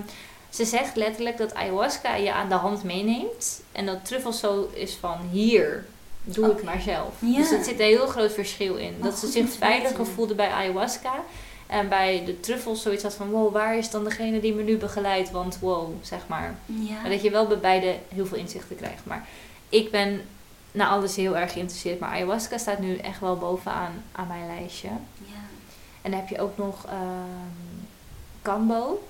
ze 0.53 0.65
zegt 0.65 0.95
letterlijk 0.95 1.37
dat 1.37 1.53
ayahuasca 1.53 2.15
je 2.15 2.33
aan 2.33 2.49
de 2.49 2.55
hand 2.55 2.83
meeneemt. 2.83 3.61
En 3.71 3.85
dat 3.85 4.05
truffel 4.05 4.33
zo 4.33 4.69
is 4.73 4.93
van 4.95 5.17
hier, 5.31 5.85
doe 6.23 6.43
het 6.43 6.53
Oké. 6.53 6.63
maar 6.63 6.81
zelf. 6.81 7.13
Ja. 7.19 7.37
Dus 7.37 7.51
er 7.51 7.63
zit 7.63 7.79
een 7.79 7.85
heel 7.85 8.07
groot 8.07 8.33
verschil 8.33 8.75
in. 8.75 8.93
Oh, 8.97 9.03
dat 9.03 9.13
ze 9.13 9.25
goed 9.25 9.33
zich 9.33 9.49
veiliger 9.49 10.05
voelde 10.05 10.35
bij 10.35 10.49
ayahuasca. 10.49 11.13
En 11.67 11.89
bij 11.89 12.23
de 12.25 12.39
truffels 12.39 12.81
zoiets 12.81 13.03
had 13.03 13.13
van 13.13 13.29
wow, 13.29 13.53
waar 13.53 13.77
is 13.77 13.89
dan 13.89 14.03
degene 14.03 14.39
die 14.39 14.53
me 14.53 14.63
nu 14.63 14.77
begeleidt? 14.77 15.31
Want 15.31 15.59
wow, 15.59 15.89
zeg 16.01 16.19
maar. 16.27 16.55
Ja. 16.65 17.01
Maar 17.01 17.09
dat 17.09 17.21
je 17.21 17.29
wel 17.31 17.47
bij 17.47 17.59
beide 17.59 17.95
heel 18.07 18.25
veel 18.25 18.37
inzichten 18.37 18.75
krijgt. 18.75 19.05
Maar 19.05 19.27
ik 19.69 19.91
ben 19.91 20.21
naar 20.71 20.87
alles 20.87 21.15
heel 21.15 21.37
erg 21.37 21.51
geïnteresseerd. 21.51 21.99
Maar 21.99 22.09
ayahuasca 22.09 22.57
staat 22.57 22.79
nu 22.79 22.97
echt 22.97 23.19
wel 23.19 23.37
bovenaan 23.37 24.03
aan 24.11 24.27
mijn 24.27 24.47
lijstje. 24.47 24.87
ja. 25.17 25.41
En 26.01 26.11
dan 26.11 26.19
heb 26.19 26.29
je 26.29 26.41
ook 26.41 26.57
nog 26.57 26.85
kambo. 28.41 29.07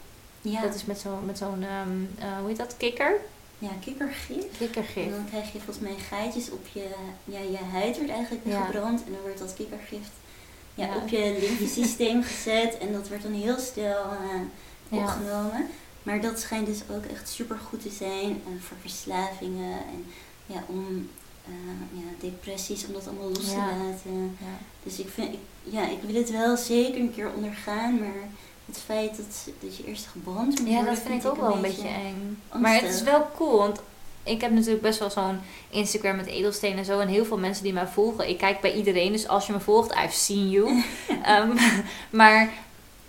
Ja. 0.51 0.61
Dat 0.61 0.75
is 0.75 0.85
met 0.85 0.99
zo'n, 0.99 1.25
met 1.25 1.37
zo'n 1.37 1.63
ehm, 1.63 2.25
eh, 2.27 2.37
hoe 2.39 2.47
heet 2.47 2.57
dat, 2.57 2.77
kikker? 2.77 3.15
ja, 3.59 3.69
kikkergif. 3.81 4.37
En 4.43 4.49
Kikkergif. 4.57 5.09
dan 5.15 5.25
krijg 5.29 5.45
je 5.53 5.57
volgens 5.59 5.79
mij 5.79 5.95
gaatjes 6.09 6.51
op 6.51 6.65
je, 6.73 6.87
ja, 7.25 7.39
je 7.39 7.57
huid 7.71 7.95
wordt 7.97 8.11
eigenlijk 8.11 8.45
Ja. 8.45 8.63
gebrand 8.65 9.03
en 9.05 9.11
dan 9.11 9.21
wordt 9.21 9.39
dat 9.39 9.53
kikkergif 9.53 10.07
ja, 10.75 10.85
Ja. 10.85 10.95
op 10.95 11.07
je 11.07 11.37
lymfesysteem 11.39 12.23
gezet 12.31 12.77
en 12.77 12.93
dat 12.93 13.07
wordt 13.07 13.23
dan 13.23 13.31
heel 13.33 13.57
snel 13.59 14.01
eh, 14.03 14.99
opgenomen. 14.99 15.67
Maar 16.03 16.21
dat 16.21 16.39
schijnt 16.39 16.65
dus 16.65 16.79
ook 16.91 17.05
echt 17.05 17.29
super 17.29 17.57
goed 17.57 17.81
te 17.81 17.89
zijn 17.89 18.29
eh, 18.45 18.61
voor 18.61 18.77
verslavingen 18.81 19.71
en 19.79 20.05
ja, 20.45 20.63
om 20.67 21.09
ja, 21.93 22.09
depressies, 22.19 22.85
om 22.87 22.93
dat 22.93 23.07
allemaal 23.07 23.29
los 23.29 23.49
te 23.49 23.55
laten. 23.55 24.37
Ja. 24.39 24.57
Dus 24.83 24.99
ik, 24.99 25.09
vind, 25.09 25.33
ik, 25.33 25.39
ja, 25.63 25.89
ik 25.89 26.01
wil 26.01 26.15
het 26.15 26.31
wel 26.31 26.57
zeker 26.57 26.99
een 26.99 27.13
keer 27.13 27.31
ondergaan, 27.35 27.99
maar 27.99 28.27
het 28.65 28.77
feit 28.85 29.17
dat, 29.17 29.53
dat 29.59 29.77
je 29.77 29.85
eerst 29.85 30.07
gebrand 30.11 30.59
moet 30.59 30.69
ja, 30.69 30.83
dat 30.83 30.99
vind 30.99 31.23
ik 31.23 31.29
ook 31.29 31.41
wel 31.41 31.55
een 31.55 31.61
beetje 31.61 31.87
eng. 31.87 32.41
Maar 32.61 32.73
het 32.73 32.93
is 32.93 33.03
wel 33.03 33.29
cool, 33.35 33.57
want 33.57 33.79
ik 34.23 34.41
heb 34.41 34.51
natuurlijk 34.51 34.81
best 34.81 34.99
wel 34.99 35.09
zo'n 35.09 35.39
Instagram 35.69 36.15
met 36.15 36.25
edelstenen 36.25 36.77
en 36.77 36.85
zo. 36.85 36.99
En 36.99 37.07
heel 37.07 37.25
veel 37.25 37.37
mensen 37.37 37.63
die 37.63 37.73
mij 37.73 37.87
volgen. 37.87 38.29
Ik 38.29 38.37
kijk 38.37 38.61
bij 38.61 38.73
iedereen, 38.73 39.11
dus 39.11 39.27
als 39.27 39.47
je 39.47 39.53
me 39.53 39.59
volgt, 39.59 39.91
I've 39.91 40.15
seen 40.15 40.49
you. 40.49 40.83
Ehm, 41.23 41.57
maar 42.09 42.53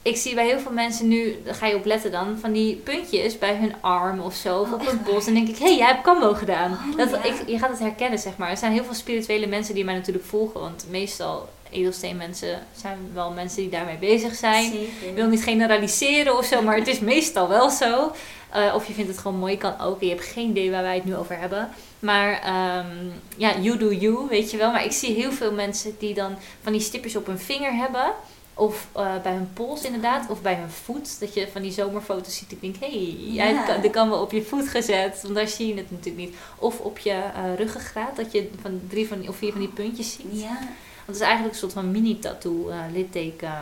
ik 0.03 0.17
zie 0.17 0.35
bij 0.35 0.47
heel 0.47 0.59
veel 0.59 0.73
mensen 0.73 1.09
nu, 1.09 1.37
daar 1.45 1.55
ga 1.55 1.67
je 1.67 1.77
op 1.77 1.85
letten 1.85 2.11
dan, 2.11 2.39
van 2.39 2.53
die 2.53 2.77
puntjes 2.77 3.39
bij 3.39 3.57
hun 3.57 3.75
arm 3.81 4.21
of 4.21 4.35
zo, 4.35 4.61
of 4.61 4.69
Oh, 4.69 4.75
op 4.75 4.81
echt 4.81 4.91
het 4.91 5.05
bos. 5.05 5.27
En 5.27 5.35
denk 5.35 5.49
ik, 5.49 5.59
hé, 5.59 5.65
hey, 5.65 5.77
jij 5.77 5.87
hebt 5.87 6.03
kambo 6.03 6.35
gedaan. 6.35 6.73
Oh, 6.73 6.97
dat, 6.97 7.11
ja. 7.11 7.23
ik, 7.23 7.35
je 7.47 7.59
gaat 7.59 7.71
het 7.71 7.79
herkennen, 7.79 8.19
zeg 8.19 8.37
maar. 8.37 8.51
Er 8.51 8.57
zijn 8.57 8.73
heel 8.73 8.85
veel 8.85 8.95
spirituele 8.95 9.47
mensen 9.47 9.75
die 9.75 9.85
mij 9.85 9.95
natuurlijk 9.95 10.27
volgen. 10.27 10.61
Want 10.61 10.87
meestal 10.91 11.49
edelsteenmensen 11.71 12.67
zijn 12.77 12.99
wel 13.13 13.31
mensen 13.31 13.61
die 13.61 13.71
daarmee 13.71 13.99
bezig 13.99 14.35
zijn. 14.35 14.65
Zeker. 14.65 15.09
Ik 15.09 15.15
wil 15.15 15.29
niet 15.29 15.43
generaliseren 15.43 16.39
of 16.39 16.45
zo, 16.45 16.63
maar 16.63 16.77
het 16.77 16.89
is 16.89 17.01
meestal 17.01 17.49
wel 17.49 17.71
zo. 17.71 18.13
Eh, 18.55 18.75
of 18.75 18.87
je 18.87 18.93
vindt 18.93 19.11
het 19.11 19.19
gewoon 19.19 19.39
mooi, 19.39 19.57
kan 19.57 19.81
ook. 19.81 20.01
Je 20.01 20.09
hebt 20.09 20.25
geen 20.25 20.51
idee 20.51 20.71
waar 20.71 20.83
wij 20.83 20.95
het 20.95 21.05
nu 21.05 21.17
over 21.17 21.39
hebben. 21.39 21.69
Maar 21.99 22.41
ehm, 22.43 23.07
ja, 23.37 23.59
you 23.61 23.79
do 23.79 23.93
you, 23.93 24.27
weet 24.29 24.51
je 24.51 24.57
wel. 24.57 24.71
Maar 24.71 24.85
ik 24.85 24.93
zie 24.93 25.15
heel 25.15 25.33
veel 25.33 25.53
mensen 25.53 25.97
die 25.99 26.15
dan 26.15 26.37
van 26.63 26.73
die 26.73 26.81
stipjes 26.81 27.17
op 27.17 27.27
hun 27.27 27.39
vinger 27.39 27.73
hebben. 27.73 28.13
Of 28.55 28.87
eh, 28.93 29.23
bij 29.23 29.33
hun 29.33 29.51
pols 29.53 29.85
inderdaad. 29.85 30.31
Of 30.31 30.43
bij 30.43 30.55
hun 30.55 30.71
voet. 30.71 31.21
Dat 31.21 31.35
je 31.35 31.49
van 31.53 31.63
die 31.63 31.73
zomerfoto's 31.73 32.37
ziet. 32.37 32.53
Ik 32.53 32.61
denk, 32.61 32.77
hé, 32.81 32.87
hey, 32.87 33.17
jij 33.33 33.63
kan, 33.67 33.81
de 33.81 33.91
kan 33.91 34.11
wel 34.11 34.21
op 34.21 34.33
je 34.33 34.43
voet 34.43 34.69
gezet. 34.69 35.23
Want 35.23 35.35
daar 35.35 35.49
zie 35.49 35.67
je 35.67 35.75
het 35.75 35.91
natuurlijk 35.91 36.27
niet. 36.27 36.35
Of 36.59 36.81
op 36.81 36.99
je 36.99 37.11
eh, 37.11 37.57
ruggengraat. 37.57 38.17
Dat 38.17 38.33
je 38.33 38.51
van 38.61 38.81
drie 38.89 39.09
van 39.09 39.21
die, 39.21 39.29
of 39.29 39.37
vier 39.37 39.53
van 39.53 39.61
die 39.61 39.69
puntjes 39.69 40.13
ziet. 40.13 40.41
Ja, 40.41 40.59
het 41.05 41.15
is 41.15 41.21
eigenlijk 41.21 41.53
een 41.53 41.59
soort 41.61 41.73
van 41.73 41.91
mini-tattoo, 41.91 42.69
eh, 42.69 42.79
litteken, 42.93 43.49
eh, 43.49 43.61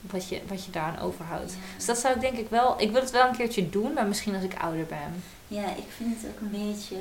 wat, 0.00 0.28
je, 0.28 0.40
wat 0.48 0.64
je 0.64 0.70
daaraan 0.70 0.98
overhoudt. 0.98 1.52
ja. 1.52 1.58
Dus 1.76 1.86
dat 1.86 1.98
zou 1.98 2.14
ik 2.14 2.20
denk 2.20 2.36
ik 2.36 2.46
wel... 2.50 2.74
Ik 2.80 2.90
wil 2.90 3.00
het 3.00 3.10
wel 3.10 3.28
een 3.28 3.36
keertje 3.36 3.70
doen, 3.70 3.92
maar 3.92 4.06
misschien 4.06 4.34
als 4.34 4.44
ik 4.44 4.54
ouder 4.60 4.86
ben. 4.88 5.22
ja, 5.48 5.64
ik 5.64 5.84
vind 5.96 6.16
het 6.20 6.30
ook 6.30 6.40
een 6.40 6.50
beetje... 6.50 6.96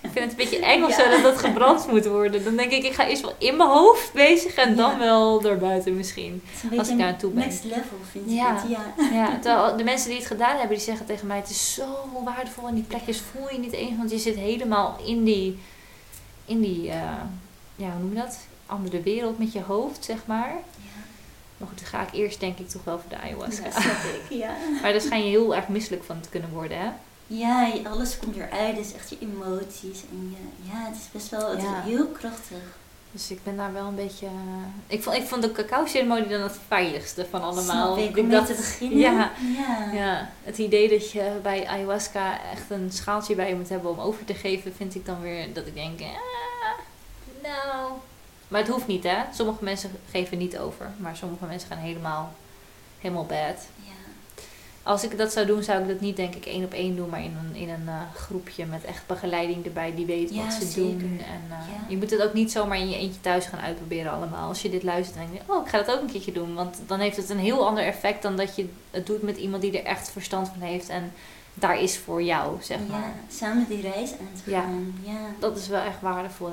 Ik 0.00 0.10
vind 0.12 0.14
het 0.14 0.30
een 0.30 0.36
beetje 0.36 0.64
eng 0.64 0.82
of 0.82 0.88
Ja. 0.98 1.04
zo 1.04 1.10
dat 1.10 1.22
dat 1.22 1.38
gebrand 1.38 1.86
moet 1.86 2.06
worden. 2.06 2.44
Dan 2.44 2.56
denk 2.56 2.70
ik, 2.72 2.82
ik 2.84 2.92
ga 2.92 3.06
eerst 3.06 3.22
wel 3.22 3.34
in 3.38 3.56
mijn 3.56 3.68
hoofd 3.68 4.12
bezig 4.12 4.54
en 4.54 4.76
dan 4.76 4.98
wel 4.98 5.40
daarbuiten 5.40 5.96
misschien. 5.96 6.42
Als 6.78 6.88
ik 6.88 6.98
daar 6.98 7.06
aan 7.06 7.16
toe 7.16 7.30
ben. 7.30 7.44
next 7.44 7.64
level 7.64 7.98
vind 8.10 8.30
Ja. 8.30 8.50
ik 8.56 8.62
het, 8.62 8.70
ja. 8.70 9.08
Ja, 9.12 9.38
terwijl 9.42 9.76
de 9.76 9.84
mensen 9.84 10.08
die 10.08 10.18
het 10.18 10.26
gedaan 10.26 10.56
hebben, 10.58 10.76
die 10.76 10.86
zeggen 10.86 11.06
tegen 11.06 11.26
mij... 11.26 11.36
Het 11.36 11.50
is 11.50 11.74
zo 11.74 11.84
waardevol 12.24 12.68
en 12.68 12.74
die 12.74 12.84
plekjes 12.84 13.20
voel 13.32 13.52
je 13.52 13.58
niet 13.58 13.72
eens. 13.72 13.96
Want 13.96 14.10
je 14.10 14.18
zit 14.18 14.36
helemaal 14.36 14.96
in 15.06 15.24
die... 15.24 15.58
In 16.44 16.60
die, 16.60 16.88
eh, 16.90 16.96
ja, 17.76 17.90
hoe 17.90 17.98
noem 18.00 18.08
je 18.14 18.20
dat? 18.20 18.38
Andere 18.72 19.00
wereld 19.02 19.38
met 19.38 19.52
je 19.52 19.62
hoofd, 19.62 20.04
zeg 20.04 20.16
maar. 20.24 20.48
Ja, 20.76 21.00
Maar 21.56 21.68
goed, 21.68 21.78
dan 21.78 21.86
ga 21.88 22.02
ik 22.02 22.12
eerst 22.12 22.40
denk 22.40 22.58
ik 22.58 22.68
toch 22.68 22.84
wel 22.84 22.98
voor 22.98 23.10
de 23.10 23.18
ayahuasca. 23.18 23.62
dat 23.64 23.72
snap 23.72 23.84
ik, 24.14 24.22
ja. 24.36 24.50
Maar 24.82 24.92
daar 24.92 25.00
schijn 25.00 25.24
je 25.24 25.30
heel 25.30 25.54
erg 25.54 25.68
misselijk 25.68 26.04
van 26.04 26.20
te 26.20 26.28
kunnen 26.28 26.50
worden, 26.50 26.78
hè? 26.78 26.88
Ja, 27.26 27.68
alles 27.84 28.18
komt 28.18 28.36
eruit, 28.36 28.76
dus 28.76 28.92
echt 28.94 29.10
je 29.10 29.16
emoties. 29.20 30.00
En 30.10 30.36
je, 30.36 30.70
ja, 30.72 30.86
het 30.88 30.96
is 30.96 31.08
best 31.12 31.28
wel 31.30 31.50
het 31.50 31.58
is 31.58 31.68
heel 31.84 32.06
krachtig. 32.06 32.58
Dus 33.14 33.30
ik 33.30 33.42
ben 33.44 33.56
daar 33.56 33.72
wel 33.72 33.86
een 33.86 33.94
beetje... 33.94 34.26
eh, 34.26 34.32
Ik 34.96 35.02
vond, 35.02 35.16
ik 35.16 35.22
vond 35.26 35.42
de 35.42 35.52
cacao-ceremonie 35.52 36.26
dan 36.28 36.40
het 36.40 36.58
veiligste 36.68 37.26
van 37.30 37.42
allemaal. 37.42 37.94
Snap 37.96 38.08
ik, 38.08 38.16
om 38.18 38.26
mee 38.26 38.36
dacht- 38.36 38.46
te 38.46 38.54
beginnen. 38.54 38.98
Ja, 38.98 39.30
ja. 39.56 39.92
ja, 39.92 40.30
het 40.42 40.58
idee 40.58 40.88
dat 40.88 41.10
je 41.10 41.38
bij 41.42 41.66
ayahuasca 41.68 42.38
echt 42.52 42.70
een 42.70 42.90
schaaltje 42.92 43.34
bij 43.34 43.48
je 43.48 43.54
moet 43.54 43.68
hebben 43.68 43.90
om 43.90 43.98
over 44.00 44.24
te 44.24 44.34
geven, 44.34 44.74
vind 44.76 44.94
ik 44.94 45.06
dan 45.06 45.20
weer 45.20 45.52
dat 45.52 45.66
ik 45.66 45.74
denk, 45.74 46.00
ah, 46.00 46.08
nou... 47.42 47.92
Maar 48.52 48.60
het 48.60 48.70
hoeft 48.70 48.86
niet, 48.86 49.04
hè? 49.04 49.16
Sommige 49.34 49.64
mensen 49.64 49.90
geven 50.10 50.38
niet 50.38 50.58
over, 50.58 50.90
maar 50.96 51.16
sommige 51.16 51.44
mensen 51.44 51.68
gaan 51.68 51.78
helemaal, 51.78 52.32
helemaal 53.00 53.26
bad. 53.26 53.66
Ja. 53.84 53.90
Als 54.82 55.04
ik 55.04 55.18
dat 55.18 55.32
zou 55.32 55.46
doen, 55.46 55.62
zou 55.62 55.82
ik 55.82 55.88
dat 55.88 56.00
niet 56.00 56.16
denk 56.16 56.34
ik 56.34 56.46
één 56.46 56.64
op 56.64 56.72
één 56.72 56.96
doen, 56.96 57.08
maar 57.08 57.22
in 57.22 57.36
een, 57.40 57.54
in 57.56 57.68
een 57.68 57.88
eh, 57.88 58.00
groepje 58.14 58.66
met 58.66 58.84
echt 58.84 59.06
begeleiding 59.06 59.64
erbij 59.64 59.94
die 59.94 60.06
weet 60.06 60.34
Ja, 60.34 60.42
wat 60.44 60.52
ze 60.52 60.66
zeker. 60.66 60.98
doen. 60.98 61.20
En 61.26 61.40
Ja. 61.48 61.84
je 61.88 61.96
moet 61.96 62.10
het 62.10 62.22
ook 62.22 62.32
niet 62.32 62.52
zomaar 62.52 62.78
in 62.78 62.90
je 62.90 62.96
eentje 62.96 63.20
thuis 63.20 63.46
gaan 63.46 63.60
uitproberen 63.60 64.12
allemaal. 64.12 64.48
Als 64.48 64.62
je 64.62 64.70
dit 64.70 64.82
luistert 64.82 65.18
en 65.18 65.26
denkt, 65.32 65.50
oh 65.50 65.64
ik 65.64 65.70
ga 65.70 65.78
dat 65.82 65.94
ook 65.96 66.00
een 66.00 66.10
keertje 66.10 66.32
doen. 66.32 66.54
Want 66.54 66.78
dan 66.86 67.00
heeft 67.00 67.16
het 67.16 67.30
een 67.30 67.38
heel 67.38 67.66
ander 67.66 67.84
effect 67.84 68.22
dan 68.22 68.36
dat 68.36 68.56
je 68.56 68.68
het 68.90 69.06
doet 69.06 69.22
met 69.22 69.36
iemand 69.36 69.62
die 69.62 69.78
er 69.78 69.84
echt 69.84 70.10
verstand 70.10 70.48
van 70.48 70.60
heeft 70.60 70.88
en 70.88 71.12
daar 71.54 71.80
is 71.80 71.98
voor 71.98 72.22
jou, 72.22 72.56
zeg 72.62 72.78
maar. 72.88 73.00
ja, 73.00 73.14
samen 73.36 73.66
die 73.68 73.80
reis 73.80 74.10
aan 74.10 74.42
te 74.44 74.50
Ja. 74.50 74.60
gaan. 74.60 74.94
Ja, 75.02 75.18
Dat 75.38 75.56
is 75.58 75.68
wel 75.68 75.82
echt 75.82 76.00
waardevol 76.00 76.52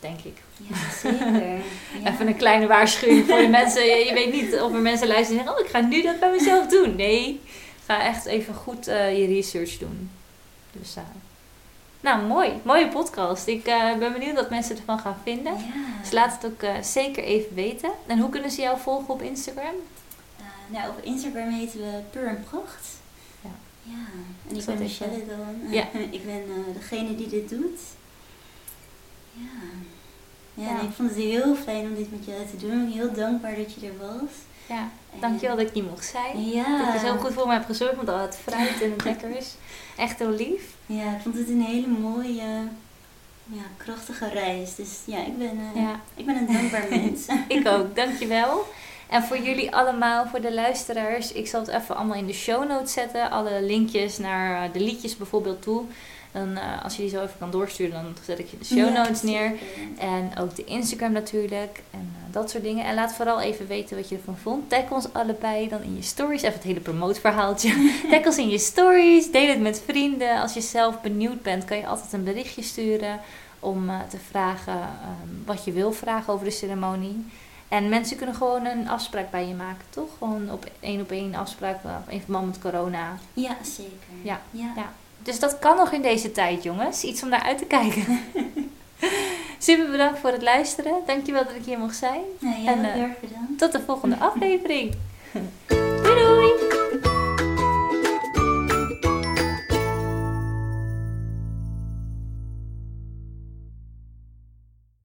denk 0.00 0.20
ik. 0.20 0.36
Ja 0.56 0.76
zeker. 1.02 1.32
Ja. 2.02 2.12
Even 2.12 2.26
een 2.26 2.36
kleine 2.36 2.66
waarschuwing 2.66 3.26
voor 3.26 3.38
de 3.38 3.48
mensen. 3.48 3.84
Je, 3.84 4.04
je 4.04 4.14
weet 4.14 4.32
niet 4.32 4.60
of 4.60 4.72
er 4.72 4.80
mensen 4.80 5.06
luisteren 5.06 5.38
en 5.38 5.44
zeggen, 5.44 5.62
oh 5.62 5.66
ik 5.66 5.70
ga 5.70 5.80
nu 5.80 6.02
dat 6.02 6.20
bij 6.20 6.30
mezelf 6.30 6.66
doen. 6.66 6.96
Nee, 6.96 7.40
ga 7.84 8.02
echt 8.02 8.24
even 8.24 8.54
goed 8.54 8.86
eh, 8.86 9.18
je 9.18 9.26
research 9.26 9.78
doen. 9.78 10.10
Dus, 10.72 10.96
eh, 10.96 11.02
nou 12.00 12.26
mooi, 12.26 12.52
mooie 12.62 12.88
podcast. 12.88 13.46
Ik 13.46 13.66
eh, 13.66 13.96
ben 13.98 14.12
benieuwd 14.12 14.34
wat 14.34 14.50
mensen 14.50 14.76
ervan 14.76 14.98
gaan 14.98 15.16
vinden. 15.22 15.52
Ja. 15.52 16.00
Dus 16.00 16.10
laat 16.10 16.42
het 16.42 16.52
ook 16.52 16.84
zeker 16.84 17.24
even 17.24 17.54
weten. 17.54 17.90
En 18.06 18.18
hoe 18.18 18.30
kunnen 18.30 18.50
ze 18.50 18.60
jou 18.60 18.78
volgen 18.80 19.14
op 19.14 19.22
Instagram? 19.22 19.74
Nou, 20.66 20.88
op 20.90 21.04
Instagram 21.04 21.48
heten 21.48 21.80
we 21.80 22.00
Pur 22.10 22.26
en 22.26 22.44
Pracht. 22.50 22.88
Ja. 23.40 23.50
Ja, 23.82 24.04
en 24.48 24.56
ik 24.56 24.64
ben 24.64 24.78
Michelle 24.78 25.26
dan. 25.26 25.70
Ja. 25.70 25.88
ik 26.18 26.26
ben 26.26 26.42
degene 26.72 27.14
die 27.14 27.28
dit 27.28 27.48
doet. 27.48 27.80
Ja. 29.32 29.48
Ja, 30.56 30.80
ik 30.80 30.90
vond 30.96 31.08
het 31.08 31.18
heel 31.18 31.54
fijn 31.54 31.84
om 31.86 31.94
dit 31.94 32.10
met 32.10 32.24
jou 32.24 32.38
te 32.50 32.66
doen. 32.66 32.90
Heel 32.92 33.12
dankbaar 33.12 33.54
dat 33.56 33.74
je 33.74 33.86
er 33.86 34.06
was. 34.06 34.30
Ja, 34.68 34.88
dankjewel 35.20 35.56
dat 35.56 35.66
ik 35.66 35.72
hier 35.74 35.84
mocht 35.84 36.04
zijn. 36.04 36.44
Ja. 36.50 36.92
Dat 36.92 37.00
je 37.00 37.06
zo 37.06 37.16
goed 37.16 37.32
voor 37.32 37.46
mij 37.46 37.54
hebt 37.54 37.66
gezorgd 37.66 37.96
met 37.96 38.08
al 38.08 38.18
het 38.18 38.36
fruit 38.42 38.82
en 38.82 38.90
het 38.90 39.04
lekker 39.04 39.36
is. 39.36 39.54
Echt 39.96 40.18
heel 40.18 40.30
lief. 40.30 40.62
Ja, 40.86 41.04
ik 41.14 41.20
vond 41.22 41.38
het 41.38 41.48
een 41.48 41.62
hele 41.62 41.86
mooie, 41.86 42.42
ja, 43.44 43.62
krachtige 43.76 44.28
reis. 44.28 44.74
Dus 44.74 45.00
ja, 45.04 45.18
ik 45.18 45.38
ben, 45.38 45.58
eh, 45.74 45.82
Ja, 45.82 46.00
ik 46.14 46.26
ben 46.26 46.36
een 46.36 46.52
dankbaar 46.52 46.86
mens. 47.00 47.26
ik 47.48 47.68
ook. 47.68 47.96
Dankjewel. 47.96 48.64
En 49.08 49.22
voor 49.22 49.38
jullie 49.38 49.74
allemaal, 49.74 50.26
voor 50.26 50.40
de 50.40 50.54
luisteraars, 50.54 51.32
ik 51.32 51.46
zal 51.46 51.60
het 51.60 51.68
even 51.70 51.96
allemaal 51.96 52.16
in 52.16 52.26
de 52.26 52.32
show 52.32 52.68
notes 52.68 52.92
zetten. 52.92 53.30
Alle 53.30 53.62
linkjes 53.62 54.18
naar 54.18 54.64
eh, 54.64 54.72
de 54.72 54.80
liedjes 54.80 55.16
bijvoorbeeld 55.16 55.62
toe. 55.62 55.82
Dan, 56.36 56.50
uh, 56.50 56.84
als 56.84 56.96
je 56.96 57.02
die 57.02 57.10
zo 57.10 57.22
even 57.22 57.38
kan 57.38 57.50
doorsturen, 57.50 57.92
dan 57.92 58.16
zet 58.24 58.38
ik 58.38 58.50
je 58.50 58.58
de 58.58 58.64
show 58.64 58.94
notes 58.96 59.22
neer. 59.22 59.52
En 59.98 60.30
ook 60.38 60.56
de 60.56 60.64
Instagram 60.64 61.12
natuurlijk. 61.12 61.82
En 61.90 62.14
uh, 62.16 62.34
dat 62.34 62.50
soort 62.50 62.62
dingen. 62.62 62.84
En 62.84 62.94
laat 62.94 63.14
vooral 63.14 63.40
even 63.40 63.66
weten 63.66 63.96
wat 63.96 64.08
je 64.08 64.16
ervan 64.16 64.36
vond. 64.36 64.70
Tag 64.70 64.90
ons 64.90 65.12
allebei 65.12 65.68
dan 65.68 65.82
in 65.82 65.96
je 65.96 66.02
stories. 66.02 66.42
Even 66.42 66.54
het 66.54 66.62
hele 66.62 66.80
promootverhaaltje. 66.80 67.90
Tag 68.10 68.26
ons 68.26 68.38
in 68.38 68.48
je 68.48 68.58
stories. 68.58 69.30
Deel 69.30 69.48
het 69.48 69.60
met 69.60 69.82
vrienden. 69.84 70.40
Als 70.40 70.54
je 70.54 70.60
zelf 70.60 71.00
benieuwd 71.00 71.42
bent, 71.42 71.64
kan 71.64 71.76
je 71.76 71.86
altijd 71.86 72.12
een 72.12 72.24
berichtje 72.24 72.62
sturen. 72.62 73.20
Om 73.60 73.88
uh, 73.88 74.00
te 74.08 74.18
vragen 74.30 74.78
um, 74.78 75.42
wat 75.46 75.64
je 75.64 75.72
wil 75.72 75.92
vragen 75.92 76.32
over 76.32 76.44
de 76.44 76.52
ceremonie. 76.52 77.24
En 77.68 77.88
mensen 77.88 78.16
kunnen 78.16 78.34
gewoon 78.34 78.64
een 78.64 78.88
afspraak 78.88 79.30
bij 79.30 79.48
je 79.48 79.54
maken, 79.54 79.84
toch? 79.90 80.08
Gewoon 80.18 80.50
op 80.50 80.66
één 80.80 81.00
op 81.00 81.10
één 81.10 81.34
afspraak 81.34 81.78
in 82.08 82.20
verband 82.20 82.46
met 82.46 82.58
corona. 82.58 83.16
Ja, 83.32 83.56
zeker. 83.62 84.14
Ja. 84.22 84.40
ja. 84.50 84.72
ja. 84.76 84.92
Dus 85.26 85.38
dat 85.38 85.58
kan 85.58 85.76
nog 85.76 85.92
in 85.92 86.02
deze 86.02 86.32
tijd, 86.32 86.62
jongens. 86.62 87.02
Iets 87.02 87.22
om 87.22 87.28
naar 87.28 87.42
uit 87.42 87.58
te 87.58 87.64
kijken. 87.64 88.04
Super 89.58 89.90
bedankt 89.90 90.18
voor 90.18 90.30
het 90.30 90.42
luisteren. 90.42 90.92
Dankjewel 91.06 91.44
dat 91.44 91.54
ik 91.54 91.64
hier 91.64 91.78
mocht 91.78 91.96
zijn. 91.96 92.20
Ja, 92.38 92.54
jij 92.62 92.72
en, 92.72 92.78
uh, 92.78 93.02
erg 93.02 93.20
bedankt. 93.20 93.58
Tot 93.58 93.72
de 93.72 93.80
volgende 93.80 94.16
aflevering. 94.16 94.94